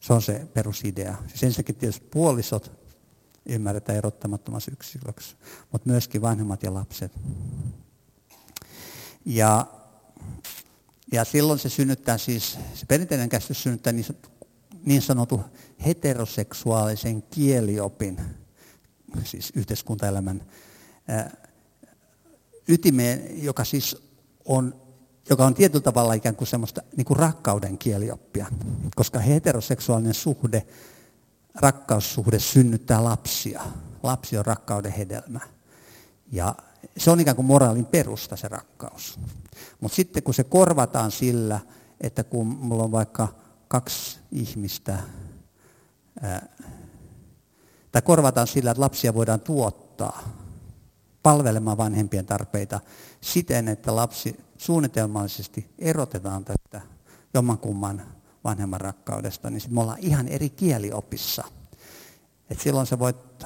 Se 0.00 0.12
on 0.12 0.22
se 0.22 0.46
perusidea. 0.54 1.16
Siis 1.28 1.42
ensinnäkin 1.42 1.74
tietysti 1.74 2.06
puolisot 2.10 2.72
ymmärretään 3.46 3.98
erottamattomassa 3.98 4.70
yksiköksi, 4.70 5.36
mutta 5.72 5.90
myöskin 5.90 6.22
vanhemmat 6.22 6.62
ja 6.62 6.74
lapset. 6.74 7.12
Ja, 9.24 9.66
ja 11.12 11.24
silloin 11.24 11.58
se 11.58 11.68
synnyttää 11.68 12.18
siis, 12.18 12.58
se 12.74 12.86
perinteinen 12.86 13.28
käsitys 13.28 13.62
synnyttää 13.62 13.92
niin, 13.92 14.06
niin 14.84 15.02
sanotun 15.02 15.44
heteroseksuaalisen 15.86 17.22
kieliopin, 17.22 18.20
siis 19.24 19.52
yhteiskuntaelämän 19.56 20.42
ytimeen, 22.68 23.44
joka 23.44 23.64
siis 23.64 24.02
on, 24.44 24.74
joka 25.30 25.46
on 25.46 25.54
tietyllä 25.54 25.82
tavalla 25.82 26.14
ikään 26.14 26.36
kuin 26.36 26.48
semmoista 26.48 26.82
niin 26.96 27.04
kuin 27.04 27.18
rakkauden 27.18 27.78
kielioppia, 27.78 28.46
koska 28.96 29.18
heteroseksuaalinen 29.18 30.14
suhde, 30.14 30.66
rakkaussuhde 31.54 32.38
synnyttää 32.38 33.04
lapsia. 33.04 33.62
Lapsi 34.02 34.38
on 34.38 34.46
rakkauden 34.46 34.92
hedelmä. 34.92 35.40
Ja 36.32 36.54
se 36.96 37.10
on 37.10 37.20
ikään 37.20 37.36
kuin 37.36 37.46
moraalin 37.46 37.86
perusta 37.86 38.36
se 38.36 38.48
rakkaus. 38.48 39.18
Mutta 39.80 39.96
sitten 39.96 40.22
kun 40.22 40.34
se 40.34 40.44
korvataan 40.44 41.10
sillä, 41.10 41.60
että 42.00 42.24
kun 42.24 42.46
mulla 42.46 42.84
on 42.84 42.92
vaikka 42.92 43.28
kaksi 43.72 44.18
ihmistä, 44.32 44.98
ää, 46.22 46.46
tai 47.92 48.02
korvataan 48.02 48.46
sillä, 48.46 48.70
että 48.70 48.80
lapsia 48.80 49.14
voidaan 49.14 49.40
tuottaa 49.40 50.22
palvelemaan 51.22 51.76
vanhempien 51.76 52.26
tarpeita 52.26 52.80
siten, 53.20 53.68
että 53.68 53.96
lapsi 53.96 54.40
suunnitelmallisesti 54.58 55.70
erotetaan 55.78 56.44
tästä 56.44 56.80
jommankumman 57.34 58.02
vanhemman 58.44 58.80
rakkaudesta, 58.80 59.50
niin 59.50 59.60
sitten 59.60 59.74
me 59.74 59.80
ollaan 59.80 59.98
ihan 59.98 60.28
eri 60.28 60.50
kieliopissa. 60.50 61.44
Et 62.50 62.60
silloin 62.60 62.86
se 62.86 62.98
voit, 62.98 63.44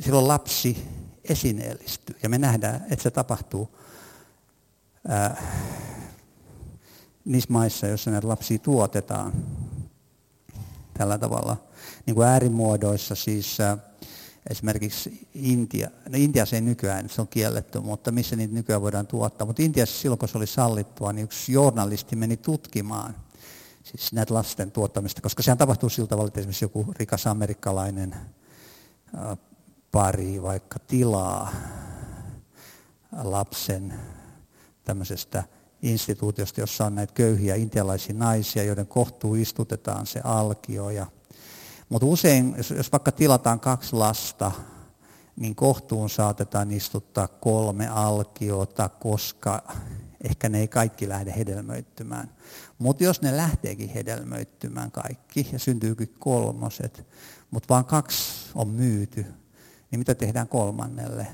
silloin 0.00 0.28
lapsi 0.28 0.88
esineellistyy. 1.24 2.16
Ja 2.22 2.28
me 2.28 2.38
nähdään, 2.38 2.84
että 2.90 3.02
se 3.02 3.10
tapahtuu 3.10 3.78
ää, 5.08 5.42
niissä 7.28 7.52
maissa, 7.52 7.86
joissa 7.86 8.10
näitä 8.10 8.28
lapsia 8.28 8.58
tuotetaan 8.58 9.32
tällä 10.94 11.18
tavalla. 11.18 11.56
Niin 12.06 12.14
kuin 12.14 12.28
äärimuodoissa 12.28 13.14
siis 13.14 13.60
ää, 13.60 13.78
esimerkiksi 14.50 15.28
Intia, 15.34 15.90
no 16.08 16.12
Intiassa 16.14 16.56
ei 16.56 16.62
nykyään, 16.62 17.08
se 17.08 17.20
on 17.20 17.28
kielletty, 17.28 17.80
mutta 17.80 18.12
missä 18.12 18.36
niitä 18.36 18.54
nykyään 18.54 18.82
voidaan 18.82 19.06
tuottaa. 19.06 19.46
Mutta 19.46 19.62
Intiassa 19.62 20.00
silloin, 20.00 20.18
kun 20.18 20.28
se 20.28 20.38
oli 20.38 20.46
sallittua, 20.46 21.12
niin 21.12 21.24
yksi 21.24 21.52
journalisti 21.52 22.16
meni 22.16 22.36
tutkimaan 22.36 23.14
siis 23.84 24.12
näitä 24.12 24.34
lasten 24.34 24.70
tuottamista, 24.70 25.22
koska 25.22 25.42
sehän 25.42 25.58
tapahtuu 25.58 25.88
sillä 25.88 26.08
tavalla, 26.08 26.28
että 26.28 26.40
esimerkiksi 26.40 26.64
joku 26.64 26.86
rikas 26.98 27.26
amerikkalainen 27.26 28.16
pari 29.92 30.42
vaikka 30.42 30.78
tilaa 30.78 31.52
lapsen 33.22 33.94
tämmöisestä 34.84 35.44
instituutiosta, 35.82 36.60
jossa 36.60 36.84
on 36.84 36.94
näitä 36.94 37.12
köyhiä 37.12 37.54
intialaisia 37.54 38.14
naisia, 38.14 38.64
joiden 38.64 38.86
kohtuu 38.86 39.34
istutetaan 39.34 40.06
se 40.06 40.20
alkio. 40.24 40.90
Ja, 40.90 41.06
mutta 41.88 42.06
usein, 42.06 42.54
jos, 42.56 42.70
jos 42.70 42.92
vaikka 42.92 43.12
tilataan 43.12 43.60
kaksi 43.60 43.96
lasta, 43.96 44.52
niin 45.36 45.54
kohtuun 45.54 46.10
saatetaan 46.10 46.70
istuttaa 46.70 47.28
kolme 47.28 47.88
alkiota, 47.88 48.88
koska 48.88 49.62
ehkä 50.24 50.48
ne 50.48 50.60
ei 50.60 50.68
kaikki 50.68 51.08
lähde 51.08 51.34
hedelmöittymään. 51.36 52.34
Mutta 52.78 53.04
jos 53.04 53.22
ne 53.22 53.36
lähteekin 53.36 53.88
hedelmöittymään 53.88 54.90
kaikki 54.90 55.48
ja 55.52 55.58
syntyykin 55.58 56.14
kolmoset, 56.18 57.06
mutta 57.50 57.74
vain 57.74 57.84
kaksi 57.84 58.50
on 58.54 58.68
myyty, 58.68 59.26
niin 59.90 59.98
mitä 59.98 60.14
tehdään 60.14 60.48
kolmannelle? 60.48 61.26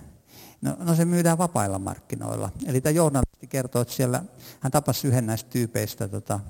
No, 0.64 0.76
no 0.78 0.94
se 0.94 1.04
myydään 1.04 1.38
vapailla 1.38 1.78
markkinoilla. 1.78 2.50
Eli 2.66 2.80
tämä 2.80 2.90
journalisti 2.90 3.46
kertoo, 3.46 3.82
että 3.82 3.94
siellä 3.94 4.24
hän 4.60 4.72
tapasi 4.72 5.08
yhden 5.08 5.26
näistä 5.26 5.50
tyypeistä 5.50 6.08
tota, 6.08 6.40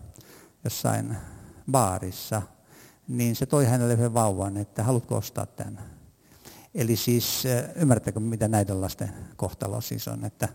jossain 0.64 1.16
baarissa, 1.70 2.42
niin 3.08 3.36
se 3.36 3.46
toi 3.46 3.64
hänelle 3.66 3.94
yhden 3.94 4.14
vauvan, 4.14 4.56
että 4.56 4.82
haluatko 4.82 5.16
ostaa 5.16 5.46
tämän. 5.46 5.80
Eli 6.74 6.96
siis 6.96 7.44
ymmärrättekö, 7.76 8.20
mitä 8.20 8.48
näiden 8.48 8.80
lasten 8.80 9.10
kohtalo 9.36 9.80
siis 9.80 10.08
on, 10.08 10.24
että, 10.24 10.48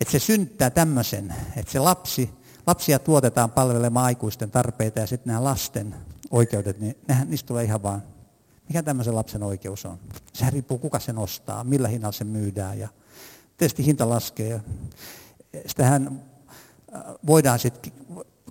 että 0.00 0.12
se 0.12 0.18
synnyttää 0.18 0.70
tämmöisen, 0.70 1.34
että 1.56 1.72
se 1.72 1.78
lapsi, 1.78 2.30
lapsia 2.66 2.98
tuotetaan 2.98 3.50
palvelemaan 3.50 4.06
aikuisten 4.06 4.50
tarpeita 4.50 5.00
ja 5.00 5.06
sitten 5.06 5.30
nämä 5.30 5.44
lasten 5.44 5.94
oikeudet, 6.30 6.80
niin 6.80 6.96
nehän, 7.08 7.30
niistä 7.30 7.46
tulee 7.46 7.64
ihan 7.64 7.82
vaan 7.82 8.02
mikä 8.68 8.82
tämmöisen 8.82 9.14
lapsen 9.14 9.42
oikeus 9.42 9.86
on? 9.86 9.98
Sehän 10.32 10.52
riippuu 10.52 10.78
kuka 10.78 11.00
sen 11.00 11.18
ostaa, 11.18 11.64
millä 11.64 11.88
hinnalla 11.88 12.12
se 12.12 12.24
myydään 12.24 12.78
ja 12.78 12.88
tietysti 13.56 13.86
hinta 13.86 14.08
laskee. 14.08 14.60
Sitähän 15.66 16.22
äh, 16.94 17.02
voidaan 17.26 17.58
sitten, 17.58 17.92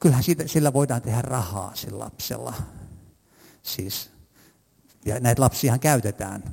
kyllähän 0.01 0.23
siitä, 0.23 0.47
sillä 0.47 0.73
voidaan 0.73 1.01
tehdä 1.01 1.21
rahaa 1.21 1.71
sillä 1.75 1.99
lapsella. 1.99 2.53
Siis, 3.63 4.11
ja 5.05 5.19
näitä 5.19 5.41
lapsiahan 5.41 5.79
käytetään. 5.79 6.43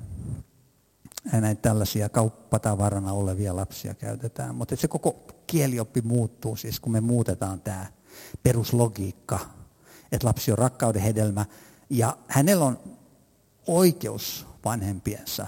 Ja 1.32 1.40
näitä 1.40 1.62
tällaisia 1.62 2.08
kauppatavarana 2.08 3.12
olevia 3.12 3.56
lapsia 3.56 3.94
käytetään. 3.94 4.54
Mutta 4.54 4.76
se 4.76 4.88
koko 4.88 5.24
kielioppi 5.46 6.00
muuttuu 6.00 6.56
siis, 6.56 6.80
kun 6.80 6.92
me 6.92 7.00
muutetaan 7.00 7.60
tämä 7.60 7.86
peruslogiikka, 8.42 9.38
että 10.12 10.26
lapsi 10.26 10.52
on 10.52 10.58
rakkauden 10.58 11.02
hedelmä. 11.02 11.46
Ja 11.90 12.16
hänellä 12.28 12.64
on 12.64 12.78
oikeus 13.70 14.46
vanhempiensa 14.64 15.46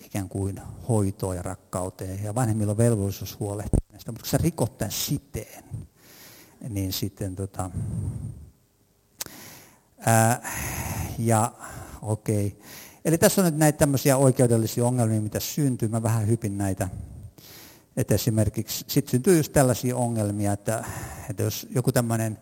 ikään 0.00 0.28
kuin 0.28 0.60
hoitoon 0.88 1.36
ja 1.36 1.42
rakkauteen. 1.42 2.24
Ja 2.24 2.34
vanhemmilla 2.34 2.70
on 2.70 2.78
velvollisuus 2.78 3.40
huolehtia 3.40 3.78
näistä. 3.92 4.12
Mutta 4.12 4.22
kun 4.22 4.30
sä 4.30 4.38
rikot 4.38 4.78
tämän 4.78 4.92
siteen, 4.92 5.64
niin 6.68 6.92
sitten 6.92 7.36
tota, 7.36 7.70
ää, 9.98 10.52
ja 11.18 11.52
okei. 12.02 12.46
Okay. 12.46 12.68
Eli 13.04 13.18
tässä 13.18 13.40
on 13.40 13.44
nyt 13.44 13.56
näitä 13.56 13.78
tämmöisiä 13.78 14.16
oikeudellisia 14.16 14.86
ongelmia, 14.86 15.20
mitä 15.20 15.40
syntyy. 15.40 15.88
Mä 15.88 16.02
vähän 16.02 16.26
hypin 16.26 16.58
näitä. 16.58 16.88
Että 17.96 18.14
esimerkiksi 18.14 18.84
sitten 18.88 19.10
syntyy 19.10 19.36
just 19.36 19.52
tällaisia 19.52 19.96
ongelmia, 19.96 20.52
että, 20.52 20.84
että 21.30 21.42
jos 21.42 21.66
joku 21.70 21.92
tämmöinen 21.92 22.38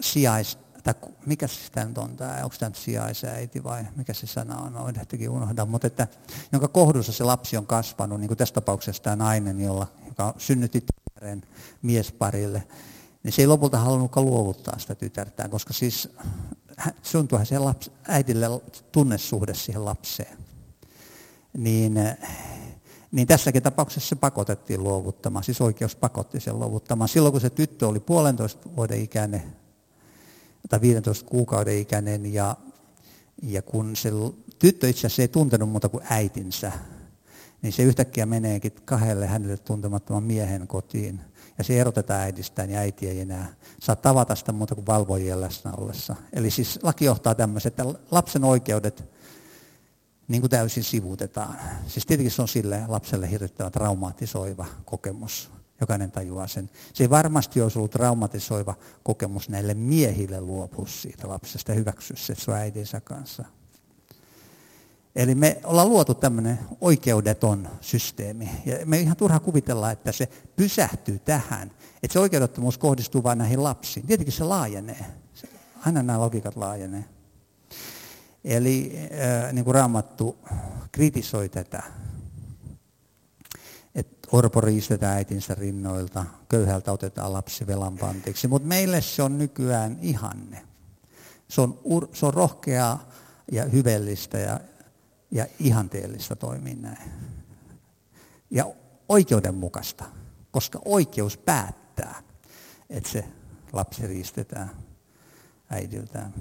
sijais, 0.00 0.58
tai 0.82 0.94
mikä 1.26 1.46
se 1.46 1.70
tämä 1.72 1.86
nyt 1.86 1.98
on, 1.98 2.16
tämä, 2.16 2.40
onko 2.44 2.56
tämä 2.58 2.68
nyt 2.68 2.76
sijaisäiti 2.76 3.64
vai 3.64 3.84
mikä 3.96 4.14
se 4.14 4.26
sana 4.26 4.56
on, 4.56 4.72
no 4.72 4.88
ehtikin 4.88 5.30
unohda, 5.30 5.66
mutta 5.66 5.86
että, 5.86 6.08
jonka 6.52 6.68
kohdussa 6.68 7.12
se 7.12 7.24
lapsi 7.24 7.56
on 7.56 7.66
kasvanut, 7.66 8.20
niin 8.20 8.28
kuin 8.28 8.38
tässä 8.38 8.54
tapauksessa 8.54 9.02
tämä 9.02 9.16
nainen, 9.16 9.60
jolla, 9.60 9.86
joka 10.06 10.34
synnytti 10.38 10.80
tyttären 10.80 11.42
miesparille, 11.82 12.62
niin 13.22 13.32
se 13.32 13.42
ei 13.42 13.46
lopulta 13.46 13.78
halunnutkaan 13.78 14.26
luovuttaa 14.26 14.78
sitä 14.78 14.94
tytärtään, 14.94 15.50
koska 15.50 15.72
siis 15.72 16.08
syntyhän 17.02 17.46
se 17.46 17.58
lapsi, 17.58 17.92
äidille 18.08 18.46
tunnesuhde 18.92 19.54
siihen 19.54 19.84
lapseen. 19.84 20.38
Niin, 21.56 21.94
niin 23.12 23.26
tässäkin 23.26 23.62
tapauksessa 23.62 24.08
se 24.08 24.16
pakotettiin 24.16 24.82
luovuttamaan, 24.82 25.44
siis 25.44 25.60
oikeus 25.60 25.96
pakotti 25.96 26.40
sen 26.40 26.58
luovuttamaan. 26.58 27.08
Silloin 27.08 27.32
kun 27.32 27.40
se 27.40 27.50
tyttö 27.50 27.88
oli 27.88 28.00
puolentoista 28.00 28.68
vuoden 28.76 29.00
ikäinen, 29.00 29.59
tai 30.68 30.80
15 30.80 31.30
kuukauden 31.30 31.78
ikäinen 31.78 32.34
ja, 32.34 32.56
ja 33.42 33.62
kun 33.62 33.96
se 33.96 34.10
tyttö 34.58 34.88
itse 34.88 35.06
asiassa 35.06 35.22
ei 35.22 35.28
tuntenut 35.28 35.70
muuta 35.70 35.88
kuin 35.88 36.04
äitinsä, 36.10 36.72
niin 37.62 37.72
se 37.72 37.82
yhtäkkiä 37.82 38.26
meneekin 38.26 38.72
kahdelle 38.84 39.26
hänelle 39.26 39.56
tuntemattoman 39.56 40.22
miehen 40.22 40.66
kotiin. 40.66 41.20
Ja 41.58 41.64
se 41.64 41.80
erotetaan 41.80 42.20
äidistään 42.20 42.70
ja 42.70 42.78
äiti 42.78 43.08
ei 43.08 43.20
enää 43.20 43.54
saa 43.80 43.96
tavata 43.96 44.34
sitä 44.34 44.52
muuta 44.52 44.74
kuin 44.74 44.86
valvojien 44.86 45.40
läsnä 45.40 45.72
ollessa. 45.72 46.16
Eli 46.32 46.50
siis 46.50 46.78
laki 46.82 47.04
johtaa 47.04 47.34
tämmöisen, 47.34 47.68
että 47.70 47.84
lapsen 48.10 48.44
oikeudet 48.44 49.04
niin 50.28 50.42
kuin 50.42 50.50
täysin 50.50 50.84
sivuutetaan. 50.84 51.56
Siis 51.86 52.06
tietenkin 52.06 52.30
se 52.30 52.42
on 52.42 52.48
sille 52.48 52.82
lapselle 52.88 53.30
hirvittävä 53.30 53.70
traumatisoiva 53.70 54.66
kokemus. 54.84 55.50
Jokainen 55.80 56.10
tajuaa 56.10 56.46
sen. 56.46 56.70
Se 56.92 57.10
varmasti 57.10 57.60
olisi 57.60 57.78
ollut 57.78 57.90
traumatisoiva 57.90 58.74
kokemus 59.02 59.48
näille 59.48 59.74
miehille 59.74 60.40
luopua 60.40 60.86
siitä 60.86 61.28
lapsesta 61.28 61.72
hyväksyä 61.72 62.16
se, 62.16 62.34
on 62.48 62.56
äitinsä 62.56 63.00
kanssa. 63.00 63.44
Eli 65.16 65.34
me 65.34 65.60
ollaan 65.64 65.88
luotu 65.88 66.14
tämmöinen 66.14 66.58
oikeudeton 66.80 67.68
systeemi. 67.80 68.50
Ja 68.66 68.86
me 68.86 69.00
ihan 69.00 69.16
turha 69.16 69.40
kuvitella, 69.40 69.90
että 69.90 70.12
se 70.12 70.28
pysähtyy 70.56 71.18
tähän. 71.18 71.70
Että 72.02 72.12
se 72.12 72.18
oikeudettomuus 72.18 72.78
kohdistuu 72.78 73.22
vain 73.22 73.38
näihin 73.38 73.62
lapsiin. 73.62 74.06
Tietenkin 74.06 74.32
se 74.32 74.44
laajenee. 74.44 75.06
Aina 75.86 76.02
nämä 76.02 76.20
logiikat 76.20 76.56
laajenee. 76.56 77.04
Eli 78.44 79.08
niin 79.52 79.64
kuin 79.64 79.74
Raamattu 79.74 80.38
kritisoi 80.92 81.48
tätä, 81.48 81.82
orpo 84.32 84.60
riistetään 84.60 85.16
äitinsä 85.16 85.54
rinnoilta, 85.54 86.24
köyhältä 86.48 86.92
otetaan 86.92 87.32
lapsi 87.32 87.66
velan 87.66 87.98
pantiksi. 87.98 88.48
Mutta 88.48 88.68
meille 88.68 89.00
se 89.00 89.22
on 89.22 89.38
nykyään 89.38 89.98
ihanne. 90.00 90.62
Se 91.48 91.60
on, 91.60 91.80
ur, 91.84 92.08
se 92.12 92.26
on 92.26 92.34
rohkeaa 92.34 93.10
ja 93.52 93.64
hyvellistä 93.64 94.38
ja, 94.38 94.60
ja 95.30 95.46
ihanteellista 95.58 96.36
toimia 96.36 96.76
näin. 96.80 97.12
Ja 98.50 98.66
oikeudenmukaista, 99.08 100.04
koska 100.50 100.80
oikeus 100.84 101.36
päättää, 101.36 102.22
että 102.90 103.10
se 103.10 103.24
lapsi 103.72 104.06
riistetään 104.06 104.70
äidiltään. 105.70 106.34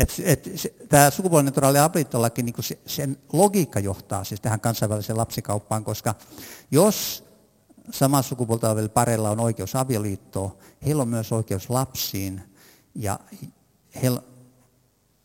Et, 0.00 0.14
et, 0.24 0.48
tämä 0.88 1.10
sukupuolineutraali 1.10 1.78
avioliittolaki, 1.78 2.42
niin 2.42 2.54
se, 2.60 2.78
sen 2.86 3.16
logiikka 3.32 3.80
johtaa 3.80 4.24
siis 4.24 4.40
tähän 4.40 4.60
kansainväliseen 4.60 5.16
lapsikauppaan, 5.16 5.84
koska 5.84 6.14
jos 6.70 7.24
samaa 7.90 8.22
sukupuolta 8.22 8.70
olevilla 8.70 8.88
pareilla 8.88 9.30
on 9.30 9.40
oikeus 9.40 9.76
avioliittoon, 9.76 10.52
heillä 10.86 11.02
on 11.02 11.08
myös 11.08 11.32
oikeus 11.32 11.70
lapsiin 11.70 12.42
ja 12.94 13.18
heillä, 14.02 14.22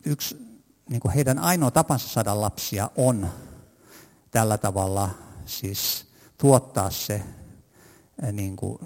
yksi, 0.06 0.36
niin 0.88 1.00
kuin 1.00 1.14
heidän 1.14 1.38
ainoa 1.38 1.70
tapansa 1.70 2.08
saada 2.08 2.40
lapsia 2.40 2.90
on 2.96 3.28
tällä 4.30 4.58
tavalla 4.58 5.10
siis 5.46 6.06
tuottaa 6.38 6.90
se 6.90 7.22
niin 8.32 8.56
kuin, 8.56 8.78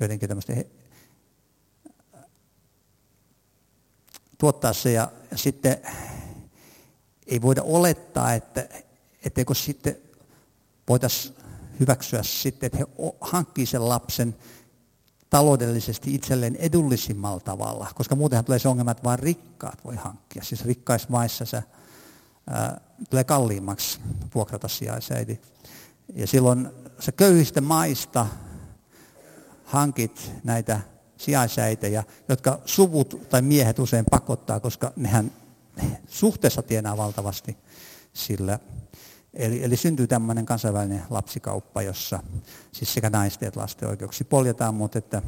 jotenkin 0.00 0.28
tämmöistä 0.28 0.52
tuottaa 4.44 4.72
se 4.72 4.92
ja, 4.92 5.12
ja 5.30 5.38
sitten 5.38 5.76
ei 7.26 7.42
voida 7.42 7.62
olettaa, 7.62 8.34
että 8.34 8.68
etteikö 9.24 9.54
sitten 9.54 9.96
voitaisiin 10.88 11.34
hyväksyä 11.80 12.22
sitten, 12.22 12.66
että 12.66 12.78
he 12.78 12.86
hankkii 13.20 13.66
sen 13.66 13.88
lapsen 13.88 14.36
taloudellisesti 15.30 16.14
itselleen 16.14 16.56
edullisimmalla 16.56 17.40
tavalla, 17.40 17.86
koska 17.94 18.16
muutenhan 18.16 18.44
tulee 18.44 18.58
se 18.58 18.68
ongelma, 18.68 18.90
että 18.90 19.04
vain 19.04 19.18
rikkaat 19.18 19.84
voi 19.84 19.96
hankkia. 19.96 20.44
Siis 20.44 20.64
rikkaissa 20.64 21.08
maissa 21.10 21.44
se 21.44 21.62
ää, 22.50 22.80
tulee 23.10 23.24
kalliimmaksi 23.24 23.98
vuokrata 24.34 24.68
sijaisäiti. 24.68 25.40
Ja 26.14 26.26
silloin 26.26 26.70
se 27.00 27.12
köyhistä 27.12 27.60
maista 27.60 28.26
hankit 29.64 30.32
näitä 30.42 30.80
sijaisäitejä, 31.16 32.04
jotka 32.28 32.60
suvut 32.64 33.28
tai 33.28 33.42
miehet 33.42 33.78
usein 33.78 34.04
pakottaa, 34.10 34.60
koska 34.60 34.92
nehän 34.96 35.32
suhteessa 36.08 36.62
tienaa 36.62 36.96
valtavasti 36.96 37.56
sillä. 38.12 38.58
Eli, 39.34 39.64
eli 39.64 39.76
syntyy 39.76 40.06
tämmöinen 40.06 40.46
kansainvälinen 40.46 41.02
lapsikauppa, 41.10 41.82
jossa 41.82 42.22
siis 42.72 42.94
sekä 42.94 43.10
naisten 43.10 43.48
että 43.48 43.60
lasten 43.60 43.88
oikeuksia 43.88 44.26
poljetaan, 44.30 44.74
mutta 44.74 44.98
että 44.98 45.22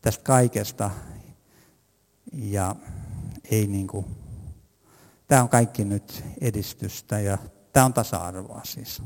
tästä 0.00 0.24
kaikesta 0.24 0.90
ja 2.32 2.76
ei 3.50 3.66
niin 3.66 3.86
kuin, 3.86 4.06
tämä 5.28 5.42
on 5.42 5.48
kaikki 5.48 5.84
nyt 5.84 6.24
edistystä 6.40 7.20
ja 7.20 7.38
tämä 7.72 7.86
on 7.86 7.94
tasa-arvoa 7.94 8.60
siis. 8.64 9.02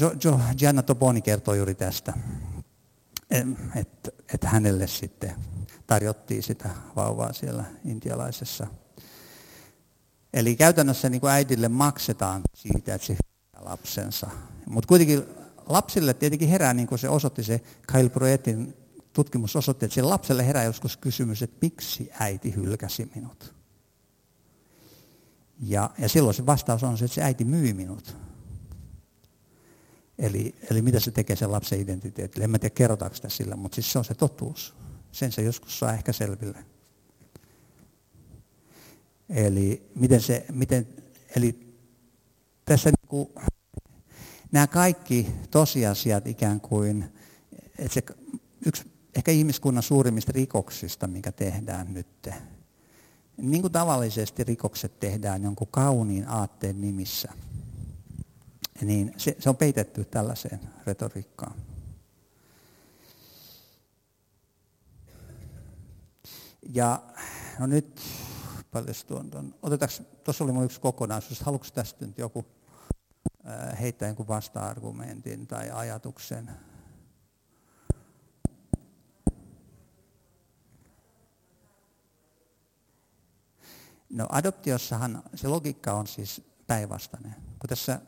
Jo, 0.00 0.12
jo, 0.24 0.40
Gianna 0.58 0.82
Toponi 0.82 1.22
kertoo 1.22 1.54
juuri 1.54 1.74
tästä 1.74 2.12
että 3.74 4.10
et 4.34 4.44
hänelle 4.44 4.86
sitten 4.86 5.34
tarjottiin 5.86 6.42
sitä 6.42 6.70
vauvaa 6.96 7.32
siellä 7.32 7.64
intialaisessa. 7.84 8.66
Eli 10.32 10.56
käytännössä 10.56 11.08
niin 11.08 11.20
kuin 11.20 11.30
äidille 11.30 11.68
maksetaan 11.68 12.42
siitä, 12.54 12.94
että 12.94 13.06
se 13.06 13.16
lapsensa. 13.58 14.30
Mutta 14.66 14.88
kuitenkin 14.88 15.24
lapsille 15.66 16.14
tietenkin 16.14 16.48
herää, 16.48 16.74
niin 16.74 16.88
kuin 16.88 16.98
se 16.98 17.08
osoitti 17.08 17.42
se 17.44 17.60
Kyle 17.92 18.08
Proetin 18.08 18.74
tutkimus 19.12 19.56
osoitti, 19.56 19.84
että 19.84 19.94
sille 19.94 20.08
lapselle 20.08 20.46
herää 20.46 20.64
joskus 20.64 20.96
kysymys, 20.96 21.42
että 21.42 21.56
miksi 21.62 22.10
äiti 22.20 22.54
hylkäsi 22.54 23.10
minut. 23.14 23.54
Ja, 25.60 25.90
ja 25.98 26.08
silloin 26.08 26.34
se 26.34 26.46
vastaus 26.46 26.84
on 26.84 26.98
se, 26.98 27.04
että 27.04 27.14
se 27.14 27.22
äiti 27.22 27.44
myi 27.44 27.72
minut. 27.72 28.16
Eli, 30.18 30.54
eli 30.70 30.82
mitä 30.82 31.00
se 31.00 31.10
tekee 31.10 31.36
sen 31.36 31.52
lapsen 31.52 31.80
identiteetille. 31.80 32.44
En 32.44 32.50
mä 32.50 32.58
tiedä, 32.58 32.74
kerrotaanko 32.74 33.16
sitä 33.16 33.28
sillä, 33.28 33.56
mutta 33.56 33.74
siis 33.74 33.92
se 33.92 33.98
on 33.98 34.04
se 34.04 34.14
totuus. 34.14 34.74
Sen 35.12 35.32
se 35.32 35.42
joskus 35.42 35.78
saa 35.78 35.92
ehkä 35.92 36.12
selville. 36.12 36.64
Eli, 39.28 39.90
miten 39.94 40.20
se, 40.20 40.46
miten, 40.52 40.88
eli 41.36 41.74
tässä 42.64 42.90
niin 42.90 43.08
kuin, 43.08 43.28
nämä 44.52 44.66
kaikki 44.66 45.26
tosiasiat 45.50 46.26
ikään 46.26 46.60
kuin, 46.60 47.04
että 47.78 47.94
se 47.94 48.02
yksi 48.66 48.90
ehkä 49.16 49.32
ihmiskunnan 49.32 49.82
suurimmista 49.82 50.32
rikoksista, 50.34 51.06
mikä 51.06 51.32
tehdään 51.32 51.94
nyt, 51.94 52.28
niin 53.36 53.62
kuin 53.62 53.72
tavallisesti 53.72 54.44
rikokset 54.44 55.00
tehdään 55.00 55.42
jonkun 55.42 55.68
kauniin 55.70 56.28
aatteen 56.28 56.80
nimissä– 56.80 57.32
niin 58.82 59.14
se, 59.16 59.36
se 59.38 59.48
on 59.48 59.56
peitetty 59.56 60.04
tällaiseen 60.04 60.60
retoriikkaan. 60.86 61.54
Ja 66.72 67.02
no 67.58 67.66
nyt 67.66 68.00
paljastuon 68.70 69.30
tuon. 69.30 69.54
Otetaanko, 69.62 69.94
tuossa 70.24 70.44
oli 70.44 70.64
yksi 70.64 70.80
kokonaisuus, 70.80 71.40
haluatko 71.40 71.68
tästä 71.74 72.06
nyt 72.06 72.18
joku 72.18 72.44
heittää 73.80 74.08
jonkun 74.08 74.28
vasta-argumentin 74.28 75.46
tai 75.46 75.70
ajatuksen? 75.70 76.50
No 84.10 84.26
adoptiossahan 84.30 85.22
se 85.34 85.48
logiikka 85.48 85.92
on 85.92 86.06
siis 86.06 86.42
päinvastainen. 86.66 87.34
Kun 87.58 87.68
tässä 87.68 88.00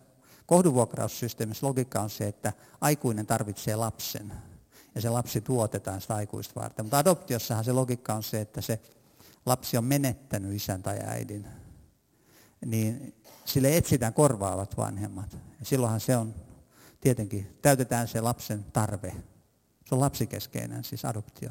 Kohdunvuokraussysteemissä 0.51 1.67
logiikka 1.67 2.01
on 2.01 2.11
se, 2.11 2.29
että 2.29 2.53
aikuinen 2.81 3.27
tarvitsee 3.27 3.77
lapsen 3.77 4.33
ja 4.95 5.01
se 5.01 5.11
lapsi 5.11 5.41
tuotetaan 5.41 6.01
sitä 6.01 6.15
aikuista 6.15 6.61
varten. 6.61 6.85
Mutta 6.85 6.99
adoptiossahan 6.99 7.65
se 7.65 7.73
logiikka 7.73 8.15
on 8.15 8.23
se, 8.23 8.41
että 8.41 8.61
se 8.61 8.81
lapsi 9.47 9.77
on 9.77 9.85
menettänyt 9.85 10.53
isän 10.53 10.83
tai 10.83 10.99
äidin. 11.07 11.47
Niin 12.67 13.15
sille 13.45 13.77
etsitään 13.77 14.15
korvaavat 14.15 14.77
vanhemmat. 14.77 15.33
Ja 15.33 15.67
silloinhan 15.67 16.01
se 16.01 16.17
on, 16.17 16.35
tietenkin, 17.01 17.59
täytetään 17.63 18.09
se 18.09 18.21
lapsen 18.21 18.65
tarve. 18.73 19.15
Se 19.87 19.95
on 19.95 20.01
lapsikeskeinen, 20.01 20.85
siis 20.85 21.05
adoptio. 21.05 21.51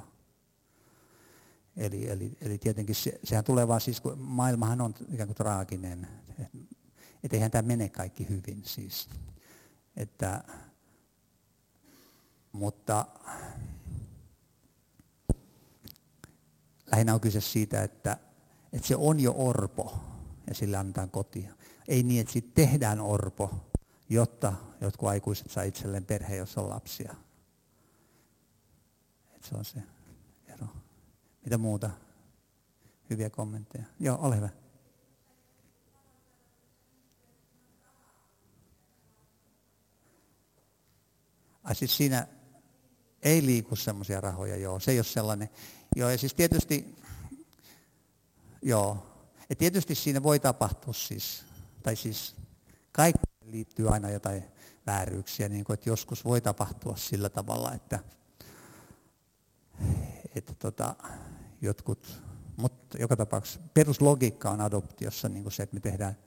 Eli, 1.77 2.09
eli, 2.09 2.37
eli 2.41 2.57
tietenkin 2.57 2.95
se, 2.95 3.19
sehän 3.23 3.43
tulee 3.43 3.67
vaan 3.67 3.81
siis, 3.81 4.01
kun 4.01 4.19
maailmahan 4.19 4.81
on 4.81 4.95
ikään 5.13 5.27
kuin 5.27 5.37
traaginen 5.37 6.07
että 7.23 7.37
eihän 7.37 7.51
tämä 7.51 7.67
mene 7.67 7.89
kaikki 7.89 8.29
hyvin 8.29 8.63
siis. 8.65 9.09
Että, 9.95 10.43
mutta 12.51 13.05
lähinnä 16.91 17.13
on 17.13 17.21
kyse 17.21 17.41
siitä, 17.41 17.83
että, 17.83 18.17
että 18.73 18.87
se 18.87 18.95
on 18.95 19.19
jo 19.19 19.33
orpo 19.37 19.99
ja 20.47 20.55
sille 20.55 20.77
annetaan 20.77 21.09
kotia. 21.09 21.53
Ei 21.87 22.03
niin, 22.03 22.21
että 22.21 22.33
sitten 22.33 22.65
tehdään 22.65 22.99
orpo, 23.01 23.53
jotta 24.09 24.53
jotkut 24.81 25.09
aikuiset 25.09 25.51
saa 25.51 25.63
itselleen 25.63 26.05
perhe, 26.05 26.35
jossa 26.35 26.61
on 26.61 26.69
lapsia. 26.69 27.15
Että 29.35 29.47
se 29.47 29.55
on 29.55 29.65
se 29.65 29.83
ero. 30.47 30.67
Mitä 31.45 31.57
muuta? 31.57 31.89
Hyviä 33.09 33.29
kommentteja. 33.29 33.83
Joo, 33.99 34.17
ole 34.21 34.35
hyvä. 34.35 34.49
Ai 41.69 41.75
siis 41.75 41.97
siinä 41.97 42.27
ei 43.21 43.45
liiku 43.45 43.75
semmoisia 43.75 44.21
rahoja, 44.21 44.57
joo. 44.57 44.79
Se 44.79 44.91
ei 44.91 44.97
ole 44.97 45.03
sellainen. 45.03 45.49
Joo, 45.95 46.09
ja 46.09 46.17
siis 46.17 46.33
tietysti 46.33 46.95
Joo. 48.61 49.05
Ja 49.49 49.55
tietysti 49.55 49.95
siinä 49.95 50.23
voi 50.23 50.39
tapahtua 50.39 50.93
siis, 50.93 51.43
tai 51.83 51.95
siis 51.95 52.35
kaikki 52.91 53.23
liittyy 53.45 53.93
aina 53.93 54.09
jotain 54.09 54.43
vääryyksiä, 54.85 55.49
niin 55.49 55.63
kuin, 55.65 55.73
että 55.73 55.89
joskus 55.89 56.25
voi 56.25 56.41
tapahtua 56.41 56.95
sillä 56.95 57.29
tavalla, 57.29 57.73
että, 57.73 57.99
että 60.35 60.53
tota, 60.53 60.95
jotkut, 61.61 62.21
mutta 62.57 62.97
joka 62.97 63.15
tapauksessa 63.15 63.59
peruslogiikka 63.73 64.49
on 64.49 64.61
adoptiossa 64.61 65.29
niin 65.29 65.43
kuin 65.43 65.53
se, 65.53 65.63
että 65.63 65.73
me 65.73 65.79
tehdään, 65.79 66.17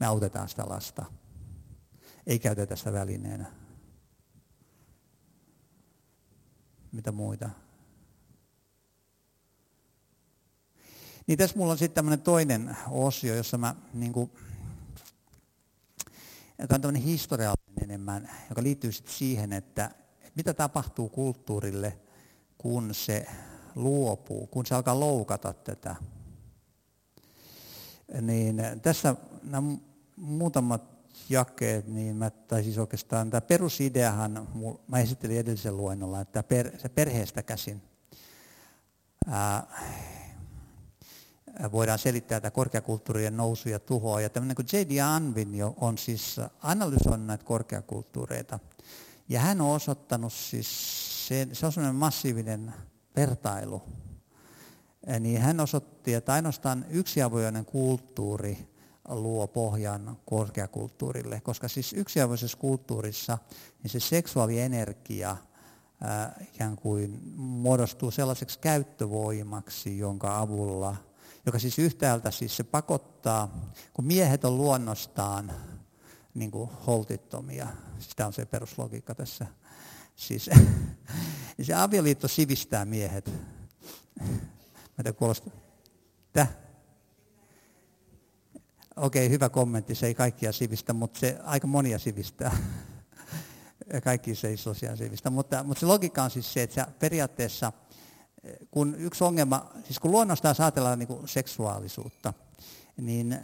me 0.00 0.06
autetaan 0.06 0.48
sitä 0.48 0.68
lasta, 0.68 1.04
ei 2.26 2.38
käytetä 2.38 2.76
sitä 2.76 2.92
välineenä. 2.92 3.61
Mitä 6.92 7.12
muita? 7.12 7.50
Niin 11.26 11.38
tässä 11.38 11.58
mulla 11.58 11.72
on 11.72 11.78
sitten 11.78 11.94
tämmöinen 11.94 12.22
toinen 12.22 12.76
osio, 12.90 13.34
jossa 13.34 13.58
mä 13.58 13.74
niin 13.94 14.12
kuin, 14.12 14.30
joka 16.58 16.74
on 16.74 16.80
tämmöinen 16.80 17.02
historiallinen 17.02 17.84
enemmän, 17.84 18.30
joka 18.48 18.62
liittyy 18.62 18.92
sitten 18.92 19.14
siihen, 19.14 19.52
että 19.52 19.90
mitä 20.34 20.54
tapahtuu 20.54 21.08
kulttuurille, 21.08 21.98
kun 22.58 22.94
se 22.94 23.26
luopuu, 23.74 24.46
kun 24.46 24.66
se 24.66 24.74
alkaa 24.74 25.00
loukata 25.00 25.52
tätä. 25.52 25.96
Niin 28.20 28.62
tässä 28.82 29.16
nämä 29.42 29.76
muutamat 30.16 30.91
jakeet, 31.28 31.86
niin 31.86 32.16
mä, 32.16 32.30
tai 32.30 32.62
siis 32.62 32.78
oikeastaan 32.78 33.30
tämä 33.30 33.40
perusideahan, 33.40 34.48
mä 34.88 34.98
esittelin 34.98 35.38
edellisen 35.38 35.76
luennolla, 35.76 36.20
että 36.20 36.42
per, 36.42 36.78
se 36.78 36.88
perheestä 36.88 37.42
käsin 37.42 37.82
ää, 39.26 39.66
voidaan 41.72 41.98
selittää 41.98 42.40
tätä 42.40 42.50
korkeakulttuurien 42.50 43.36
nousu 43.36 43.68
ja 43.68 43.78
tuhoa. 43.78 44.20
Ja 44.20 44.30
tämmöinen 44.30 44.56
kuin 44.56 44.66
J.D. 44.72 45.00
Anvin 45.00 45.54
jo 45.54 45.74
on 45.80 45.98
siis 45.98 46.40
analysoinut 46.62 47.26
näitä 47.26 47.44
korkeakulttuureita. 47.44 48.58
Ja 49.28 49.40
hän 49.40 49.60
on 49.60 49.70
osoittanut 49.70 50.32
siis, 50.32 50.68
se, 51.28 51.48
se 51.52 51.66
on 51.66 51.72
semmoinen 51.72 51.96
massiivinen 51.96 52.74
vertailu. 53.16 53.82
Niin 55.20 55.40
hän 55.40 55.60
osoitti, 55.60 56.14
että 56.14 56.32
ainoastaan 56.32 56.84
yksiavoinen 56.90 57.64
kulttuuri 57.64 58.71
luo 59.08 59.46
pohjan 59.46 60.16
korkeakulttuurille, 60.24 61.40
koska 61.40 61.68
siis 61.68 61.92
yksiavoisessa 61.92 62.58
kulttuurissa 62.58 63.38
niin 63.82 63.90
se 63.90 64.00
seksuaalienergia 64.00 65.36
ää, 66.00 66.44
ikään 66.54 66.76
kuin 66.76 67.20
muodostuu 67.36 68.10
sellaiseksi 68.10 68.58
käyttövoimaksi, 68.58 69.98
jonka 69.98 70.38
avulla– 70.38 70.96
joka 71.46 71.58
siis 71.58 71.78
yhtäältä 71.78 72.30
siis 72.30 72.56
se 72.56 72.64
pakottaa, 72.64 73.70
kun 73.94 74.04
miehet 74.04 74.44
on 74.44 74.56
luonnostaan 74.56 75.52
niin 76.34 76.50
kuin 76.50 76.70
holtittomia, 76.86 77.68
siis 77.98 78.16
tämä 78.16 78.26
on 78.26 78.32
se 78.32 78.46
peruslogiikka 78.46 79.14
tässä, 79.14 79.46
siis 80.16 80.50
niin 81.56 81.66
se 81.66 81.74
avioliitto 81.74 82.28
sivistää 82.28 82.84
miehet. 82.84 83.32
Mä 84.20 84.96
tiedän, 84.96 85.14
kuulostaa. 85.14 85.52
Okei, 88.96 89.30
hyvä 89.30 89.48
kommentti, 89.48 89.94
se 89.94 90.06
ei 90.06 90.14
kaikkia 90.14 90.52
sivistä, 90.52 90.92
mutta 90.92 91.20
se 91.20 91.38
aika 91.44 91.66
monia 91.66 91.98
sivistää. 91.98 92.56
Kaikki 94.04 94.34
se 94.34 94.48
ei 94.48 94.56
tosiaan 94.56 94.96
sivistä, 94.96 95.30
mutta, 95.30 95.64
mutta 95.64 95.80
se 95.80 95.86
logiikka 95.86 96.22
on 96.22 96.30
siis 96.30 96.52
se, 96.52 96.62
että 96.62 96.74
se 96.74 96.90
periaatteessa 96.98 97.72
kun 98.70 98.94
yksi 98.98 99.24
ongelma, 99.24 99.70
siis 99.84 99.98
kun 99.98 100.10
luonnostaan 100.10 100.54
ajatellaan 100.58 100.98
niin 100.98 101.06
kuin 101.06 101.28
seksuaalisuutta, 101.28 102.34
niin 102.96 103.32
äh, 103.32 103.40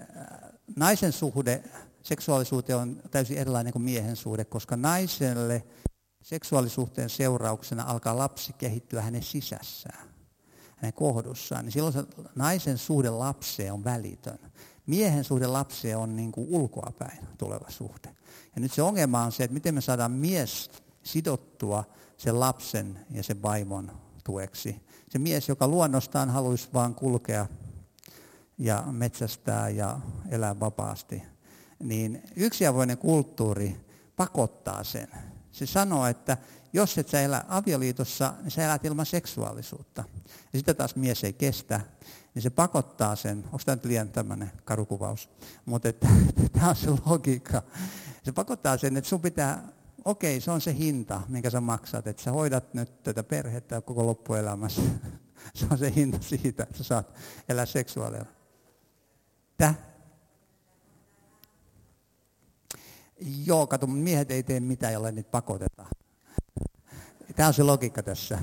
naisen 0.77 1.13
suhde 1.13 1.65
seksuaalisuuteen 2.03 2.79
on 2.79 3.03
täysin 3.11 3.39
erilainen 3.39 3.73
kuin 3.73 3.83
miehen 3.83 4.17
suhde, 4.17 4.45
koska 4.45 4.77
naiselle 4.77 5.65
seksuaalisuhteen 6.23 7.11
seurauksena 7.11 7.83
alkaa 7.83 8.19
lapsi 8.19 8.53
kehittyä 8.53 9.03
hänen 9.03 9.23
sisässään, 9.23 10.09
hänen 10.77 10.93
kohdussaan, 10.93 11.65
niin 11.65 11.73
silloin 11.73 11.93
se 11.93 12.05
naisen 12.35 12.79
suhde 12.79 13.11
lapseen 13.11 13.73
on 13.73 13.85
välitön. 13.85 14.39
Miehen 14.89 15.25
suhde 15.25 15.47
lapseen 15.47 15.99
on 15.99 16.17
niin 16.17 16.33
kuin 16.33 16.47
ulkoapäin 16.51 17.19
tuleva 17.39 17.71
suhde. 17.71 18.17
Ja 18.55 18.61
nyt 18.61 18.73
se 18.73 18.83
ongelma 18.83 19.23
on 19.23 19.33
se, 19.33 19.45
että 19.45 19.55
miten 19.55 19.75
me 19.75 19.81
saadaan 19.81 20.13
mies 20.13 20.71
sidottua 21.03 21.85
sen 22.17 22.41
lapsen 22.41 23.07
ja 23.11 23.23
sen 23.23 23.43
vaimon 23.43 23.93
tueksi 24.25 24.89
se 25.09 25.19
mies, 25.19 25.49
joka 25.49 25.69
luonnostaan 25.69 26.31
haluaisi 26.31 26.69
vaan 26.75 26.95
kulkea 26.95 27.47
ja 28.59 28.85
metsästää 28.93 29.69
ja 29.69 30.01
elää 30.31 30.61
vapaasti, 30.61 31.23
niin 31.79 32.23
yksiavoinen 32.37 32.99
kulttuuri 32.99 33.81
pakottaa 34.17 34.85
sen. 34.85 35.09
Se 35.53 35.67
sanoo, 35.67 36.07
että 36.07 36.37
jos 36.73 36.99
et 36.99 37.09
sä 37.09 37.21
elä 37.21 37.45
avioliitossa, 37.49 38.35
niin 38.43 38.51
sä 38.51 38.65
elät 38.65 38.85
ilman 38.85 39.07
seksuaalisuutta. 39.07 40.05
Ja 40.53 40.59
sitä 40.59 40.75
taas 40.75 40.97
mies 40.97 41.25
ei 41.25 41.33
kestä, 41.33 41.81
niin 42.35 42.43
se 42.43 42.51
pakottaa 42.51 43.17
sen, 43.17 43.39
onko 43.45 43.59
tämä 43.65 43.77
nyt 43.77 43.85
liian 43.85 44.09
tämmöinen 44.09 44.53
karukuvaus, 44.65 45.31
mutta 45.65 45.89
tämä 46.53 46.69
on 46.69 46.77
se 46.77 46.91
logiikka. 47.07 47.63
Se 48.23 48.33
pakottaa 48.33 48.77
sen, 48.77 48.97
että 48.97 49.11
sun 49.11 49.21
pitää 49.21 49.69
okei, 50.05 50.41
se 50.41 50.51
on 50.51 50.61
se 50.61 50.75
hinta, 50.75 51.23
minkä 51.29 51.51
sä 51.51 51.61
maksat, 51.61 52.07
että 52.07 52.23
sä 52.23 52.33
hoidat 52.33 52.75
nyt 52.75 53.03
tätä 53.03 53.23
perhettä 53.23 53.81
koko 53.81 54.07
loppuelämässä. 54.07 54.83
Se 55.55 55.67
on 55.71 55.79
se 55.79 55.95
hinta 55.95 56.19
siitä, 56.21 56.63
että 56.63 56.79
sä 56.79 56.85
saat 56.85 57.15
elää 57.49 57.67
seksuaalilla. 57.67 58.27
Täh? 59.57 59.79
Joo, 63.47 63.67
kato, 63.67 63.87
miehet 63.87 64.31
ei 64.31 64.43
tee 64.43 64.61
mitään, 64.61 64.93
jolle 64.93 65.13
niitä 65.13 65.31
pakotetaan. 65.31 65.91
Tämä 67.37 67.47
on 67.47 67.55
se 67.55 67.63
logiikka 67.63 68.03
tässä. 68.03 68.39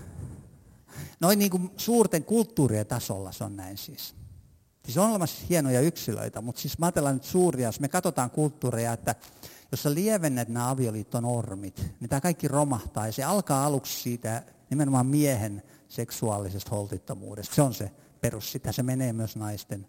Noin 1.20 1.39
niin 1.39 1.51
kuin 1.51 1.72
suurten 1.78 2.24
kulttuurien 2.24 2.88
tasolla 2.88 3.32
se 3.32 3.43
on 3.43 3.55
näin 3.55 3.78
siis. 3.78 4.16
Siis 4.86 4.97
on 4.97 5.09
olemassa 5.09 5.45
hienoja 5.49 5.82
yksilöitä, 5.82 6.41
mutta 6.41 6.61
siis 6.61 6.80
mä 6.80 6.86
ajatellaan 6.86 7.16
nyt 7.16 7.24
suuria, 7.24 7.68
jos 7.68 7.80
me 7.80 7.88
katsotaan 7.88 8.32
kulttuureja, 8.32 8.93
että 8.93 9.16
jos 9.72 9.84
sä 9.84 9.93
lievennät 9.93 10.47
nämä 10.47 10.70
avioliittonormit, 10.70 11.82
niin 11.99 12.09
tämä 12.09 12.22
kaikki 12.22 12.47
romahtaa 12.47 13.05
ja 13.05 13.11
se 13.11 13.24
alkaa 13.24 13.66
aluksi 13.66 14.01
siitä 14.01 14.43
nimenomaan 14.70 15.05
miehen 15.05 15.63
seksuaalisesta 15.89 16.72
holtittomuudesta. 16.72 17.55
Se 17.55 17.61
on 17.61 17.74
se 17.74 17.91
perus. 18.22 18.51
Sitä 18.51 18.72
se 18.72 18.84
menee 18.84 19.13
myös 19.13 19.36
naisten 19.36 19.88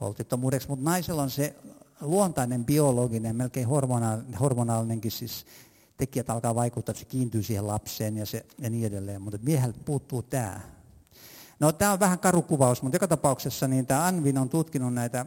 holtittomuudeksi, 0.00 0.68
mutta 0.68 0.84
naisella 0.84 1.22
on 1.22 1.30
se 1.30 1.56
luontainen 2.00 2.64
biologinen, 2.64 3.36
melkein 3.36 3.68
hormonaalinenkin 4.40 5.10
siis 5.10 5.46
tekijät 6.06 6.30
alkaa 6.30 6.54
vaikuttaa, 6.54 6.92
että 6.92 7.00
se 7.00 7.04
kiintyy 7.04 7.42
siihen 7.42 7.66
lapseen 7.66 8.16
ja, 8.16 8.26
se, 8.26 8.46
ja 8.58 8.70
niin 8.70 8.86
edelleen, 8.86 9.22
mutta 9.22 9.38
mieheltä 9.42 9.78
puuttuu 9.84 10.22
tämä. 10.22 10.60
No 11.60 11.72
tämä 11.72 11.92
on 11.92 12.00
vähän 12.00 12.18
karukuvaus, 12.18 12.82
mutta 12.82 12.96
joka 12.96 13.08
tapauksessa 13.08 13.68
niin 13.68 13.86
tämä 13.86 14.06
Anvin 14.06 14.38
on 14.38 14.48
tutkinut 14.48 14.94
näitä 14.94 15.26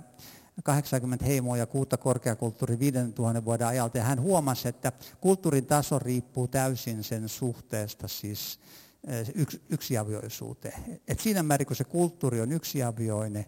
80 0.63 1.25
heimoa 1.25 1.57
ja 1.57 1.65
kuutta 1.65 1.97
korkeakulttuuri 1.97 2.79
5000 2.79 3.45
vuoden 3.45 3.67
ajalta. 3.67 3.97
Ja 3.97 4.03
hän 4.03 4.21
huomasi, 4.21 4.67
että 4.67 4.91
kulttuurin 5.21 5.65
taso 5.65 5.99
riippuu 5.99 6.47
täysin 6.47 7.03
sen 7.03 7.29
suhteesta 7.29 8.07
siis 8.07 8.59
eh, 9.07 9.31
yks, 9.35 9.59
yksiavioisuuteen. 9.69 10.99
Et 11.07 11.19
siinä 11.19 11.43
määrin, 11.43 11.67
kun 11.67 11.75
se 11.75 11.83
kulttuuri 11.83 12.41
on 12.41 12.51
yksiavioinen, 12.51 13.45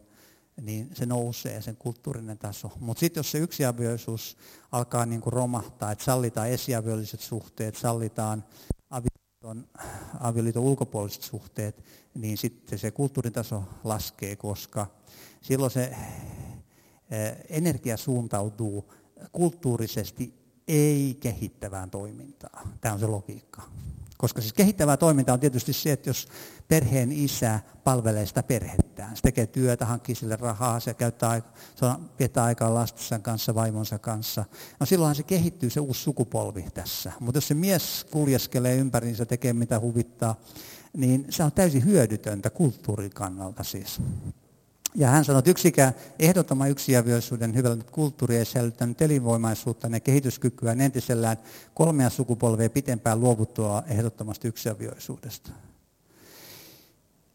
niin 0.61 0.89
se 0.93 1.05
nousee 1.05 1.61
sen 1.61 1.77
kulttuurinen 1.77 2.37
taso. 2.37 2.71
Mutta 2.79 2.99
sitten 2.99 3.19
jos 3.19 3.31
se 3.31 3.37
yksiavioisuus 3.37 4.37
alkaa 4.71 5.05
niin 5.05 5.21
kuin 5.21 5.33
romahtaa, 5.33 5.91
että 5.91 6.03
sallitaan 6.03 6.49
esiaviolliset 6.49 7.19
suhteet, 7.19 7.75
sallitaan 7.75 8.43
avioliiton, 8.89 9.67
avioliiton 10.19 10.63
ulkopuoliset 10.63 11.21
suhteet, 11.21 11.83
niin 12.13 12.37
sitten 12.37 12.79
se 12.79 12.91
kulttuurin 12.91 13.33
taso 13.33 13.63
laskee, 13.83 14.35
koska 14.35 14.87
silloin 15.41 15.71
se 15.71 15.95
energia 17.49 17.97
suuntautuu 17.97 18.93
kulttuurisesti 19.31 20.33
ei 20.67 21.17
kehittävään 21.19 21.89
toimintaan. 21.89 22.73
Tämä 22.81 22.93
on 22.93 22.99
se 22.99 23.07
logiikka. 23.07 23.61
Koska 24.17 24.41
siis 24.41 24.53
kehittävää 24.53 24.97
toiminta 24.97 25.33
on 25.33 25.39
tietysti 25.39 25.73
se, 25.73 25.91
että 25.91 26.09
jos 26.09 26.27
perheen 26.67 27.11
isä 27.11 27.59
palvelee 27.83 28.25
sitä 28.25 28.43
perhettään, 28.43 29.15
se 29.15 29.21
tekee 29.21 29.47
työtä, 29.47 29.85
hankkii 29.85 30.15
sille 30.15 30.35
rahaa, 30.35 30.79
se, 30.79 30.93
käyttää, 30.93 31.41
se 31.75 31.85
on, 31.85 32.09
viettää 32.19 32.43
aikaa 32.43 32.73
lastensa 32.73 33.19
kanssa, 33.19 33.55
vaimonsa 33.55 33.99
kanssa, 33.99 34.45
no 34.79 34.85
silloinhan 34.85 35.15
se 35.15 35.23
kehittyy 35.23 35.69
se 35.69 35.79
uusi 35.79 36.01
sukupolvi 36.01 36.65
tässä. 36.73 37.11
Mutta 37.19 37.37
jos 37.37 37.47
se 37.47 37.53
mies 37.53 38.05
kuljeskelee 38.11 38.75
ympäriinsä, 38.75 39.25
tekee 39.25 39.53
mitä 39.53 39.79
huvittaa, 39.79 40.35
niin 40.97 41.25
se 41.29 41.43
on 41.43 41.51
täysin 41.51 41.85
hyödytöntä 41.85 42.49
kulttuurin 42.49 43.11
kannalta 43.11 43.63
siis. 43.63 44.01
Ja 44.97 45.07
hän 45.07 45.25
sanoi, 45.25 45.39
että 45.39 45.51
yksikään 45.51 45.93
ehdottoman 46.19 46.69
yksiavioisuuden 46.69 47.55
hyvällä 47.55 47.83
kulttuuri 47.91 48.37
ei 48.37 48.45
säilyttänyt 48.45 49.01
elinvoimaisuutta 49.01 49.87
ja 49.87 49.99
kehityskykyä 49.99 50.75
entisellään 50.79 51.37
kolmea 51.73 52.09
sukupolvea 52.09 52.69
pitempään 52.69 53.19
luovuttua 53.19 53.83
ehdottomasti 53.87 54.47
yksiavioisuudesta. 54.47 55.51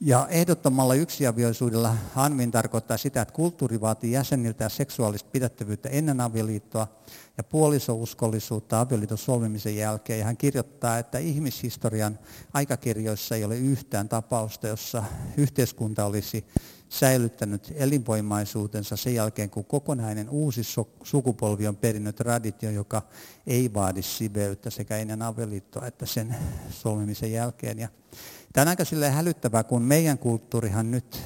Ja 0.01 0.27
ehdottomalla 0.31 0.95
yksiavioisuudella 0.95 1.97
Hanvin 2.15 2.51
tarkoittaa 2.51 2.97
sitä, 2.97 3.23
että 3.23 3.35
kulttuuri 3.35 3.81
vaatii 3.81 4.13
jäseniltä 4.13 4.69
seksuaalista 4.69 5.31
pidättävyyttä 5.33 5.89
ennen 5.89 6.21
avioliittoa 6.21 6.89
ja 7.37 7.45
puolisouskollisuutta 7.45 8.81
avioliiton 8.81 9.19
solmimisen 9.19 9.77
jälkeen. 9.77 10.19
Ja 10.19 10.25
hän 10.25 10.37
kirjoittaa, 10.37 10.99
että 10.99 11.19
ihmishistorian 11.19 12.19
aikakirjoissa 12.53 13.37
ei 13.37 13.45
ole 13.45 13.57
yhtään 13.57 14.09
tapausta, 14.09 14.69
jossa 14.69 15.05
yhteiskunta 15.37 16.05
olisi 16.05 16.45
säilyttänyt 16.93 17.73
elinvoimaisuutensa 17.77 18.97
sen 18.97 19.15
jälkeen, 19.15 19.51
kun 19.51 19.65
kokonainen 19.65 20.31
uusi 20.31 20.63
sukupolvi 21.03 21.69
on 21.69 21.77
perinnyt 21.77 22.17
traditio, 22.17 22.71
joka 22.71 23.03
ei 23.47 23.75
vaadi 23.75 24.03
siveyttä 24.03 24.71
sekä 24.71 24.97
ennen 24.97 25.23
avioliittoa 25.23 25.87
että 25.87 26.07
sen 26.07 26.37
solmimisen 26.71 27.33
jälkeen. 27.33 27.79
Ja 27.79 27.89
tämä 28.53 28.63
on 28.63 28.69
aika 28.69 28.85
hälyttävää, 29.11 29.65
kun 29.65 29.83
meidän 29.83 30.19
kulttuurihan 30.19 30.91
nyt, 30.91 31.23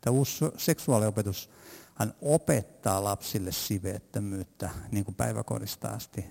tämä 0.00 0.16
uusi 0.16 0.44
seksuaaliopetus, 0.56 1.50
hän 1.94 2.14
opettaa 2.22 3.04
lapsille 3.04 3.52
siveettömyyttä 3.52 4.70
niin 4.90 5.04
kuin 5.04 5.14
päiväkodista 5.14 5.88
asti. 5.88 6.24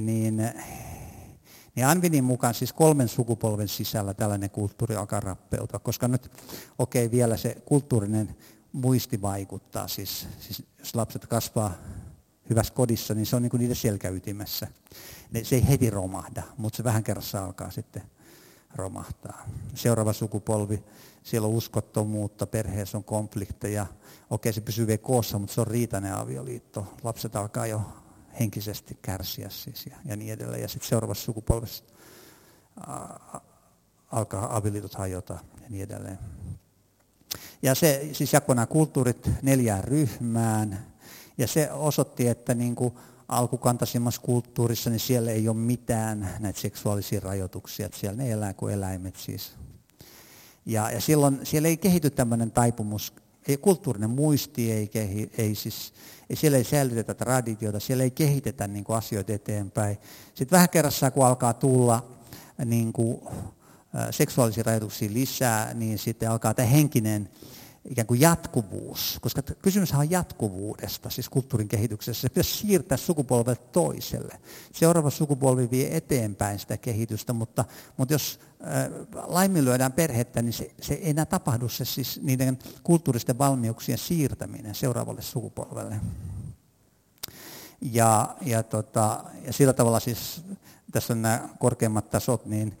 Niin 0.00 0.52
niin 1.74 1.86
Anvinin 1.86 2.24
mukaan 2.24 2.54
siis 2.54 2.72
kolmen 2.72 3.08
sukupolven 3.08 3.68
sisällä 3.68 4.14
tällainen 4.14 4.50
kulttuuri 4.50 4.96
alkaa 4.96 5.20
rappeutua, 5.20 5.78
koska 5.78 6.08
nyt 6.08 6.30
okei 6.78 7.06
okay, 7.06 7.18
vielä 7.18 7.36
se 7.36 7.62
kulttuurinen 7.64 8.36
muisti 8.72 9.22
vaikuttaa, 9.22 9.88
siis, 9.88 10.26
siis 10.40 10.62
jos 10.78 10.94
lapset 10.94 11.26
kasvaa 11.26 11.74
hyvässä 12.50 12.74
kodissa, 12.74 13.14
niin 13.14 13.26
se 13.26 13.36
on 13.36 13.42
niin 13.42 13.50
kuin 13.50 13.60
niiden 13.60 13.76
selkäytimessä. 13.76 14.68
Se 15.42 15.54
ei 15.56 15.68
heti 15.68 15.90
romahda, 15.90 16.42
mutta 16.56 16.76
se 16.76 16.84
vähän 16.84 17.04
kerrassa 17.04 17.44
alkaa 17.44 17.70
sitten 17.70 18.02
romahtaa. 18.74 19.46
Seuraava 19.74 20.12
sukupolvi, 20.12 20.84
siellä 21.22 21.48
on 21.48 21.54
uskottomuutta, 21.54 22.46
perheessä 22.46 22.98
on 22.98 23.04
konflikteja. 23.04 23.86
Okei, 24.30 24.52
se 24.52 24.60
pysyy 24.60 24.86
vielä 24.86 24.98
koossa, 24.98 25.38
mutta 25.38 25.54
se 25.54 25.60
on 25.60 25.66
riitainen 25.66 26.14
avioliitto. 26.14 26.86
Lapset 27.02 27.36
alkaa 27.36 27.66
jo 27.66 27.82
henkisesti 28.40 28.98
kärsiä 29.02 29.48
siis 29.50 29.86
ja, 29.86 29.96
ja 30.04 30.16
niin 30.16 30.32
edelleen. 30.32 30.62
Ja 30.62 30.68
sitten 30.68 30.88
seuraavassa 30.88 31.24
sukupolvessa 31.24 31.84
alkaa 34.12 34.56
avioliitot 34.56 34.94
hajota 34.94 35.38
ja 35.62 35.68
niin 35.68 35.82
edelleen. 35.82 36.18
Ja 37.62 37.74
se 37.74 38.08
siis 38.12 38.32
jakoi 38.32 38.54
nämä 38.54 38.66
kulttuurit 38.66 39.30
neljään 39.42 39.84
ryhmään. 39.84 40.86
Ja 41.38 41.46
se 41.46 41.72
osoitti, 41.72 42.28
että 42.28 42.54
niin 42.54 42.74
kuin 42.74 42.94
alkukantaisimmassa 43.28 44.20
kulttuurissa, 44.20 44.90
niin 44.90 45.00
siellä 45.00 45.30
ei 45.30 45.48
ole 45.48 45.56
mitään 45.56 46.34
näitä 46.38 46.60
seksuaalisia 46.60 47.20
rajoituksia. 47.20 47.86
Että 47.86 47.98
siellä 47.98 48.22
ne 48.22 48.30
elää 48.30 48.54
kuin 48.54 48.74
eläimet 48.74 49.16
siis. 49.16 49.52
Ja, 50.66 50.90
ja 50.90 51.00
silloin 51.00 51.40
siellä 51.42 51.68
ei 51.68 51.76
kehity 51.76 52.10
tämmöinen 52.10 52.50
taipumus 52.50 53.12
ei, 53.48 53.56
kulttuurinen 53.56 54.10
muisti 54.10 54.72
ei, 54.72 54.88
kehi, 54.88 55.30
ei 55.38 55.54
siis, 55.54 55.92
ei, 56.30 56.36
siellä 56.36 56.58
ei 56.58 56.64
säilytetä 56.64 57.14
traditiota, 57.14 57.80
siellä 57.80 58.04
ei 58.04 58.10
kehitetä 58.10 58.66
niin 58.66 58.84
kuin 58.84 58.96
asioita 58.96 59.32
eteenpäin. 59.32 59.98
Sitten 60.34 60.56
vähän 60.56 60.68
kerrassaan, 60.68 61.12
kun 61.12 61.26
alkaa 61.26 61.54
tulla 61.54 62.06
niin 62.64 62.92
kuin, 62.92 63.20
seksuaalisia 64.10 64.62
rajoituksia 64.62 65.12
lisää, 65.12 65.74
niin 65.74 65.98
sitten 65.98 66.30
alkaa 66.30 66.54
tämä 66.54 66.68
henkinen 66.68 67.28
ikään 67.84 68.06
kuin 68.06 68.20
jatkuvuus, 68.20 69.18
koska 69.20 69.42
kysymys 69.42 69.92
on 69.92 70.10
jatkuvuudesta, 70.10 71.10
siis 71.10 71.28
kulttuurin 71.28 71.68
kehityksessä. 71.68 72.22
Se 72.22 72.28
pitäisi 72.28 72.56
siirtää 72.56 72.98
sukupolvelta 72.98 73.62
toiselle. 73.72 74.40
Seuraava 74.72 75.10
sukupolvi 75.10 75.70
vie 75.70 75.96
eteenpäin 75.96 76.58
sitä 76.58 76.76
kehitystä, 76.76 77.32
mutta, 77.32 77.64
mutta 77.96 78.14
jos 78.14 78.40
äh, 78.60 78.90
laiminlyödään 79.26 79.92
perhettä, 79.92 80.42
niin 80.42 80.52
se, 80.52 80.70
se 80.80 80.94
ei 80.94 81.10
enää 81.10 81.24
tapahdu 81.24 81.68
se 81.68 81.84
siis 81.84 82.20
niiden 82.22 82.58
kulttuuristen 82.82 83.38
valmiuksien 83.38 83.98
siirtäminen 83.98 84.74
seuraavalle 84.74 85.22
sukupolvelle. 85.22 86.00
Ja, 87.80 88.36
ja, 88.40 88.62
tota, 88.62 89.24
ja 89.44 89.52
sillä 89.52 89.72
tavalla 89.72 90.00
siis, 90.00 90.42
tässä 90.92 91.12
on 91.12 91.22
nämä 91.22 91.48
korkeimmat 91.58 92.10
tasot, 92.10 92.46
niin 92.46 92.78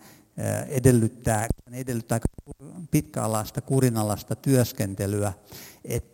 edellyttää, 0.68 1.46
edellyttää 1.72 2.20
pitkäalaista, 2.90 3.60
kurinalaista 3.60 4.36
työskentelyä, 4.36 5.32
et, 5.84 6.04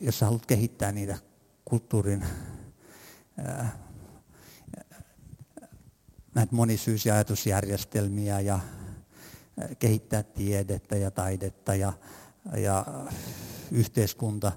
jos 0.00 0.20
haluat 0.20 0.46
kehittää 0.46 0.92
niitä 0.92 1.18
kulttuurin 1.64 2.24
ää, 3.38 3.78
näitä 6.34 6.54
monisyisiä 6.54 7.14
ajatusjärjestelmiä 7.14 8.40
ja 8.40 8.60
kehittää 9.78 10.22
tiedettä 10.22 10.96
ja 10.96 11.10
taidetta 11.10 11.74
ja, 11.74 11.92
ja 12.56 12.86
yhteiskunta 13.70 14.52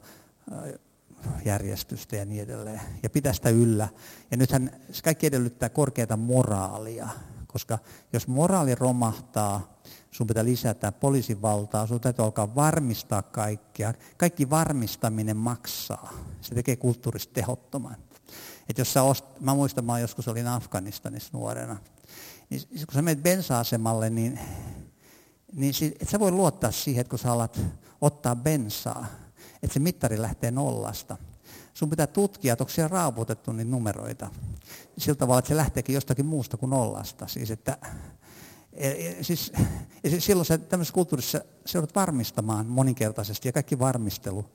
järjestystä 1.45 2.15
ja 2.15 2.25
niin 2.25 2.43
edelleen. 2.43 2.81
Ja 3.03 3.09
pitää 3.09 3.33
sitä 3.33 3.49
yllä. 3.49 3.87
Ja 4.31 4.37
nythän 4.37 4.71
se 4.91 5.01
kaikki 5.01 5.27
edellyttää 5.27 5.69
korkeata 5.69 6.17
moraalia 6.17 7.09
koska 7.53 7.79
jos 8.13 8.27
moraali 8.27 8.75
romahtaa, 8.75 9.79
sun 10.11 10.27
pitää 10.27 10.45
lisätä 10.45 10.91
poliisin 10.91 11.41
valtaa, 11.41 11.87
sun 11.87 12.01
täytyy 12.01 12.25
alkaa 12.25 12.55
varmistaa 12.55 13.21
kaikkea. 13.21 13.93
Kaikki 14.17 14.49
varmistaminen 14.49 15.37
maksaa. 15.37 16.13
Se 16.41 16.55
tekee 16.55 16.75
kulttuurista 16.75 17.33
tehottoman. 17.33 17.97
Et 18.69 18.77
jos 18.77 18.93
sä 18.93 19.03
ost... 19.03 19.25
Mä 19.39 19.53
muistan, 19.53 19.85
mä 19.85 19.99
joskus 19.99 20.27
olin 20.27 20.47
Afganistanissa 20.47 21.29
nuorena. 21.33 21.77
Niin 22.49 22.61
kun 22.69 22.93
sä 22.93 23.01
menet 23.01 23.23
bensa-asemalle, 23.23 24.09
niin, 24.09 24.39
niin 25.53 25.73
et 25.99 26.09
sä 26.09 26.19
voi 26.19 26.31
luottaa 26.31 26.71
siihen, 26.71 27.01
että 27.01 27.09
kun 27.09 27.19
sä 27.19 27.31
alat 27.31 27.59
ottaa 28.01 28.35
bensaa, 28.35 29.05
että 29.63 29.73
se 29.73 29.79
mittari 29.79 30.21
lähtee 30.21 30.51
nollasta. 30.51 31.17
Sun 31.73 31.89
pitää 31.89 32.07
tutkia, 32.07 32.53
että 32.53 32.63
onko 32.63 32.71
siellä 32.71 32.87
raaputettu 32.87 33.51
niitä 33.51 33.71
numeroita 33.71 34.31
sillä 34.99 35.15
tavalla, 35.15 35.39
että 35.39 35.49
se 35.49 35.55
lähteekin 35.55 35.93
jostakin 35.93 36.25
muusta 36.25 36.57
kuin 36.57 36.69
nollasta. 36.69 37.27
Siis, 37.27 37.51
että, 37.51 37.77
e, 38.73 38.89
e, 38.89 39.23
siis, 39.23 39.51
silloin 40.19 40.45
se, 40.45 40.57
tämmöisessä 40.57 40.93
kulttuurissa 40.93 41.41
se 41.65 41.77
joudut 41.77 41.95
varmistamaan 41.95 42.65
moninkertaisesti 42.65 43.47
ja 43.47 43.51
kaikki 43.51 43.79
varmistelu 43.79 44.45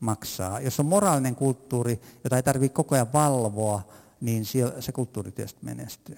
maksaa. 0.00 0.60
Jos 0.60 0.80
on 0.80 0.86
moraalinen 0.86 1.34
kulttuuri, 1.34 2.00
jota 2.24 2.36
ei 2.36 2.42
tarvitse 2.42 2.74
koko 2.74 2.94
ajan 2.94 3.12
valvoa, 3.12 3.82
niin 4.20 4.44
se 4.80 4.92
kulttuuri 4.92 5.32
tietysti 5.32 5.64
menestyy. 5.64 6.16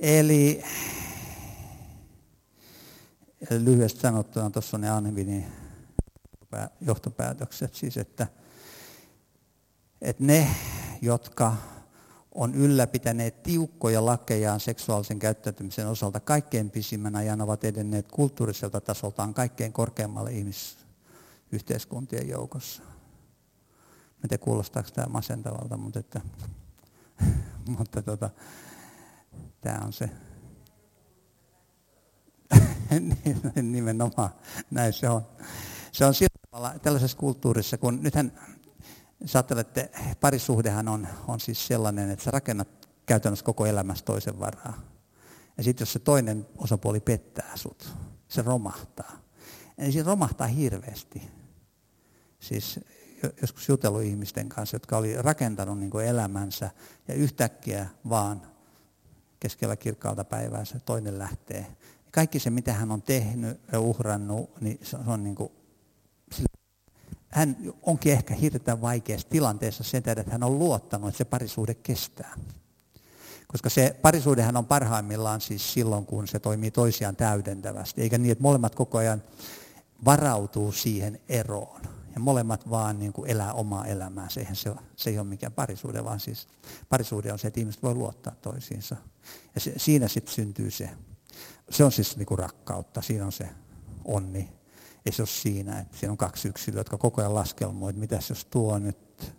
Eli 0.00 0.62
lyhyesti 3.50 4.00
sanottuna 4.00 4.50
tuossa 4.50 4.76
on 4.76 4.80
ne 4.80 4.90
Anvinin 4.90 5.46
johtopäätökset, 6.80 7.74
siis 7.74 7.96
että, 7.96 8.26
että 10.02 10.24
ne, 10.24 10.48
jotka 11.02 11.56
on 12.34 12.54
ylläpitäneet 12.54 13.42
tiukkoja 13.42 14.06
lakejaan 14.06 14.60
seksuaalisen 14.60 15.18
käyttäytymisen 15.18 15.88
osalta 15.88 16.20
kaikkein 16.20 16.70
pisimmän 16.70 17.16
ajan, 17.16 17.40
ovat 17.40 17.64
edenneet 17.64 18.08
kulttuuriselta 18.08 18.80
tasoltaan 18.80 19.34
kaikkein 19.34 19.72
korkeammalle 19.72 20.32
ihmisyhteiskuntien 20.32 22.28
joukossa. 22.28 22.82
Mä 24.22 24.28
tiedä, 24.28 24.44
kuulostaako 24.44 24.90
tämä 24.90 25.06
masentavalta, 25.06 25.76
mutta, 25.76 25.98
että, 25.98 26.20
mutta 27.78 28.02
tota, 28.02 28.30
tämä 29.60 29.80
on 29.84 29.92
se. 29.92 30.10
Nimenomaan, 33.62 34.30
näin 34.70 34.92
se 34.92 35.08
on. 35.08 35.26
Se 35.92 36.04
on 36.04 36.14
sillä 36.14 36.36
tavalla 36.50 36.78
tällaisessa 36.78 37.16
kulttuurissa, 37.16 37.78
kun 37.78 38.02
nythän 38.02 38.32
Sä 39.24 39.38
ajattelette, 39.38 39.90
parisuhdehan 40.20 40.88
on, 40.88 41.08
on 41.28 41.40
siis 41.40 41.66
sellainen, 41.66 42.10
että 42.10 42.24
sä 42.24 42.30
rakennat 42.30 42.88
käytännössä 43.06 43.44
koko 43.44 43.66
elämässä 43.66 44.04
toisen 44.04 44.40
varaa. 44.40 44.80
Ja 45.56 45.62
sitten 45.62 45.82
jos 45.82 45.92
se 45.92 45.98
toinen 45.98 46.46
osapuoli 46.58 47.00
pettää 47.00 47.52
sut, 47.54 47.92
se 48.28 48.42
romahtaa. 48.42 49.18
Eli 49.78 49.92
se 49.92 50.02
romahtaa 50.02 50.46
hirveästi. 50.46 51.22
Siis 52.40 52.80
joskus 53.40 53.68
jutellut 53.68 54.02
ihmisten 54.02 54.48
kanssa, 54.48 54.74
jotka 54.74 54.96
oli 54.96 55.22
rakentanut 55.22 55.78
niin 55.78 55.90
kuin 55.90 56.06
elämänsä 56.06 56.70
ja 57.08 57.14
yhtäkkiä 57.14 57.86
vaan 58.08 58.42
keskellä 59.40 59.76
kirkkaalta 59.76 60.24
päivää 60.24 60.64
se 60.64 60.80
toinen 60.80 61.18
lähtee. 61.18 61.66
Kaikki 62.10 62.38
se, 62.38 62.50
mitä 62.50 62.72
hän 62.72 62.90
on 62.90 63.02
tehnyt 63.02 63.60
ja 63.72 63.80
uhrannut, 63.80 64.60
niin 64.60 64.78
se 64.82 64.96
on 65.06 65.22
niin 65.22 65.34
kuin 65.34 65.52
hän 67.32 67.56
onkin 67.82 68.12
ehkä 68.12 68.34
hirveän 68.34 68.80
vaikeassa 68.80 69.28
tilanteessa 69.28 69.84
sen 69.84 70.02
tähden, 70.02 70.20
että 70.20 70.32
hän 70.32 70.42
on 70.42 70.58
luottanut, 70.58 71.08
että 71.08 71.18
se 71.18 71.24
parisuhde 71.24 71.74
kestää. 71.74 72.34
Koska 73.48 73.70
se 73.70 73.96
parisuhdehan 74.02 74.56
on 74.56 74.66
parhaimmillaan 74.66 75.40
siis 75.40 75.72
silloin, 75.72 76.06
kun 76.06 76.28
se 76.28 76.38
toimii 76.38 76.70
toisiaan 76.70 77.16
täydentävästi, 77.16 78.02
eikä 78.02 78.18
niin, 78.18 78.32
että 78.32 78.42
molemmat 78.42 78.74
koko 78.74 78.98
ajan 78.98 79.22
varautuu 80.04 80.72
siihen 80.72 81.20
eroon. 81.28 81.80
Ja 82.14 82.20
molemmat 82.20 82.70
vaan 82.70 82.98
niin 82.98 83.12
kuin 83.12 83.30
elää 83.30 83.52
omaa 83.52 83.86
elämää. 83.86 84.28
Se, 84.28 84.46
se, 84.52 84.74
se 84.96 85.10
ei 85.10 85.18
ole 85.18 85.26
mikään 85.26 85.52
parisuhde, 85.52 86.04
vaan 86.04 86.20
siis 86.20 86.48
parisuhde 86.88 87.32
on 87.32 87.38
se, 87.38 87.48
että 87.48 87.60
ihmiset 87.60 87.82
voi 87.82 87.94
luottaa 87.94 88.34
toisiinsa. 88.42 88.96
Ja 89.54 89.60
se, 89.60 89.72
siinä 89.76 90.08
sitten 90.08 90.34
syntyy 90.34 90.70
se. 90.70 90.90
Se 91.70 91.84
on 91.84 91.92
siis 91.92 92.16
niin 92.16 92.26
kuin 92.26 92.38
rakkautta, 92.38 93.02
siinä 93.02 93.26
on 93.26 93.32
se 93.32 93.48
onni. 94.04 94.61
Ei 95.06 95.12
se 95.12 95.22
ole 95.22 95.28
siinä, 95.28 95.78
että 95.80 95.96
siinä 95.96 96.12
on 96.12 96.16
kaksi 96.16 96.48
yksilöä, 96.48 96.80
jotka 96.80 96.98
koko 96.98 97.20
ajan 97.20 97.34
laskelmoi, 97.34 97.90
että 97.90 98.00
mitäs 98.00 98.30
jos 98.30 98.44
tuo 98.44 98.78
nyt 98.78 99.34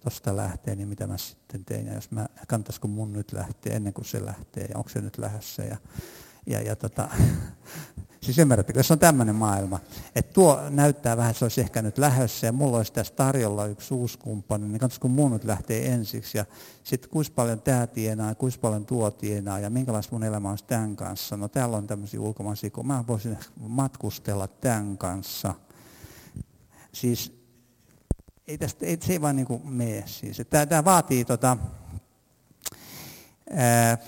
tuosta 0.00 0.36
lähtee, 0.36 0.76
niin 0.76 0.88
mitä 0.88 1.06
mä 1.06 1.18
sitten 1.18 1.64
tein. 1.64 1.86
Ja 1.86 1.94
jos 1.94 2.10
mä, 2.10 2.28
kantaisiko 2.48 2.88
mun 2.88 3.12
nyt 3.12 3.32
lähteä 3.32 3.76
ennen 3.76 3.92
kuin 3.92 4.04
se 4.04 4.24
lähtee, 4.24 4.64
ja 4.64 4.78
onko 4.78 4.88
se 4.88 5.00
nyt 5.00 5.18
lähdössä. 5.18 5.62
Ja, 5.62 5.76
ja, 6.46 6.60
ja 6.62 6.76
tota, 6.76 7.08
Siis 8.22 8.38
ymmärrättekö, 8.38 8.78
jos 8.78 8.90
on 8.90 8.98
tämmöinen 8.98 9.34
maailma, 9.34 9.80
että 10.14 10.32
tuo 10.32 10.60
näyttää 10.70 11.16
vähän, 11.16 11.30
että 11.30 11.38
se 11.38 11.44
olisi 11.44 11.60
ehkä 11.60 11.82
nyt 11.82 11.98
lähössä 11.98 12.46
ja 12.46 12.52
mulla 12.52 12.76
olisi 12.76 12.92
tässä 12.92 13.14
tarjolla 13.14 13.66
yksi 13.66 13.94
uusi 13.94 14.18
kumppani, 14.18 14.68
niin 14.68 14.78
katsotaan, 14.78 15.00
kun 15.00 15.10
mun 15.10 15.32
nyt 15.32 15.44
lähtee 15.44 15.92
ensiksi 15.92 16.38
ja 16.38 16.44
sitten 16.84 17.10
kuinka 17.10 17.32
paljon 17.34 17.60
tämä 17.60 17.86
tienaa 17.86 18.34
kuinka 18.34 18.58
paljon 18.60 18.86
tuo 18.86 19.10
tienaa 19.10 19.58
ja 19.58 19.70
minkälaista 19.70 20.14
mun 20.14 20.24
elämä 20.24 20.50
olisi 20.50 20.64
tämän 20.64 20.96
kanssa. 20.96 21.36
No 21.36 21.48
täällä 21.48 21.76
on 21.76 21.86
tämmöisiä 21.86 22.20
ulkomaisia, 22.20 22.70
kun 22.70 22.86
mä 22.86 23.04
voisin 23.08 23.38
matkustella 23.56 24.48
tämän 24.48 24.98
kanssa. 24.98 25.54
Siis 26.92 27.40
ei 28.48 28.58
tästä, 28.58 28.86
ei, 28.86 28.98
se 29.00 29.12
ei 29.12 29.20
vaan 29.20 29.36
niin 29.36 29.46
kuin 29.46 29.68
mene 29.68 30.02
siis. 30.06 30.42
Tämä 30.68 30.84
vaatii 30.84 31.24
tota, 31.24 31.56
ää, 33.50 33.98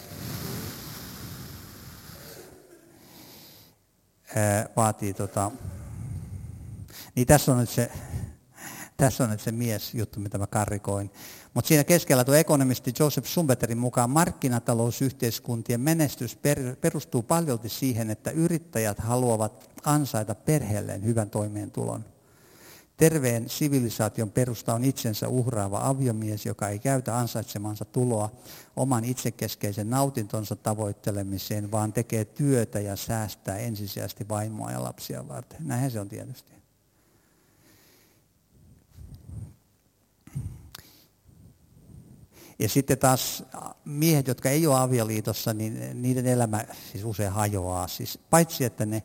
vaatii 4.77 5.15
tota, 5.15 5.51
niin 7.15 7.27
tässä 7.27 7.53
on 7.53 7.59
nyt 7.59 7.71
se, 7.71 7.91
tässä 8.97 9.25
on 9.25 9.31
nyt 9.31 9.41
se 9.41 9.53
mies 9.53 9.95
juttu, 9.95 10.21
mitä 10.21 10.39
mä 10.39 10.47
karrikoin. 10.47 11.11
Mutta 11.55 11.69
siinä 11.69 11.85
keskellä 11.85 12.25
tuo 12.25 12.35
ekonomisti 12.35 12.93
Joseph 12.99 13.29
Schumpeterin 13.29 13.79
mukaan 13.79 14.11
markkinatalousyhteiskuntien 14.11 15.81
menestys 15.81 16.39
perustuu 16.81 17.23
paljolti 17.23 17.69
siihen, 17.69 18.11
että 18.11 18.31
yrittäjät 18.31 18.99
haluavat 18.99 19.71
ansaita 19.85 20.35
perheelleen 20.35 21.05
hyvän 21.05 21.31
toimeentulon. 21.31 22.05
Terveen 22.97 23.49
sivilisaation 23.49 24.31
perusta 24.31 24.75
on 24.75 24.85
itsensä 24.85 25.29
uhraava 25.29 25.89
aviomies, 25.89 26.47
joka 26.47 26.69
ei 26.69 26.79
käytä 26.79 27.19
ansaitsemansa 27.19 27.85
tuloa 27.85 28.33
oman 28.77 29.05
itsekeskeisen 29.05 29.91
nautintonsa 29.91 30.57
tavoittelemiseen, 30.57 31.71
vaan 31.71 31.93
tekee 31.93 32.25
työtä 32.25 32.81
ja 32.81 32.97
säästää 32.97 33.57
ensisijaisesti 33.57 34.29
vaimoa 34.29 34.71
ja 34.73 34.83
lapsia 34.83 35.29
varten. 35.29 35.69
Näinhän 35.69 35.91
se 35.91 36.01
on 36.01 36.09
tietysti. 36.09 36.53
Ja 42.59 42.69
sitten 42.69 42.99
taas 42.99 43.45
miehet, 43.85 44.27
jotka 44.27 44.51
ei 44.51 44.67
ole 44.67 44.79
avioliitossa, 44.79 45.55
niin 45.55 46.03
niiden 46.03 46.27
elämä 46.27 46.65
siis 46.93 47.05
usein 47.05 47.33
hajoaa. 47.33 47.89
Siis 47.89 48.19
paitsi 48.31 48.65
että 48.65 48.87
ne 48.87 49.03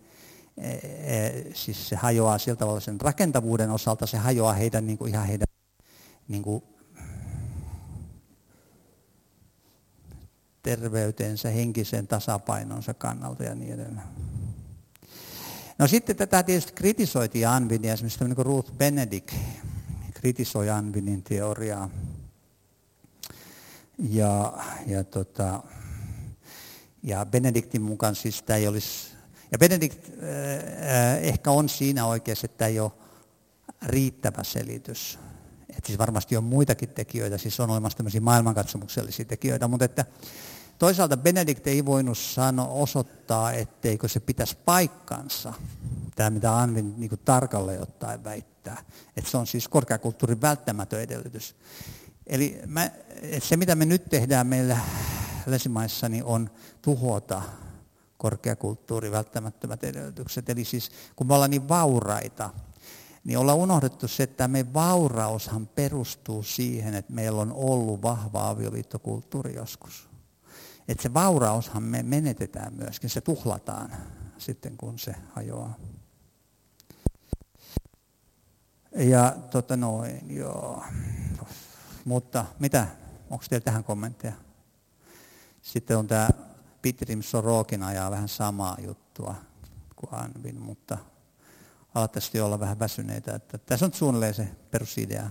siis 1.54 1.90
se 1.90 1.96
hajoaa 1.96 2.38
sillä 2.38 2.56
tavalla 2.56 2.80
sen 2.80 3.02
rakentavuuden 3.02 3.70
osalta, 3.70 4.08
se 4.08 4.18
hajoaa 4.18 4.54
heidän 4.54 4.88
niin 4.88 4.98
kuin 4.98 5.10
ihan 5.10 5.28
heidän 5.28 5.48
niin 6.28 6.44
kuin 6.44 6.64
terveytensä, 10.64 11.50
henkisen 11.50 12.08
tasapainonsa 12.08 12.94
kannalta 12.94 13.44
ja 13.44 13.56
niin 13.56 13.74
edelleen. 13.74 14.08
No 15.80 15.88
sitten 15.88 16.16
tätä 16.16 16.44
tietysti 16.44 16.74
kritisoitiin 16.74 17.48
Anvinia, 17.48 17.94
esimerkiksi 17.94 18.24
niin 18.24 18.36
kuin 18.36 18.46
Ruth 18.46 18.72
Benedict 18.72 19.34
kritisoi 20.14 20.70
Anvinin 20.70 21.24
teoriaa. 21.24 21.90
Ja, 24.00 24.54
ja, 24.86 25.04
tota, 25.04 25.64
ja 27.04 27.26
Benediktin 27.26 27.82
mukaan 27.82 28.16
siis 28.16 28.42
tämä 28.42 28.58
ei 28.58 28.68
olisi 28.68 29.17
ja 29.52 29.58
Benedikt 29.58 30.10
äh, 30.10 31.24
ehkä 31.24 31.52
on 31.52 31.70
siinä 31.70 32.06
oikeassa, 32.06 32.46
että 32.46 32.66
ei 32.66 32.80
ole 32.80 32.92
riittävä 33.86 34.44
selitys. 34.44 35.20
Että 35.70 35.88
siis 35.88 36.00
varmasti 36.00 36.38
on 36.38 36.44
muitakin 36.44 36.90
tekijöitä, 36.90 37.38
siis 37.38 37.60
on 37.60 37.70
olemassa 37.70 37.98
tämmöisiä 37.98 38.22
maailmankatsomuksellisia 38.22 39.26
tekijöitä, 39.26 39.68
mutta 39.68 39.86
että 39.86 40.06
toisaalta 40.80 41.18
Benedikt 41.18 41.68
ei 41.68 41.86
voinut 41.86 42.18
sano, 42.18 42.82
osoittaa, 42.82 43.52
etteikö 43.52 44.08
se 44.08 44.20
pitäisi 44.20 44.58
paikkansa, 44.66 45.54
tämä 46.16 46.30
mitä 46.30 46.58
Anvin 46.58 46.94
niin 46.98 47.10
kuin 47.10 47.22
tarkalleen 47.26 47.82
ottaen 47.82 48.24
väittää. 48.24 48.78
Että 49.18 49.32
se 49.32 49.38
on 49.38 49.48
siis 49.48 49.68
korkeakulttuurin 49.68 50.42
välttämätön 50.42 51.02
edellytys. 51.02 51.56
Eli 52.28 52.62
mä, 52.66 52.92
se, 53.40 53.58
mitä 53.58 53.76
me 53.76 53.86
nyt 53.86 54.06
tehdään 54.06 54.48
meillä 54.48 54.78
länsimaissa, 55.46 56.10
niin 56.10 56.24
on 56.24 56.50
tuhota 56.82 57.42
korkeakulttuuri 58.18 59.12
välttämättömät 59.12 59.84
edellytykset. 59.84 60.50
Eli 60.50 60.64
siis 60.64 60.92
kun 61.16 61.28
me 61.28 61.34
ollaan 61.34 61.52
niin 61.52 61.70
vauraita, 61.70 62.50
niin 63.24 63.38
ollaan 63.38 63.58
unohdettu 63.58 64.08
se, 64.08 64.24
että 64.24 64.48
me 64.48 64.74
vauraushan 64.74 65.68
perustuu 65.68 66.44
siihen, 66.44 66.94
että 66.94 67.14
meillä 67.14 67.42
on 67.42 67.54
ollut 67.54 68.02
vahva 68.02 68.50
avioliittokulttuuri 68.50 69.56
joskus. 69.56 70.10
Että 70.88 71.04
se 71.04 71.14
vauraushan 71.14 71.84
me 71.84 72.04
menetetään 72.04 72.74
myöskin, 72.74 73.10
se 73.10 73.22
tuhlataan 73.22 73.92
sitten 74.38 74.78
kun 74.78 75.00
se 75.00 75.16
hajoaa. 75.34 75.76
Ja 78.96 79.36
tota 79.52 79.78
noin, 79.78 80.36
joo. 80.36 80.84
Mutta 82.06 82.46
mitä, 82.60 82.88
onko 83.30 83.46
teillä 83.50 83.64
tähän 83.64 83.84
kommentteja? 83.84 84.34
Sitten 85.62 85.98
on 85.98 86.08
tämä 86.08 86.30
Pitrim 86.82 87.22
Sorokin 87.22 87.84
ajaa 87.84 88.12
vähän 88.12 88.30
samaa 88.30 88.78
juttua 88.86 89.36
kuin 89.96 90.14
Anvin, 90.14 90.62
mutta 90.62 90.98
alettaisiin 91.96 92.44
olla 92.44 92.60
vähän 92.60 92.80
väsyneitä. 92.80 93.36
Että 93.36 93.58
tässä 93.58 93.86
on 93.86 93.94
suunnilleen 93.94 94.34
se 94.34 94.48
perusidea. 94.72 95.30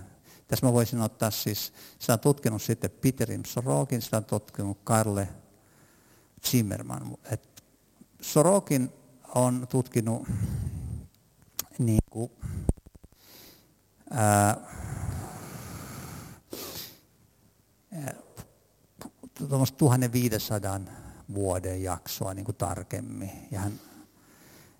Tässä 0.48 0.66
mä 0.66 0.72
voisin 0.72 1.00
ottaa 1.00 1.30
siis, 1.30 1.72
sitä 1.98 2.12
on 2.12 2.20
tutkinut 2.20 2.62
sitten 2.62 2.90
Peterim 2.90 3.42
Sorokin, 3.44 4.02
sitä 4.02 4.16
on 4.16 4.24
tutkinut 4.24 4.78
Karle 4.84 5.28
Zimmerman. 6.46 7.16
Et 7.30 7.64
Sorokin 8.20 8.92
on 9.34 9.66
tutkinut 9.70 10.28
niin 11.78 12.02
kuin, 12.10 12.30
ää, 14.10 14.56
1500 19.48 20.80
vuoden 21.34 21.82
jaksoa 21.82 22.34
niin 22.34 22.44
kuin 22.44 22.56
tarkemmin. 22.56 23.30
Ja 23.50 23.60
hän, 23.60 23.72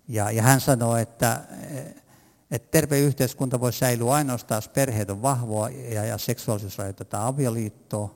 ja, 0.07 0.31
ja 0.31 0.41
hän 0.41 0.61
sanoi, 0.61 1.01
että, 1.01 1.41
että 2.51 2.71
terve 2.71 2.99
yhteiskunta 2.99 3.59
voi 3.59 3.73
säilyä 3.73 4.13
ainoastaan, 4.13 4.57
jos 4.57 4.69
perheet 4.69 5.09
on 5.09 5.21
vahvoa 5.21 5.69
ja, 5.69 6.05
ja 6.05 6.17
seksuaalisuus 6.17 6.77
rajoitetaan 6.77 7.27
avioliittoa. 7.27 8.15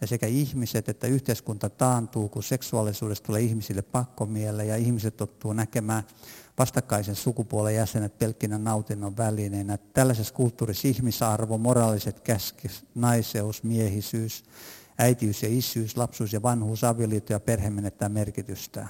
Ja 0.00 0.06
sekä 0.06 0.26
ihmiset 0.26 0.88
että 0.88 1.06
yhteiskunta 1.06 1.70
taantuu, 1.70 2.28
kun 2.28 2.42
seksuaalisuudesta 2.42 3.26
tulee 3.26 3.40
ihmisille 3.40 3.82
pakkomielle 3.82 4.64
ja 4.64 4.76
ihmiset 4.76 5.16
tottuu 5.16 5.52
näkemään 5.52 6.02
vastakkaisen 6.58 7.14
sukupuolen 7.14 7.74
jäsenet 7.74 8.18
pelkkinä 8.18 8.58
nautinnon 8.58 9.16
välineenä. 9.16 9.78
Tällaisessa 9.78 10.34
kulttuurissa 10.34 10.88
ihmisarvo, 10.88 11.58
moraaliset 11.58 12.20
käskis, 12.20 12.84
naiseus, 12.94 13.62
miehisyys, 13.62 14.44
äitiys 14.98 15.42
ja 15.42 15.48
isyys, 15.50 15.96
lapsuus 15.96 16.32
ja 16.32 16.42
vanhuus, 16.42 16.84
avioliitto 16.84 17.32
ja 17.32 17.40
perhe 17.40 17.70
menettää 17.70 18.08
merkitystä. 18.08 18.86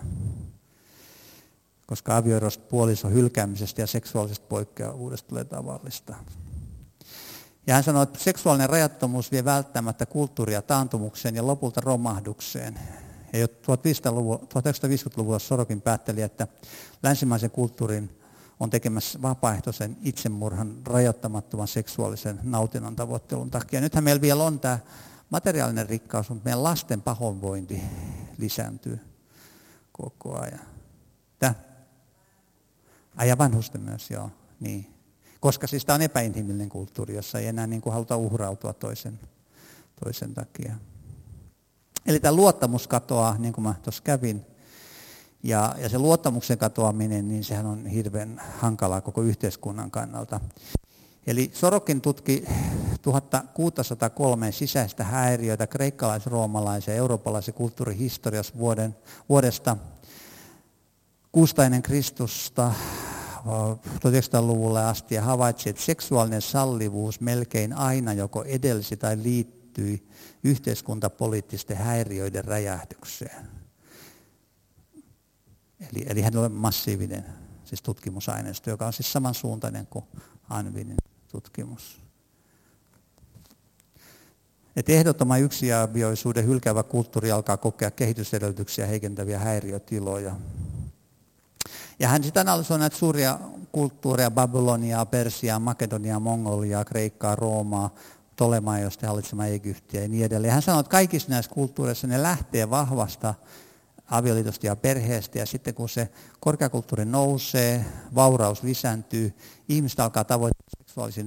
Koska 1.87 2.17
avioerosta 2.17 2.65
puolison 2.69 3.13
hylkäämisestä 3.13 3.81
ja 3.81 3.87
seksuaalisesta 3.87 4.47
poikkeavuudesta 4.49 5.29
tulee 5.29 5.45
tavallista. 5.45 6.15
Ja 7.67 7.75
hän 7.75 7.85
sanoi, 7.85 8.03
että 8.03 8.19
seksuaalinen 8.19 8.71
rajattomuus 8.71 9.33
vie 9.33 9.45
välttämättä 9.45 10.07
kulttuuria 10.07 10.63
taantumukseen 10.63 11.35
ja 11.35 11.47
lopulta 11.47 11.81
romahdukseen. 11.81 12.79
Ja 13.33 13.39
jo 13.39 13.47
1950-luvulla 13.47 15.39
Sorokin 15.39 15.81
päätteli, 15.81 16.23
että 16.23 16.47
länsimaisen 17.03 17.51
kulttuurin 17.51 18.19
on 18.61 18.71
tekemässä 18.71 19.23
vapaaehtoisen 19.23 19.97
itsemurhan 20.03 20.77
rajoittamattoman 20.85 21.69
seksuaalisen 21.69 22.41
nautinnon 22.43 22.97
tavoittelun 22.97 23.51
takia. 23.51 23.81
Nythän 23.81 24.05
meillä 24.05 24.21
vielä 24.21 24.45
on 24.45 24.61
tämä 24.61 24.79
materiaalinen 25.33 25.89
rikkaus, 25.89 26.29
mutta 26.29 26.45
meidän 26.45 26.63
lasten 26.63 27.03
pahoinvointi 27.03 27.83
lisääntyy 28.39 29.01
koko 29.93 30.39
ajan. 30.41 30.61
Tää? 31.39 31.55
Ai 33.17 33.29
ja 33.29 33.39
vanhusten 33.39 33.81
myös, 33.81 34.11
joo. 34.11 34.31
Niin. 34.61 34.95
Koska 35.41 35.67
siis 35.67 35.85
tämä 35.85 35.95
on 35.95 36.03
epäinhimillinen 36.03 36.69
kulttuuri, 36.69 37.15
jossa 37.15 37.39
ei 37.39 37.47
enää 37.47 37.67
niin 37.67 37.83
kuin 37.83 37.93
haluta 37.93 38.17
uhrautua 38.17 38.73
toisen, 38.73 39.21
toisen 40.05 40.35
takia. 40.35 40.75
Eli 42.07 42.21
tämä 42.21 42.37
luottamus 42.37 42.89
katoaa, 42.89 43.39
niin 43.39 43.53
kuin 43.53 43.63
mä 43.63 43.75
tuossa 43.83 44.03
kävin. 44.03 44.47
Ja, 45.43 45.75
ja 45.79 45.89
se 45.89 45.99
luottamuksen 45.99 46.59
katoaminen, 46.59 47.29
niin 47.29 47.45
sehän 47.45 47.67
on 47.67 47.87
hirveän 47.87 48.43
hankalaa 48.59 49.01
koko 49.01 49.23
yhteiskunnan 49.23 49.91
kannalta. 49.91 50.41
Eli 51.27 51.51
Sorokin 51.55 52.01
tutki 52.01 52.45
1603 53.03 54.53
sisäistä 54.53 55.05
häiriöitä 55.05 55.67
kreikkalais-roomalaisen 55.67 56.93
ja 56.93 56.99
eurooppalaisen 56.99 57.55
kulttuurihistoriassa 57.55 58.55
vuoden, 58.59 58.97
vuodesta 59.29 59.77
kuustainen 61.33 61.83
Kristusta 61.83 62.73
1900-luvulle 63.87 64.85
asti 64.85 65.15
ja 65.15 65.23
havaitsi, 65.23 65.69
että 65.69 65.83
seksuaalinen 65.83 66.43
sallivuus 66.43 67.21
melkein 67.21 67.73
aina 67.73 68.13
joko 68.13 68.45
edelsi 68.45 68.97
tai 68.97 69.23
liittyi 69.23 70.09
yhteiskuntapoliittisten 70.45 71.77
häiriöiden 71.77 72.45
räjähdykseen. 72.45 73.49
Eli, 75.81 76.05
eli 76.09 76.23
hänellä 76.23 76.47
on 76.47 76.53
massiivinen 76.53 77.25
siis 77.65 77.83
tutkimusaineisto, 77.83 78.71
joka 78.71 78.87
on 78.87 78.93
siis 78.93 79.13
samansuuntainen 79.13 79.87
kuin 79.87 80.05
Anvinin 80.49 80.97
tutkimus. 81.33 82.01
Et 84.77 84.89
ehdottoman 84.89 85.41
yksiavioisuuden 85.41 86.47
hylkäävä 86.47 86.83
kulttuuri 86.83 87.33
alkaa 87.33 87.57
kokea 87.57 87.91
kehitysedellytyksiä 87.91 88.87
heikentäviä 88.87 89.39
häiriötiloja. 89.39 90.37
Ja 91.99 92.09
hän 92.09 92.25
sitten 92.25 92.41
analysoi 92.49 92.79
näitä 92.79 92.97
suuria 92.97 93.39
kulttuureja, 93.73 94.31
Babyloniaa, 94.31 95.07
Persiaa, 95.07 95.59
Makedoniaa, 95.59 96.21
Mongoliaa, 96.21 96.85
Kreikkaa, 96.85 97.37
Roomaa, 97.37 97.95
Tolemaiosten 98.37 99.09
hallitsema 99.09 99.47
Egyptiä 99.47 100.03
ja 100.03 100.09
niin 100.09 100.25
edelleen. 100.25 100.53
Hän 100.53 100.63
sanoi, 100.63 100.81
että 100.81 100.91
kaikissa 100.91 101.31
näissä 101.31 101.51
kulttuureissa 101.51 102.07
ne 102.07 102.23
lähtee 102.23 102.71
vahvasta 102.71 103.35
avioliitosta 104.11 104.67
ja 104.67 104.77
perheestä 104.77 105.39
ja 105.39 105.47
sitten 105.47 105.75
kun 105.75 105.89
se 105.89 106.09
korkeakulttuuri 106.41 107.05
nousee, 107.05 107.85
vauraus 108.15 108.63
lisääntyy, 108.63 109.35
ihmiset 109.69 110.01
alkaa 110.01 110.25
tavoittaa 110.25 110.82
seksuaalisia 110.93 111.25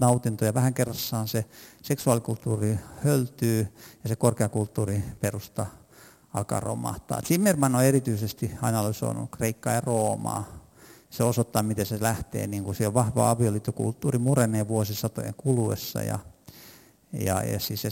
nautintoja. 0.00 0.54
Vähän 0.54 0.74
kerrassaan 0.74 1.28
se 1.28 1.44
seksuaalikulttuuri 1.82 2.78
höltyy 3.04 3.68
ja 4.02 4.08
se 4.08 4.16
korkeakulttuuri 4.16 5.04
perusta 5.20 5.66
alkaa 6.34 6.60
romahtaa. 6.60 7.22
Zimmerman 7.22 7.74
on 7.74 7.84
erityisesti 7.84 8.50
analysoinut 8.62 9.30
Kreikkaa 9.36 9.72
ja 9.72 9.80
Roomaa. 9.80 10.44
Se 11.10 11.24
osoittaa, 11.24 11.62
miten 11.62 11.86
se 11.86 12.00
lähtee, 12.00 12.46
niin 12.46 12.64
kuin 12.64 12.76
on 12.86 12.94
vahva 12.94 13.30
avioliittokulttuuri 13.30 14.18
murenee 14.18 14.68
vuosisatojen 14.68 15.34
kuluessa 15.36 16.02
ja, 16.02 16.18
ja, 17.12 17.42
ja, 17.42 17.60
siis 17.60 17.82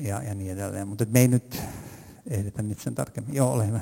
ja, 0.00 0.22
ja 0.22 0.34
niin 0.34 0.52
edelleen. 0.52 0.88
Mutta 0.88 1.06
me 1.10 1.20
ei 1.20 1.28
nyt 1.28 1.62
ehditä 2.26 2.62
nyt 2.62 2.80
sen 2.80 2.94
tarkemmin. 2.94 3.34
Joo, 3.34 3.52
ole 3.52 3.66
hyvä. 3.66 3.80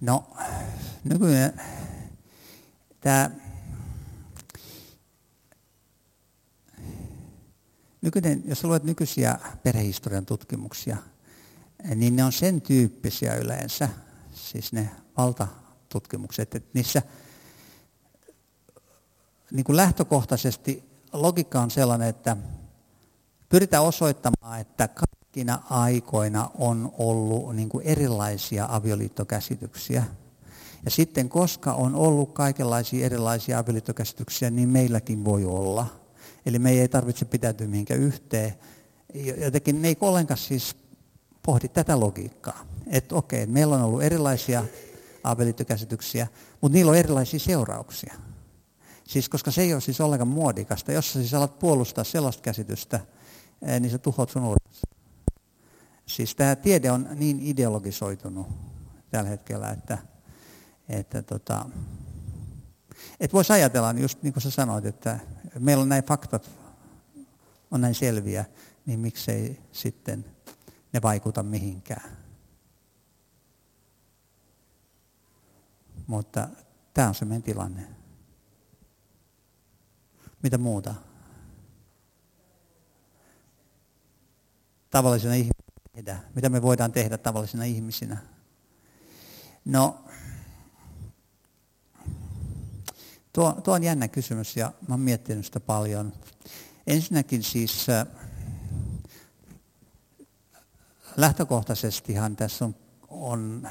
No, 0.00 0.24
nykyään 1.04 1.60
tämä 3.00 3.30
nykyinen, 8.00 8.42
jos 8.46 8.64
luet 8.64 8.84
nykyisiä 8.84 9.38
perhehistorian 9.62 10.26
tutkimuksia, 10.26 10.96
niin 11.94 12.16
ne 12.16 12.24
on 12.24 12.32
sen 12.32 12.60
tyyppisiä 12.60 13.34
yleensä, 13.34 13.88
siis 14.34 14.72
ne 14.72 14.90
valtatutkimukset, 15.16 16.54
että 16.54 16.70
niissä 16.74 17.02
niin 19.50 19.64
kuin 19.64 19.76
lähtökohtaisesti 19.76 20.84
logiikka 21.12 21.60
on 21.60 21.70
sellainen, 21.70 22.08
että 22.08 22.36
pyritään 23.48 23.84
osoittamaan, 23.84 24.60
että 24.60 24.88
kaikkina 25.38 25.62
aikoina 25.70 26.50
on 26.58 26.92
ollut 26.98 27.56
niin 27.56 27.68
kuin 27.68 27.86
erilaisia 27.86 28.66
avioliittokäsityksiä. 28.70 30.04
Ja 30.84 30.90
sitten 30.90 31.28
koska 31.28 31.72
on 31.72 31.94
ollut 31.94 32.32
kaikenlaisia 32.32 33.06
erilaisia 33.06 33.58
avioliittokäsityksiä, 33.58 34.50
niin 34.50 34.68
meilläkin 34.68 35.24
voi 35.24 35.44
olla. 35.44 35.86
Eli 36.46 36.58
me 36.58 36.70
ei 36.70 36.88
tarvitse 36.88 37.24
pitäytyä 37.24 37.66
mihinkään 37.66 38.00
yhteen. 38.00 38.54
Jotenkin 39.44 39.82
ne 39.82 39.88
ei 39.88 39.96
ollenkaan 40.00 40.38
siis 40.38 40.76
pohdi 41.42 41.68
tätä 41.68 42.00
logiikkaa. 42.00 42.64
Että 42.86 43.14
okei, 43.14 43.46
meillä 43.46 43.76
on 43.76 43.82
ollut 43.82 44.02
erilaisia 44.02 44.64
avioliittokäsityksiä, 45.24 46.26
mutta 46.60 46.76
niillä 46.76 46.90
on 46.90 46.98
erilaisia 46.98 47.40
seurauksia. 47.40 48.14
Siis 49.04 49.28
koska 49.28 49.50
se 49.50 49.62
ei 49.62 49.72
ole 49.72 49.80
siis 49.80 50.00
ollenkaan 50.00 50.28
muodikasta. 50.28 50.92
Jos 50.92 51.12
sä 51.12 51.20
siis 51.20 51.34
alat 51.34 51.58
puolustaa 51.58 52.04
sellaista 52.04 52.42
käsitystä, 52.42 53.00
eh, 53.62 53.80
niin 53.80 53.90
sä 53.90 53.98
tuhot 53.98 54.30
sun 54.30 54.44
urassa. 54.44 54.97
Siis 56.08 56.34
tämä 56.34 56.56
tiede 56.56 56.90
on 56.90 57.08
niin 57.14 57.40
ideologisoitunut 57.40 58.46
tällä 59.10 59.30
hetkellä, 59.30 59.70
että, 59.70 59.98
että 60.88 61.22
tota, 61.22 61.66
et 63.20 63.32
voisi 63.32 63.52
ajatella, 63.52 63.92
just 63.92 64.22
niin 64.22 64.32
kuin 64.32 64.42
sä 64.42 64.50
sanoit, 64.50 64.84
että 64.84 65.18
meillä 65.58 65.82
on 65.82 65.88
näin 65.88 66.04
faktat, 66.04 66.50
on 67.70 67.80
näin 67.80 67.94
selviä, 67.94 68.44
niin 68.86 69.00
miksei 69.00 69.60
sitten 69.72 70.24
ne 70.92 71.02
vaikuta 71.02 71.42
mihinkään. 71.42 72.16
Mutta 76.06 76.48
tämä 76.94 77.08
on 77.08 77.14
se 77.14 77.24
meidän 77.24 77.42
tilanne. 77.42 77.86
Mitä 80.42 80.58
muuta? 80.58 80.94
Tavallisena 84.90 85.34
ihmisenä 85.34 85.67
tehdä? 86.04 86.18
Mitä 86.34 86.48
me 86.48 86.62
voidaan 86.62 86.92
tehdä 86.92 87.18
tavallisina 87.18 87.64
ihmisinä? 87.64 88.16
No, 89.64 90.04
tuo, 93.32 93.52
tuo 93.52 93.74
on 93.74 93.82
jännä 93.82 94.08
kysymys 94.08 94.56
ja 94.56 94.72
mä 94.88 94.94
oon 94.94 95.00
miettinyt 95.00 95.44
sitä 95.44 95.60
paljon. 95.60 96.12
Ensinnäkin 96.86 97.42
siis 97.42 97.86
äh, 97.88 98.06
lähtökohtaisestihan 101.16 102.36
tässä 102.36 102.64
on, 102.64 102.74
on 103.08 103.68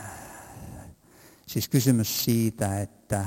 siis 1.45 1.69
kysymys 1.69 2.23
siitä, 2.23 2.81
että, 2.81 3.25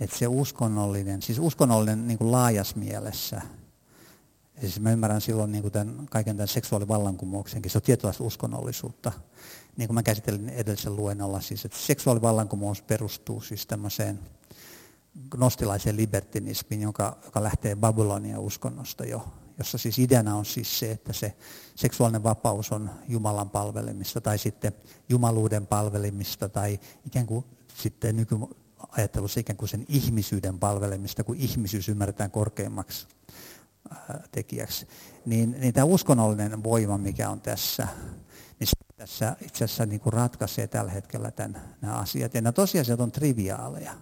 että 0.00 0.18
se 0.18 0.26
uskonnollinen, 0.26 1.22
siis 1.22 1.38
uskonnollinen 1.38 2.08
niin 2.08 2.18
kuin 2.18 2.32
laajas 2.32 2.76
mielessä– 2.76 3.42
Siis 4.60 4.80
mä 4.80 4.92
ymmärrän 4.92 5.20
silloin 5.20 5.52
niin 5.52 5.62
kuin 5.62 5.72
tämän, 5.72 6.06
kaiken 6.10 6.36
tämän 6.36 6.48
seksuaalivallankumouksenkin, 6.48 7.70
se 7.70 7.78
on 7.78 7.82
tietynlaista 7.82 8.24
uskonnollisuutta. 8.24 9.12
Niin 9.76 9.88
kuin 9.88 9.94
mä 9.94 10.02
käsittelin 10.02 10.48
edellisen 10.48 10.96
luennolla, 10.96 11.40
siis, 11.40 11.64
että 11.64 11.78
seksuaalivallankumous 11.78 12.82
perustuu 12.82 13.40
siis 13.40 13.66
tämmöiseen 13.66 14.18
gnostilaiseen 15.30 15.96
libertinismiin, 15.96 16.82
joka, 16.82 17.18
joka 17.24 17.42
lähtee 17.42 17.76
Babylonian 17.76 18.40
uskonnosta 18.40 19.04
jo, 19.04 19.28
jossa 19.58 19.78
siis 19.78 19.98
ideana 19.98 20.36
on 20.36 20.44
siis 20.44 20.78
se, 20.78 20.90
että 20.90 21.12
se 21.12 21.36
seksuaalinen 21.74 22.22
vapaus 22.22 22.72
on 22.72 22.90
Jumalan 23.08 23.50
palvelemista 23.50 24.20
tai 24.20 24.38
sitten 24.38 24.72
jumaluuden 25.08 25.66
palvelemista 25.66 26.48
tai 26.48 26.80
ikään 27.06 27.26
kuin 27.26 27.44
sitten 27.74 28.16
nykyajattelussa 28.16 29.40
ikään 29.40 29.56
kuin 29.56 29.68
sen 29.68 29.84
ihmisyyden 29.88 30.58
palvelemista, 30.58 31.24
kun 31.24 31.36
ihmisyys 31.36 31.88
ymmärretään 31.88 32.30
korkeimmaksi 32.30 33.06
tekijäksi, 34.32 34.88
niin, 35.26 35.56
niin 35.60 35.74
tämä 35.74 35.84
uskonnollinen 35.84 36.64
voima, 36.64 36.98
mikä 36.98 37.30
on 37.30 37.40
tässä, 37.40 37.88
niin 38.60 38.68
tässä 38.96 39.36
itse 39.42 39.64
asiassa 39.64 39.86
niin 39.86 40.00
kuin 40.00 40.12
ratkaisee 40.12 40.66
tällä 40.66 40.90
hetkellä 40.90 41.30
tämän, 41.30 41.62
nämä 41.80 41.94
asiat. 41.94 42.34
Ja 42.34 42.40
nämä 42.40 42.52
tosiasiat 42.52 43.00
on 43.00 43.12
triviaaleja. 43.12 43.92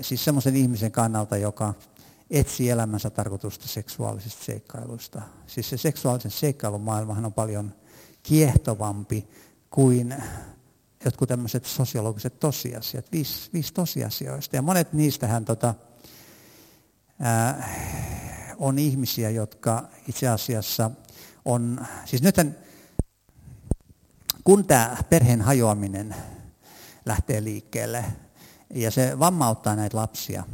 Siis 0.00 0.24
semmoisen 0.24 0.56
ihmisen 0.56 0.92
kannalta, 0.92 1.36
joka 1.36 1.74
etsii 2.30 2.70
elämänsä 2.70 3.10
tarkoitusta 3.10 3.68
seksuaalisista 3.68 4.44
seikkailuista. 4.44 5.22
Siis 5.46 5.70
se 5.70 5.76
seksuaalisen 5.76 6.30
seikkailun 6.30 6.80
maailmahan 6.80 7.24
on 7.24 7.32
paljon 7.32 7.74
kiehtovampi 8.22 9.28
kuin 9.70 10.14
jotkut 11.04 11.28
tämmöiset 11.28 11.64
sosiologiset 11.64 12.40
tosiasiat, 12.40 13.12
viisi, 13.12 13.50
viisi 13.52 13.74
tosiasioista. 13.74 14.56
Ja 14.56 14.62
monet 14.62 14.92
niistähän 14.92 15.44
tota, 15.44 15.74
ää, 17.20 17.68
on 18.62 18.78
ihmisiä, 18.78 19.30
jotka 19.30 19.88
itse 20.08 20.28
asiassa 20.28 20.90
on, 21.44 21.86
siis 22.04 22.22
nythän 22.22 22.56
kun 24.44 24.64
tämä 24.64 24.96
perheen 25.10 25.40
hajoaminen 25.40 26.14
lähtee 27.06 27.44
liikkeelle 27.44 28.04
ja 28.74 28.90
se 28.90 29.18
vammauttaa 29.18 29.76
näitä 29.76 29.96
lapsia, 29.96 30.44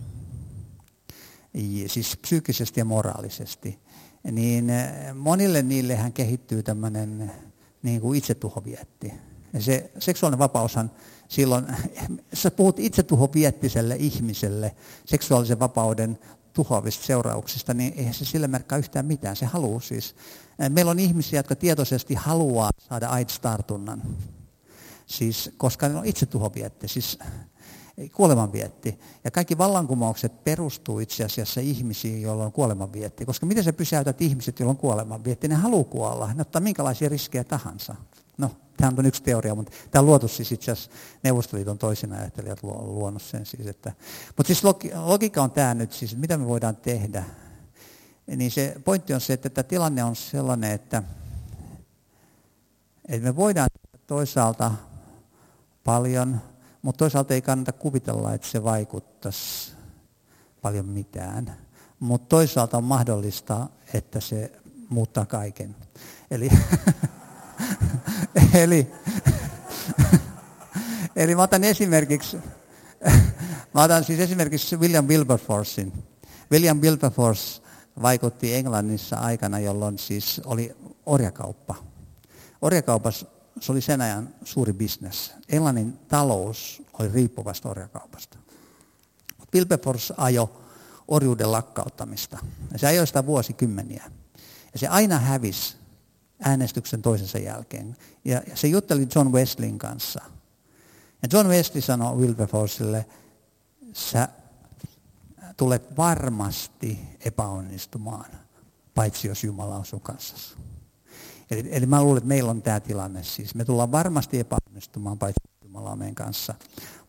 siis 1.86 2.16
psyykkisesti 2.16 2.80
ja 2.80 2.85
moraalisesti, 2.85 3.78
niin 4.30 4.72
monille 5.14 5.62
niillehän 5.62 6.12
kehittyy 6.12 6.62
tämmöinen 6.62 7.32
niin 7.82 8.01
kuin 8.01 8.18
itsetuhovietti. 8.18 9.12
Ja 9.52 9.62
se 9.62 9.90
seksuaalinen 9.98 10.39
vapaushan 10.39 10.90
silloin, 11.28 11.66
sä 12.32 12.51
puhut 12.51 12.78
itsetuhoviettiselle 12.78 13.97
ihmiselle 13.97 14.76
seksuaalisen 15.05 15.60
vapauden 15.60 16.18
tuhoavista 16.52 17.06
seurauksista, 17.06 17.74
niin 17.74 17.94
eihän 17.96 18.14
se 18.14 18.24
sille 18.24 18.48
merkkaa 18.48 18.78
yhtään 18.78 19.06
mitään. 19.06 19.36
Se 19.36 19.46
haluaa 19.46 19.80
siis. 19.80 20.14
Meillä 20.68 20.90
on 20.90 20.98
ihmisiä, 20.98 21.38
jotka 21.38 21.56
tietoisesti 21.56 22.14
haluaa 22.14 22.70
saada 22.88 23.08
AIDS-tartunnan. 23.08 24.02
Siis, 25.06 25.50
koska 25.56 25.88
ne 25.88 25.94
on 25.94 26.04
itse 26.04 26.26
tuhovietti. 26.26 26.88
Siis, 26.88 27.18
kuolemanvietti. 28.12 28.98
Ja 29.24 29.30
kaikki 29.30 29.58
vallankumoukset 29.58 30.44
perustuu 30.44 30.98
itse 30.98 31.24
asiassa 31.24 31.60
ihmisiin, 31.60 32.22
joilla 32.22 32.44
on 32.44 32.52
kuolemanvietti. 32.52 33.26
Koska 33.26 33.46
miten 33.46 33.64
sä 33.64 33.72
pysäytät 33.72 34.22
ihmiset, 34.22 34.60
joilla 34.60 34.70
on 34.70 34.76
kuolemanvietti? 34.76 35.48
Ne 35.48 35.54
haluaa 35.54 35.84
kuolla. 35.84 36.34
Ne 36.34 36.40
ottaa 36.40 36.60
minkälaisia 36.60 37.08
riskejä 37.08 37.44
tahansa. 37.44 37.94
No, 38.38 38.50
tämä 38.76 38.92
on 38.98 39.06
yksi 39.06 39.22
teoria, 39.22 39.54
mutta 39.54 39.72
tämä 39.90 40.00
on 40.00 40.06
luotu 40.06 40.28
siis 40.28 40.52
itse 40.52 40.72
asiassa 40.72 40.90
Neuvostoliiton 41.22 41.78
toisen 41.78 42.12
ajattelijat 42.12 42.62
luonut 42.62 43.22
sen 43.22 43.46
siis. 43.46 43.66
Että, 43.66 43.92
mutta 44.36 44.46
siis 44.46 44.64
logiikka 44.94 45.42
on 45.42 45.50
tämä 45.50 45.74
nyt 45.74 45.92
siis, 45.92 46.12
että 46.12 46.20
mitä 46.20 46.36
me 46.36 46.46
voidaan 46.46 46.76
tehdä. 46.76 47.24
Niin 48.36 48.50
se 48.50 48.76
pointti 48.84 49.14
on 49.14 49.20
se, 49.20 49.32
että 49.32 49.50
tämä 49.50 49.62
tilanne 49.62 50.04
on 50.04 50.16
sellainen, 50.16 50.72
että, 50.72 51.02
että 53.08 53.26
me 53.26 53.36
voidaan 53.36 53.68
toisaalta 54.06 54.72
paljon, 55.84 56.40
mutta 56.82 56.98
toisaalta 56.98 57.34
ei 57.34 57.42
kannata 57.42 57.72
kuvitella, 57.72 58.34
että 58.34 58.48
se 58.48 58.64
vaikuttaisi 58.64 59.72
paljon 60.62 60.86
mitään. 60.86 61.56
Mutta 62.00 62.28
toisaalta 62.28 62.76
on 62.76 62.84
mahdollista, 62.84 63.66
että 63.94 64.20
se 64.20 64.52
muuttaa 64.88 65.26
kaiken. 65.26 65.76
Eli, 66.30 66.50
eli, 68.55 68.92
eli 71.16 71.34
mä 71.34 71.42
otan 71.42 71.64
esimerkiksi, 71.64 72.36
mä 73.74 73.82
otan 73.82 74.05
siis 74.05 74.20
esimerkiksi 74.20 74.76
William 74.76 75.05
Wilberforcein. 75.05 75.92
William 76.52 76.80
Wilberforce 76.80 77.62
vaikutti 78.02 78.55
Englannissa 78.55 79.16
aikana, 79.16 79.59
jolloin 79.59 79.98
siis 79.98 80.40
oli 80.44 80.76
orjakauppa. 81.06 81.74
Orjakaupassa 82.62 83.26
se 83.60 83.72
oli 83.72 83.80
sen 83.80 84.01
ajan 84.01 84.35
suuri 84.44 84.72
bisnes. 84.72 85.32
Englannin 85.48 85.98
talous 86.09 86.82
oli 86.93 87.09
riippuvasta 87.09 87.68
orjakaupasta. 87.68 88.39
Wilberforce 89.55 90.14
ajo 90.16 90.60
orjuuden 91.09 91.52
lakkauttamista. 91.52 92.39
Ja 92.72 92.78
se 92.78 92.86
ajoi 92.86 93.06
sitä 93.06 93.26
vuosikymmeniä. 93.26 94.10
Ja 94.72 94.78
se 94.78 94.89
aina 94.89 95.18
hävisi 95.18 95.76
äänestyksen 96.40 97.02
toisensa 97.02 97.39
jälkeen. 97.39 97.97
Ja 98.24 98.43
se 98.55 98.68
jutteli 98.68 99.09
John 99.14 99.32
Wesleyn 99.32 99.78
kanssa. 99.78 100.20
Ja 101.22 101.28
John 101.32 101.48
Wesley 101.48 101.80
sanoi 101.80 102.16
Wilberforcelle, 102.16 103.06
sä 103.93 104.28
tulet 105.56 105.97
varmasti 105.97 107.01
epäonnistumaan, 107.20 108.30
paitsi 108.94 109.28
jos 109.28 109.44
Jumala 109.44 109.76
on 109.76 109.85
sun 109.85 110.01
kanssasi. 110.01 110.55
Eli, 111.50 111.68
eli 111.70 111.86
mä 111.86 112.02
luulen, 112.02 112.18
että 112.18 112.28
meillä 112.28 112.50
on 112.50 112.62
tämä 112.62 112.80
tilanne 112.80 113.22
siis. 113.22 113.54
Me 113.54 113.64
tullaan 113.64 113.92
varmasti 113.92 114.40
epäonnistumaan, 114.40 115.18
paitsi 115.18 115.40
Jumala 115.64 115.96
meidän 115.96 116.14
kanssa. 116.14 116.54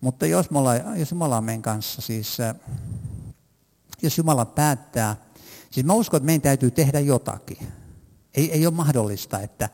Mutta 0.02 0.26
jos, 0.26 0.52
me 0.52 0.60
ollaan, 0.60 0.99
jos 0.99 1.11
Jumala 1.11 1.38
on 1.38 1.44
meidän 1.44 1.61
kanssa, 1.61 2.02
siis 2.02 2.40
äh, 2.40 2.56
jos 4.02 4.18
Jumala 4.18 4.45
päättää, 4.45 5.16
siis 5.72 5.86
mä 5.86 5.94
uskon, 5.94 6.18
että 6.18 6.26
meidän 6.26 6.41
täytyy 6.41 6.72
tehdä 6.72 6.99
jotakin. 6.99 7.57
Ei, 8.34 8.52
ei 8.52 8.66
ole 8.66 8.76
mahdollista, 8.76 9.40
että, 9.40 9.70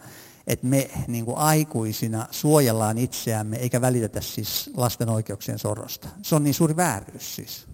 että 0.47 0.67
me 0.67 0.89
niin 1.07 1.25
kuin 1.25 1.37
aikuisina 1.37 2.27
suojellaan 2.31 2.97
itseämme 2.97 3.57
eikä 3.57 3.81
välitetä 3.81 4.21
siis 4.21 4.69
lasten 4.75 5.09
oikeuksien 5.09 5.59
sorosta. 5.59 6.07
Se 6.21 6.35
on 6.35 6.43
niin 6.43 6.53
suuri 6.53 6.75
vääryys 6.75 7.35
siis. 7.35 7.67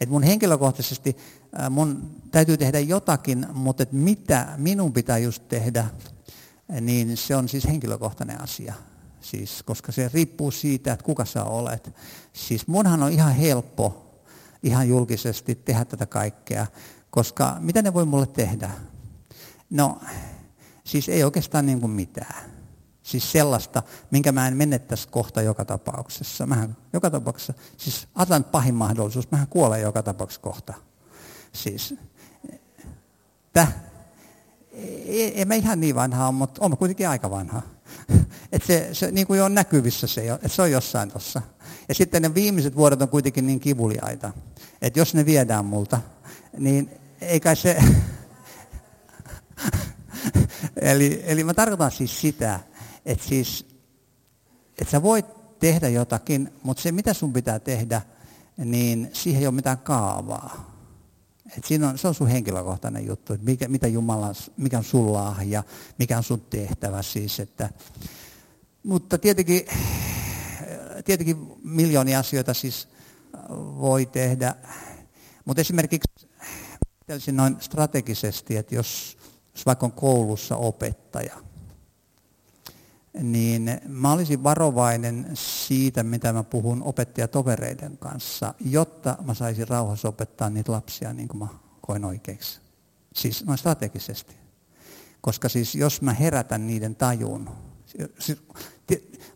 Et 0.00 0.08
mun 0.08 0.22
henkilökohtaisesti 0.22 1.16
äh, 1.60 1.70
mun 1.70 2.10
täytyy 2.30 2.56
tehdä 2.56 2.78
jotakin, 2.78 3.46
mutta 3.52 3.82
että 3.82 3.96
mitä 3.96 4.54
minun 4.56 4.92
pitää 4.92 5.18
just 5.18 5.48
tehdä, 5.48 5.86
niin 6.80 7.16
se 7.16 7.36
on 7.36 7.48
siis 7.48 7.66
henkilökohtainen 7.66 8.40
asia. 8.40 8.74
Siis, 9.20 9.62
koska 9.62 9.92
se 9.92 10.10
riippuu 10.14 10.50
siitä, 10.50 10.92
että 10.92 11.04
kuka 11.04 11.24
sä 11.24 11.44
olet. 11.44 11.94
Siis 12.32 12.66
munhan 12.66 13.02
on 13.02 13.12
ihan 13.12 13.34
helppo 13.34 14.04
ihan 14.64 14.88
julkisesti 14.88 15.54
tehdä 15.54 15.84
tätä 15.84 16.06
kaikkea, 16.06 16.66
koska 17.10 17.56
mitä 17.60 17.82
ne 17.82 17.94
voi 17.94 18.04
mulle 18.04 18.26
tehdä? 18.26 18.70
No, 19.70 20.00
siis 20.84 21.08
ei 21.08 21.24
oikeastaan 21.24 21.66
niin 21.66 21.80
kuin 21.80 21.90
mitään. 21.90 22.50
Siis 23.02 23.32
sellaista, 23.32 23.82
minkä 24.10 24.32
mä 24.32 24.48
en 24.48 24.56
menettäisi 24.56 25.08
kohta 25.08 25.42
joka 25.42 25.64
tapauksessa. 25.64 26.46
Mähän 26.46 26.76
joka 26.92 27.10
tapauksessa, 27.10 27.54
siis 27.76 28.08
otan 28.14 28.44
pahin 28.44 28.74
mahdollisuus, 28.74 29.30
mähän 29.30 29.48
kuolen 29.48 29.82
joka 29.82 30.02
tapauksessa 30.02 30.40
kohta. 30.40 30.74
Siis, 31.52 31.94
täh, 33.52 33.74
en 35.34 35.48
mä 35.48 35.54
ihan 35.54 35.80
niin 35.80 35.94
vanha 35.94 36.26
ole, 36.26 36.34
mutta 36.34 36.64
olen 36.64 36.78
kuitenkin 36.78 37.08
aika 37.08 37.30
vanha. 37.30 37.62
Että 38.52 38.66
se, 38.66 38.88
se 38.92 39.10
niin 39.10 39.26
kuin 39.26 39.38
jo 39.38 39.44
on 39.44 39.54
näkyvissä 39.54 40.06
se, 40.06 40.30
että 40.30 40.48
se 40.48 40.62
on 40.62 40.70
jossain 40.70 41.10
tuossa. 41.10 41.42
Ja 41.88 41.94
sitten 41.94 42.22
ne 42.22 42.34
viimeiset 42.34 42.76
vuodet 42.76 43.02
on 43.02 43.08
kuitenkin 43.08 43.46
niin 43.46 43.60
kivuliaita, 43.60 44.32
että 44.82 44.98
jos 44.98 45.14
ne 45.14 45.26
viedään 45.26 45.64
multa, 45.64 46.00
niin 46.58 46.90
ei 47.20 47.40
kai 47.40 47.56
se... 47.56 47.76
eli, 50.76 51.22
eli 51.26 51.44
mä 51.44 51.54
tarkoitan 51.54 51.90
siis 51.90 52.20
sitä, 52.20 52.60
että 53.06 53.28
siis, 53.28 53.66
että 54.78 54.90
sä 54.90 55.02
voit 55.02 55.26
tehdä 55.58 55.88
jotakin, 55.88 56.52
mutta 56.62 56.82
se 56.82 56.92
mitä 56.92 57.14
sun 57.14 57.32
pitää 57.32 57.58
tehdä, 57.58 58.02
niin 58.56 59.10
siihen 59.12 59.40
ei 59.40 59.46
ole 59.46 59.54
mitään 59.54 59.78
kaavaa. 59.78 60.73
Et 61.58 61.64
siinä 61.64 61.88
on, 61.88 61.98
se 61.98 62.08
on 62.08 62.14
sun 62.14 62.26
henkilökohtainen 62.26 63.06
juttu, 63.06 63.32
että 63.32 63.44
mikä, 63.44 63.68
mitä 63.68 63.86
Jumala, 63.86 64.32
mikä 64.56 64.78
on 64.78 64.84
sun 64.84 65.12
lahja, 65.12 65.62
mikä 65.98 66.16
on 66.16 66.22
sun 66.22 66.40
tehtävä 66.40 67.02
siis. 67.02 67.40
Että, 67.40 67.70
mutta 68.82 69.18
tietenkin, 69.18 69.66
tietenkin 71.04 71.36
miljoonia 71.62 72.18
asioita 72.18 72.54
siis 72.54 72.88
voi 73.78 74.06
tehdä. 74.06 74.54
Mutta 75.44 75.60
esimerkiksi 75.60 76.08
noin 77.32 77.56
strategisesti, 77.60 78.56
että 78.56 78.74
jos, 78.74 79.18
jos 79.54 79.66
vaikka 79.66 79.86
on 79.86 79.92
koulussa 79.92 80.56
opettaja, 80.56 81.34
niin 83.22 83.80
mä 83.88 84.12
olisin 84.12 84.42
varovainen 84.42 85.30
siitä, 85.34 86.02
mitä 86.02 86.32
mä 86.32 86.42
puhun 86.42 86.82
opettajatovereiden 86.82 87.98
kanssa, 87.98 88.54
jotta 88.60 89.16
mä 89.24 89.34
saisin 89.34 89.68
rauhassa 89.68 90.08
opettaa 90.08 90.50
niitä 90.50 90.72
lapsia 90.72 91.12
niin 91.12 91.28
kuin 91.28 91.38
mä 91.38 91.46
koen 91.80 92.04
oikeiksi. 92.04 92.60
Siis 93.14 93.44
noin 93.44 93.58
strategisesti. 93.58 94.36
Koska 95.20 95.48
siis 95.48 95.74
jos 95.74 96.02
mä 96.02 96.12
herätän 96.12 96.66
niiden 96.66 96.96
tajun, 96.96 97.50
siis, 98.18 98.42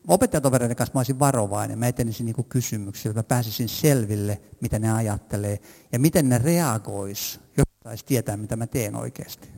opettajatovereiden 0.08 0.76
kanssa 0.76 0.94
mä 0.94 0.98
olisin 0.98 1.18
varovainen, 1.18 1.78
mä 1.78 1.86
etenisin 1.86 2.26
niin 2.26 2.44
kysymyksillä, 2.48 3.14
mä 3.14 3.22
pääsisin 3.22 3.68
selville, 3.68 4.40
mitä 4.60 4.78
ne 4.78 4.92
ajattelee 4.92 5.60
ja 5.92 5.98
miten 5.98 6.28
ne 6.28 6.38
reagois, 6.38 7.40
jos 7.56 7.66
saisi 7.84 8.04
tietää, 8.04 8.36
mitä 8.36 8.56
mä 8.56 8.66
teen 8.66 8.96
oikeasti. 8.96 9.48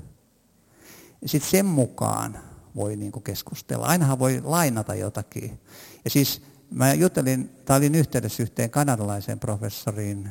Sitten 1.26 1.51
sen 1.51 1.66
mukaan 1.66 2.38
voi 2.76 2.97
niin 2.97 3.12
kuin 3.12 3.22
keskustella. 3.22 3.86
Ainahan 3.86 4.18
voi 4.18 4.40
lainata 4.44 4.94
jotakin. 4.94 5.60
Ja 6.05 6.10
siis 6.10 6.42
mä 6.70 6.94
juttelin, 6.94 7.51
tai 7.64 7.78
olin 7.78 7.94
yhteydessä 7.94 8.42
yhteen 8.42 8.70
kanadalaiseen 8.70 9.40
professoriin 9.40 10.28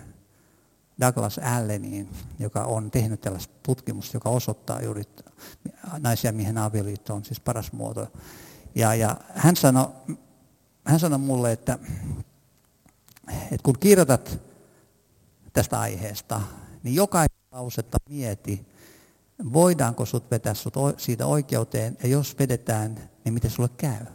Douglas 1.02 1.38
Alleniin, 1.38 2.10
joka 2.40 2.64
on 2.64 2.92
tehnyt 2.92 3.22
tällaista 3.22 3.54
tutkimusta, 3.64 4.18
joka 4.18 4.30
osoittaa 4.30 4.82
juuri 4.82 5.04
naisia 6.00 6.32
miehen 6.32 6.58
avioliitto 6.58 7.14
on 7.14 7.26
siis 7.26 7.40
paras 7.40 7.72
muoto. 7.72 8.08
Ja, 8.76 8.96
ja 8.96 9.18
hän, 9.36 9.56
sanoi, 9.56 9.88
hän 10.84 11.00
sanoi 11.00 11.20
mulle, 11.20 11.52
että, 11.52 11.80
että 13.28 13.64
kun 13.64 13.80
kirjoitat 13.80 14.40
tästä 15.54 15.80
aiheesta, 15.80 16.42
niin 16.84 16.96
jokaista 16.96 17.38
lausetta 17.52 17.98
mieti, 18.10 18.69
voidaanko 19.54 20.06
sut 20.06 20.32
vetää 20.32 20.54
sut 20.54 20.74
siitä 20.98 21.26
oikeuteen, 21.26 21.98
ja 22.04 22.10
jos 22.10 22.36
vedetään, 22.40 23.10
niin 23.24 23.34
miten 23.34 23.52
sulle 23.52 23.70
käy? 23.78 24.06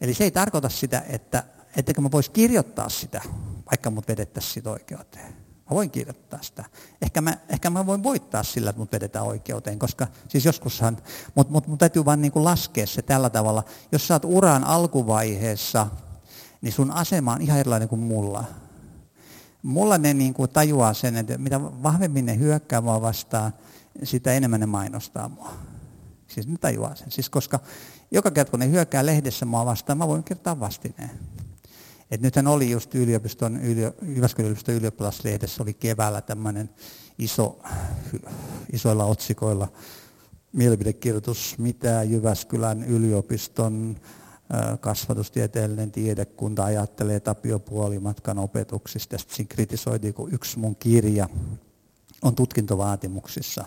Eli 0.00 0.14
se 0.14 0.24
ei 0.24 0.30
tarkoita 0.30 0.68
sitä, 0.68 1.02
että 1.08 1.44
ettekö 1.76 2.00
mä 2.00 2.10
vois 2.10 2.28
kirjoittaa 2.28 2.88
sitä, 2.88 3.22
vaikka 3.70 3.90
mut 3.90 4.08
vedettäisiin 4.08 4.52
siitä 4.52 4.70
oikeuteen. 4.70 5.44
Mä 5.70 5.70
voin 5.70 5.90
kirjoittaa 5.90 6.38
sitä. 6.42 6.64
Ehkä 7.02 7.20
mä, 7.20 7.36
ehkä 7.48 7.70
mä 7.70 7.86
voin 7.86 8.02
voittaa 8.02 8.42
sillä, 8.42 8.70
että 8.70 8.80
mut 8.80 8.92
vedetään 8.92 9.24
oikeuteen, 9.24 9.78
koska 9.78 10.06
siis 10.28 10.44
joskushan, 10.44 10.96
mutta 11.34 11.52
mut, 11.52 11.66
mut 11.66 11.78
täytyy 11.78 12.04
vaan 12.04 12.22
niin 12.22 12.32
kuin 12.32 12.44
laskea 12.44 12.86
se 12.86 13.02
tällä 13.02 13.30
tavalla. 13.30 13.64
Jos 13.92 14.08
sä 14.08 14.14
oot 14.14 14.24
uran 14.24 14.64
alkuvaiheessa, 14.64 15.86
niin 16.60 16.72
sun 16.72 16.90
asema 16.90 17.32
on 17.32 17.42
ihan 17.42 17.58
erilainen 17.58 17.88
kuin 17.88 18.00
mulla. 18.00 18.44
Mulla 19.62 19.98
ne 19.98 20.14
niin 20.14 20.34
kuin 20.34 20.50
tajuaa 20.50 20.94
sen, 20.94 21.16
että 21.16 21.38
mitä 21.38 21.60
vahvemmin 21.60 22.26
ne 22.26 22.38
hyökkää 22.38 22.80
mua 22.80 23.00
vastaan, 23.00 23.52
sitä 24.02 24.32
enemmän 24.32 24.60
ne 24.60 24.66
mainostaa 24.66 25.28
mua. 25.28 25.52
Siis 26.26 26.48
ne 26.48 26.56
tajuaa 26.58 26.94
sen. 26.94 27.10
Siis 27.10 27.30
koska 27.30 27.60
joka 28.10 28.30
kerta 28.30 28.50
kun 28.50 28.60
ne 28.60 28.70
hyökkää 28.70 29.06
lehdessä 29.06 29.46
mua 29.46 29.64
vastaan, 29.64 29.98
mä 29.98 30.08
voin 30.08 30.24
kertoa 30.24 30.60
vastineen. 30.60 31.10
Et 32.10 32.20
nythän 32.20 32.46
oli 32.46 32.70
just 32.70 32.94
yliopiston, 32.94 33.56
yliö, 33.56 33.92
Jyväskylän 34.02 34.46
yliopiston 34.46 34.74
ylioppilaslehdessä 34.74 35.62
oli 35.62 35.74
keväällä 35.74 36.20
tämmöinen 36.20 36.70
iso, 37.18 37.62
isoilla 38.72 39.04
otsikoilla 39.04 39.68
mielipidekirjoitus, 40.52 41.54
mitä 41.58 42.02
Jyväskylän 42.02 42.84
yliopiston 42.84 43.96
kasvatustieteellinen 44.80 45.92
tiedekunta 45.92 46.64
ajattelee 46.64 47.20
Tapio 47.20 47.58
Puolimatkan 47.58 48.38
opetuksista. 48.38 49.18
Sitten 49.18 49.36
siinä 49.36 49.48
kritisoitiin, 49.48 50.14
kun 50.14 50.34
yksi 50.34 50.58
mun 50.58 50.76
kirja 50.76 51.28
on 52.24 52.34
tutkintovaatimuksissa 52.34 53.64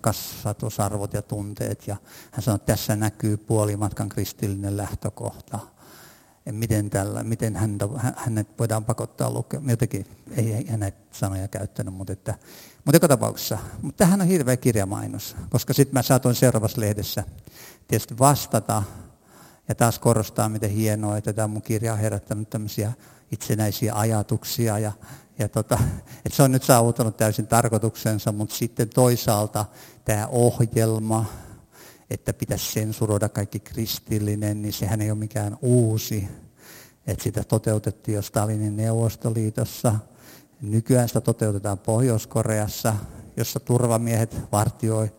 kasvatusarvot 0.00 1.12
ja 1.12 1.22
tunteet. 1.22 1.86
Ja 1.86 1.96
hän 2.30 2.42
sanoi, 2.42 2.56
että 2.56 2.72
tässä 2.72 2.96
näkyy 2.96 3.36
puolimatkan 3.36 4.08
kristillinen 4.08 4.76
lähtökohta. 4.76 5.58
Miten, 6.50 6.90
tällä, 6.90 7.24
miten 7.24 7.56
häntä, 7.56 7.88
hänet 8.16 8.48
voidaan 8.58 8.84
pakottaa 8.84 9.30
lukemaan. 9.30 9.70
Jotenkin 9.70 10.06
ei, 10.36 10.66
näitä 10.76 10.98
sanoja 11.12 11.48
käyttänyt, 11.48 11.94
mutta, 11.94 12.12
että, 12.12 12.34
mutta 12.84 12.96
joka 12.96 13.08
tapauksessa. 13.08 13.58
Mutta 13.82 14.04
tähän 14.04 14.20
on 14.20 14.26
hirveä 14.26 14.56
kirjamainos, 14.56 15.36
koska 15.50 15.72
sitten 15.72 15.94
mä 15.94 16.02
saatoin 16.02 16.34
seuraavassa 16.34 16.80
lehdessä 16.80 17.24
tietysti 17.88 18.18
vastata 18.18 18.82
ja 19.68 19.74
taas 19.74 19.98
korostaa, 19.98 20.48
miten 20.48 20.70
hienoa, 20.70 21.16
että 21.16 21.32
tämä 21.32 21.48
mun 21.48 21.62
kirja 21.62 21.92
on 21.92 21.98
herättänyt 21.98 22.50
tämmöisiä 22.50 22.92
itsenäisiä 23.32 23.94
ajatuksia 23.94 24.78
ja 24.78 24.92
ja 25.38 25.48
tota, 25.48 25.78
että 26.16 26.36
se 26.36 26.42
on 26.42 26.52
nyt 26.52 26.62
saavuttanut 26.62 27.16
täysin 27.16 27.46
tarkoituksensa, 27.46 28.32
mutta 28.32 28.54
sitten 28.54 28.88
toisaalta 28.88 29.64
tämä 30.04 30.26
ohjelma, 30.26 31.24
että 32.10 32.32
pitäisi 32.32 32.72
sensuroida 32.72 33.28
kaikki 33.28 33.60
kristillinen, 33.60 34.62
niin 34.62 34.72
sehän 34.72 35.00
ei 35.00 35.10
ole 35.10 35.18
mikään 35.18 35.58
uusi. 35.62 36.28
Että 37.06 37.24
sitä 37.24 37.44
toteutettiin 37.44 38.14
jo 38.14 38.22
Stalinin 38.22 38.76
Neuvostoliitossa. 38.76 39.94
Nykyään 40.62 41.08
sitä 41.08 41.20
toteutetaan 41.20 41.78
Pohjois-Koreassa, 41.78 42.94
jossa 43.36 43.60
turvamiehet 43.60 44.36
vartioi 44.52 45.12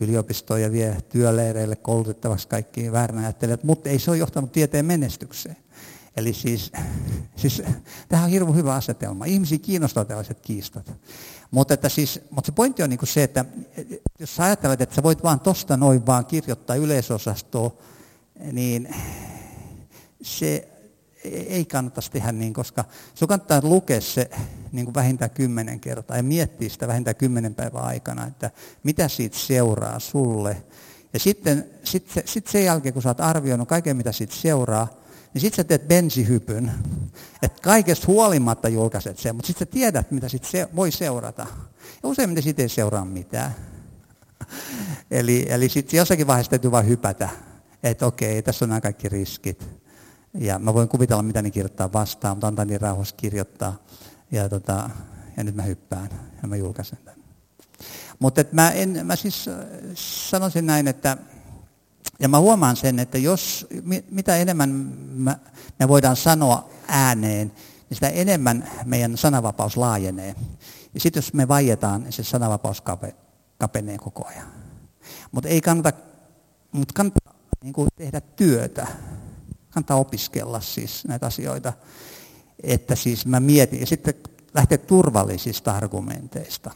yliopistoja 0.00 0.64
ja 0.64 0.72
vie 0.72 0.96
työleireille 1.08 1.76
koulutettavaksi 1.76 2.48
kaikki 2.48 2.92
väärinäyttelijat, 2.92 3.64
mutta 3.64 3.88
ei 3.88 3.98
se 3.98 4.10
ole 4.10 4.18
johtanut 4.18 4.52
tieteen 4.52 4.86
menestykseen. 4.86 5.56
Eli 6.16 6.32
siis, 6.32 6.72
siis 7.36 7.62
tämähän 8.08 8.26
on 8.26 8.32
hirveän 8.32 8.56
hyvä 8.56 8.74
asetelma. 8.74 9.24
Ihmisiä 9.24 9.58
kiinnostaa 9.58 10.04
tällaiset 10.04 10.40
kiistat. 10.40 10.92
Mutta, 11.50 11.74
että 11.74 11.88
siis, 11.88 12.20
mutta 12.30 12.46
se 12.46 12.52
pointti 12.52 12.82
on 12.82 12.90
niin 12.90 13.00
se, 13.04 13.22
että 13.22 13.44
jos 14.18 14.36
sä 14.36 14.44
ajattelet, 14.44 14.80
että 14.80 14.94
sä 14.94 15.02
voit 15.02 15.22
vaan 15.22 15.40
tosta 15.40 15.76
noin 15.76 16.06
vaan 16.06 16.26
kirjoittaa 16.26 16.76
yleisosastoa, 16.76 17.76
niin 18.52 18.94
se 20.22 20.68
ei 21.24 21.64
kannattaisi 21.64 22.10
tehdä 22.10 22.32
niin, 22.32 22.52
koska 22.52 22.84
sun 23.14 23.28
kannattaa 23.28 23.60
lukea 23.62 24.00
se 24.00 24.30
niin 24.72 24.84
kuin 24.84 24.94
vähintään 24.94 25.30
kymmenen 25.30 25.80
kertaa 25.80 26.16
ja 26.16 26.22
miettiä 26.22 26.68
sitä 26.68 26.88
vähintään 26.88 27.16
kymmenen 27.16 27.54
päivän 27.54 27.84
aikana, 27.84 28.26
että 28.26 28.50
mitä 28.82 29.08
siitä 29.08 29.38
seuraa 29.38 29.98
sulle. 29.98 30.62
Ja 31.12 31.20
sitten 31.20 31.70
sit, 31.84 32.10
sit 32.24 32.46
sen 32.46 32.64
jälkeen, 32.64 32.92
kun 32.92 33.02
sä 33.02 33.08
oot 33.08 33.20
arvioinut 33.20 33.68
kaiken, 33.68 33.96
mitä 33.96 34.12
siitä 34.12 34.34
seuraa, 34.34 35.01
niin 35.34 35.40
sitten 35.40 35.56
sä 35.56 35.64
teet 35.64 35.88
bensihypyn, 35.88 36.72
että 37.42 37.62
kaikesta 37.62 38.06
huolimatta 38.06 38.68
julkaiset 38.68 39.18
sen, 39.18 39.36
mutta 39.36 39.46
sitten 39.46 39.66
sä 39.66 39.72
tiedät, 39.72 40.10
mitä 40.10 40.28
sit 40.28 40.44
se 40.44 40.68
voi 40.76 40.92
seurata. 40.92 41.46
Ja 42.02 42.08
useimmiten 42.08 42.42
siitä 42.42 42.62
ei 42.62 42.68
seuraa 42.68 43.04
mitään. 43.04 43.54
eli 45.10 45.46
eli 45.48 45.68
sitten 45.68 45.98
jossakin 45.98 46.26
vaiheessa 46.26 46.50
täytyy 46.50 46.70
vain 46.70 46.88
hypätä, 46.88 47.28
että 47.82 48.06
okei, 48.06 48.42
tässä 48.42 48.64
on 48.64 48.68
nämä 48.68 48.80
kaikki 48.80 49.08
riskit. 49.08 49.68
Ja 50.34 50.58
mä 50.58 50.74
voin 50.74 50.88
kuvitella, 50.88 51.22
mitä 51.22 51.42
ne 51.42 51.50
kirjoittaa 51.50 51.92
vastaan, 51.92 52.36
mutta 52.36 52.46
antaa 52.46 52.64
niin 52.64 52.80
rauhassa 52.80 53.16
kirjoittaa. 53.16 53.76
Ja, 54.30 54.48
tota, 54.48 54.90
ja 55.36 55.44
nyt 55.44 55.54
mä 55.54 55.62
hyppään 55.62 56.08
ja 56.42 56.48
mä 56.48 56.56
julkaisen 56.56 56.98
tämän. 57.04 57.22
Mutta 58.18 58.44
mä, 58.52 58.70
en, 58.70 59.06
mä 59.06 59.16
siis 59.16 59.50
sanoisin 59.94 60.66
näin, 60.66 60.88
että 60.88 61.16
ja 62.18 62.28
mä 62.28 62.38
huomaan 62.38 62.76
sen, 62.76 62.98
että 62.98 63.18
jos, 63.18 63.66
mitä 64.10 64.36
enemmän 64.36 64.70
me 65.78 65.88
voidaan 65.88 66.16
sanoa 66.16 66.70
ääneen, 66.88 67.52
niin 67.90 67.96
sitä 67.96 68.08
enemmän 68.08 68.70
meidän 68.84 69.16
sananvapaus 69.16 69.76
laajenee. 69.76 70.34
Ja 70.94 71.00
sitten 71.00 71.20
jos 71.20 71.34
me 71.34 71.48
vaietaan, 71.48 72.02
niin 72.02 72.12
se 72.12 72.22
sananvapaus 72.22 72.80
kape, 72.80 73.14
kapenee 73.58 73.98
koko 73.98 74.26
ajan. 74.26 74.46
Mutta 75.32 75.48
ei 75.48 75.60
kannata, 75.60 75.92
mutta 76.72 76.94
kannattaa 76.94 77.34
niin 77.62 77.72
kuin 77.72 77.88
tehdä 77.96 78.20
työtä. 78.20 78.86
Kannattaa 79.70 79.96
opiskella 79.96 80.60
siis 80.60 81.04
näitä 81.04 81.26
asioita. 81.26 81.72
Että 82.62 82.96
siis 82.96 83.26
mä 83.26 83.40
mietin, 83.40 83.80
ja 83.80 83.86
sitten 83.86 84.14
lähteä 84.54 84.78
turvallisista 84.78 85.72
argumenteista. 85.72 86.70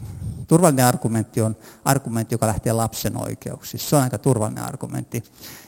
Turvallinen 0.48 0.84
argumentti 0.84 1.40
on 1.40 1.56
argumentti, 1.84 2.34
joka 2.34 2.46
lähtee 2.46 2.72
lapsen 2.72 3.16
oikeuksista. 3.16 3.88
Se 3.88 3.96
on 3.96 4.02
aika 4.02 4.18
turvallinen 4.18 4.64
argumentti. 4.64 5.24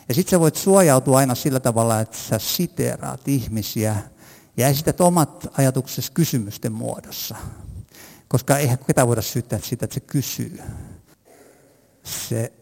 Ja 0.08 0.14
sitten 0.14 0.30
sä 0.30 0.40
voit 0.40 0.56
suojautua 0.56 1.18
aina 1.18 1.34
sillä 1.34 1.60
tavalla, 1.60 2.00
että 2.00 2.18
sä 2.18 2.38
siteeraat 2.38 3.28
ihmisiä 3.28 3.96
ja 4.56 4.68
esität 4.68 5.00
omat 5.00 5.46
ajatuksesi 5.58 6.12
kysymysten 6.12 6.72
muodossa. 6.72 7.36
Koska 8.28 8.58
eihän 8.58 8.78
ketään 8.78 9.08
voida 9.08 9.22
syyttää 9.22 9.58
sitä, 9.62 9.84
että 9.84 9.94
se 9.94 10.00
kysyy. 10.00 10.60
Se, 12.04 12.52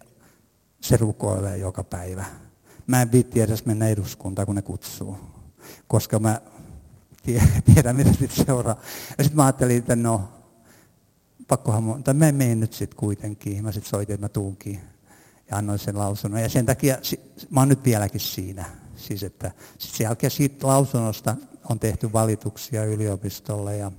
se 0.80 0.96
rukoilee 0.96 1.56
joka 1.56 1.84
päivä. 1.84 2.24
Mä 2.86 3.02
en 3.02 3.12
viitti 3.12 3.40
edes 3.40 3.66
mennä 3.66 3.88
eduskuntaan, 3.88 4.46
kun 4.46 4.54
ne 4.54 4.62
kutsuu. 4.62 5.18
Koska 5.88 6.18
mä 6.18 6.40
tiedä, 7.74 7.92
mitä 7.92 8.12
sitten 8.12 8.46
seuraa. 8.46 8.80
Ja 9.18 9.24
sitten 9.24 9.36
mä 9.36 9.44
ajattelin, 9.44 9.76
että 9.76 9.96
no, 9.96 10.28
pakkohan, 11.48 12.02
tai 12.02 12.14
mä 12.14 12.32
menen 12.32 12.60
nyt 12.60 12.72
sitten 12.72 12.96
kuitenkin. 12.96 13.64
Mä 13.64 13.72
sitten 13.72 13.90
soitin, 13.90 14.14
että 14.14 14.24
mä 14.24 14.28
tuunkin 14.28 14.80
ja 15.50 15.56
annoin 15.56 15.78
sen 15.78 15.98
lausunnon. 15.98 16.42
Ja 16.42 16.48
sen 16.48 16.66
takia 16.66 16.96
mä 17.50 17.60
oon 17.60 17.68
nyt 17.68 17.84
vieläkin 17.84 18.20
siinä. 18.20 18.64
Siis 18.96 19.22
että 19.22 19.50
sit 19.78 19.94
sen 19.94 20.04
jälkeen 20.04 20.30
siitä 20.30 20.66
lausunnosta 20.66 21.36
on 21.70 21.78
tehty 21.78 22.12
valituksia 22.12 22.84
yliopistolle 22.84 23.76
ja 23.76 23.92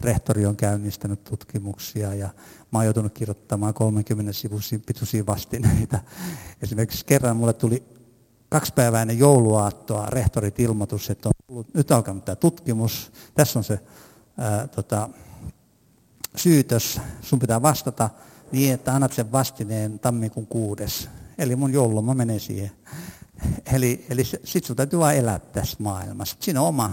rehtori 0.00 0.46
on 0.46 0.56
käynnistänyt 0.56 1.24
tutkimuksia 1.24 2.14
ja 2.14 2.28
mä 2.72 2.78
oon 2.78 2.84
joutunut 2.84 3.12
kirjoittamaan 3.14 3.74
30 3.74 4.32
sivuisia 4.32 4.78
pituisia 4.86 5.26
vastineita. 5.26 5.98
Esimerkiksi 6.62 7.04
kerran 7.04 7.36
mulle 7.36 7.52
tuli 7.52 7.82
kaksi 8.48 8.72
jouluaattoa 9.16 10.06
rehtorit 10.06 10.60
ilmoitus, 10.60 11.10
että 11.10 11.28
on 11.28 11.32
nyt 11.74 11.90
alkanut 11.90 12.24
tämä 12.24 12.36
tutkimus, 12.36 13.12
tässä 13.34 13.58
on 13.58 13.64
se 13.64 13.80
ää, 14.38 14.66
tota, 14.66 15.08
syytös, 16.36 17.00
sun 17.22 17.38
pitää 17.38 17.62
vastata 17.62 18.10
niin, 18.52 18.74
että 18.74 18.94
annat 18.94 19.12
sen 19.12 19.32
vastineen 19.32 19.98
tammikuun 19.98 20.46
kuudes. 20.46 21.08
Eli 21.38 21.56
mun 21.56 21.72
joululoma 21.72 22.14
menee 22.14 22.38
siihen. 22.38 22.70
Eli, 23.72 24.06
eli 24.10 24.22
sit 24.44 24.64
sun 24.64 24.76
täytyy 24.76 24.98
vaan 24.98 25.16
elää 25.16 25.38
tässä 25.38 25.76
maailmassa. 25.78 26.36
Siinä 26.40 26.60
on 26.60 26.68
oma, 26.68 26.92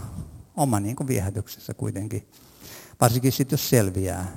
oma 0.56 0.80
niin 0.80 0.96
kuin 0.96 1.08
viehätyksessä 1.08 1.74
kuitenkin. 1.74 2.28
Varsinkin 3.02 3.32
sitten, 3.32 3.54
jos 3.54 3.70
selviää. 3.70 4.32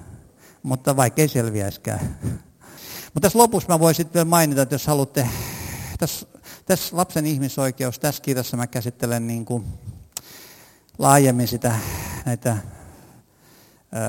Mutta 0.62 0.97
vaikka 0.97 1.22
ei 1.22 1.28
selviäiskään. 1.28 2.18
Mutta 3.05 3.20
tässä 3.20 3.38
lopussa 3.38 3.68
mä 3.68 3.80
voisin 3.80 4.10
vielä 4.14 4.24
mainita, 4.24 4.62
että 4.62 4.74
jos 4.74 4.86
haluatte, 4.86 5.28
tässä 5.98 6.26
tässä 6.66 6.97
lapsen 6.97 7.26
ihmisoikeus, 7.26 7.98
tässä 7.98 8.22
kirjassa 8.22 8.56
mä 8.56 8.66
käsittelen 8.66 9.26
niin 9.26 9.44
kuin 9.44 9.64
laajemmin 10.98 11.48
sitä, 11.48 11.78
näitä, 12.27 12.56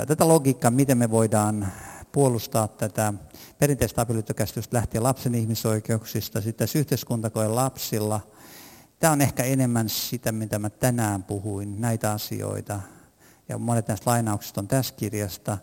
tätä 0.07 0.27
logiikkaa, 0.27 0.71
miten 0.71 0.97
me 0.97 1.11
voidaan 1.11 1.67
puolustaa 2.11 2.67
tätä 2.67 3.13
perinteistä 3.59 4.01
avioliittokäsitystä 4.01 4.77
lähtien 4.77 5.03
lapsen 5.03 5.35
ihmisoikeuksista, 5.35 6.41
sitten 6.41 6.67
yhteiskuntakoen 6.75 7.55
lapsilla. 7.55 8.21
Tämä 8.99 9.13
on 9.13 9.21
ehkä 9.21 9.43
enemmän 9.43 9.89
sitä, 9.89 10.31
mitä 10.31 10.59
mä 10.59 10.69
tänään 10.69 11.23
puhuin, 11.23 11.81
näitä 11.81 12.11
asioita. 12.11 12.79
Ja 13.49 13.57
monet 13.57 13.87
näistä 13.87 14.09
lainauksista 14.09 14.61
on 14.61 14.67
tässä 14.67 14.95
kirjasta. 14.97 15.57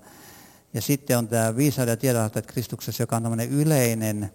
Ja 0.75 0.83
sitten 0.83 1.19
on 1.19 1.29
tämä 1.29 1.57
viisauden 1.57 1.93
ja 1.93 1.97
tiedonhaltijat 1.97 2.47
Kristuksessa, 2.47 3.03
joka 3.03 3.17
on 3.17 3.23
tämmöinen 3.23 3.51
yleinen 3.51 4.31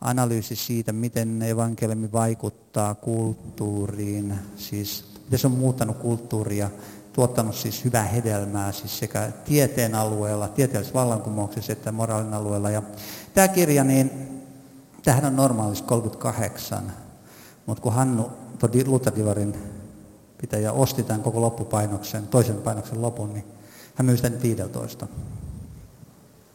analyysi 0.00 0.56
siitä, 0.56 0.92
miten 0.92 1.42
evankeliumi 1.42 2.12
vaikuttaa 2.12 2.94
kulttuuriin, 2.94 4.34
siis 4.56 5.17
miten 5.28 5.38
se 5.38 5.46
on 5.46 5.52
muuttanut 5.52 5.96
kulttuuria, 5.96 6.70
tuottanut 7.12 7.54
siis 7.54 7.84
hyvää 7.84 8.04
hedelmää 8.04 8.72
siis 8.72 8.98
sekä 8.98 9.32
tieteen 9.44 9.94
alueella, 9.94 10.48
tieteellisessä 10.48 10.98
vallankumouksessa 10.98 11.72
että 11.72 11.92
moraalin 11.92 12.34
alueella. 12.34 12.70
Ja 12.70 12.82
tämä 13.34 13.48
kirja, 13.48 13.84
niin 13.84 14.10
tähän 15.02 15.24
on 15.24 15.36
normaalissa 15.36 15.84
38, 15.84 16.92
mutta 17.66 17.82
kun 17.82 17.92
Hannu 17.92 18.30
Lutadivarin 18.86 19.54
pitäjä 20.40 20.72
osti 20.72 21.02
tämän 21.02 21.22
koko 21.22 21.40
loppupainoksen, 21.40 22.26
toisen 22.26 22.56
painoksen 22.56 23.02
lopun, 23.02 23.32
niin 23.32 23.44
hän 23.94 24.06
myy 24.06 24.16
sitä 24.16 24.42
15. 24.42 25.06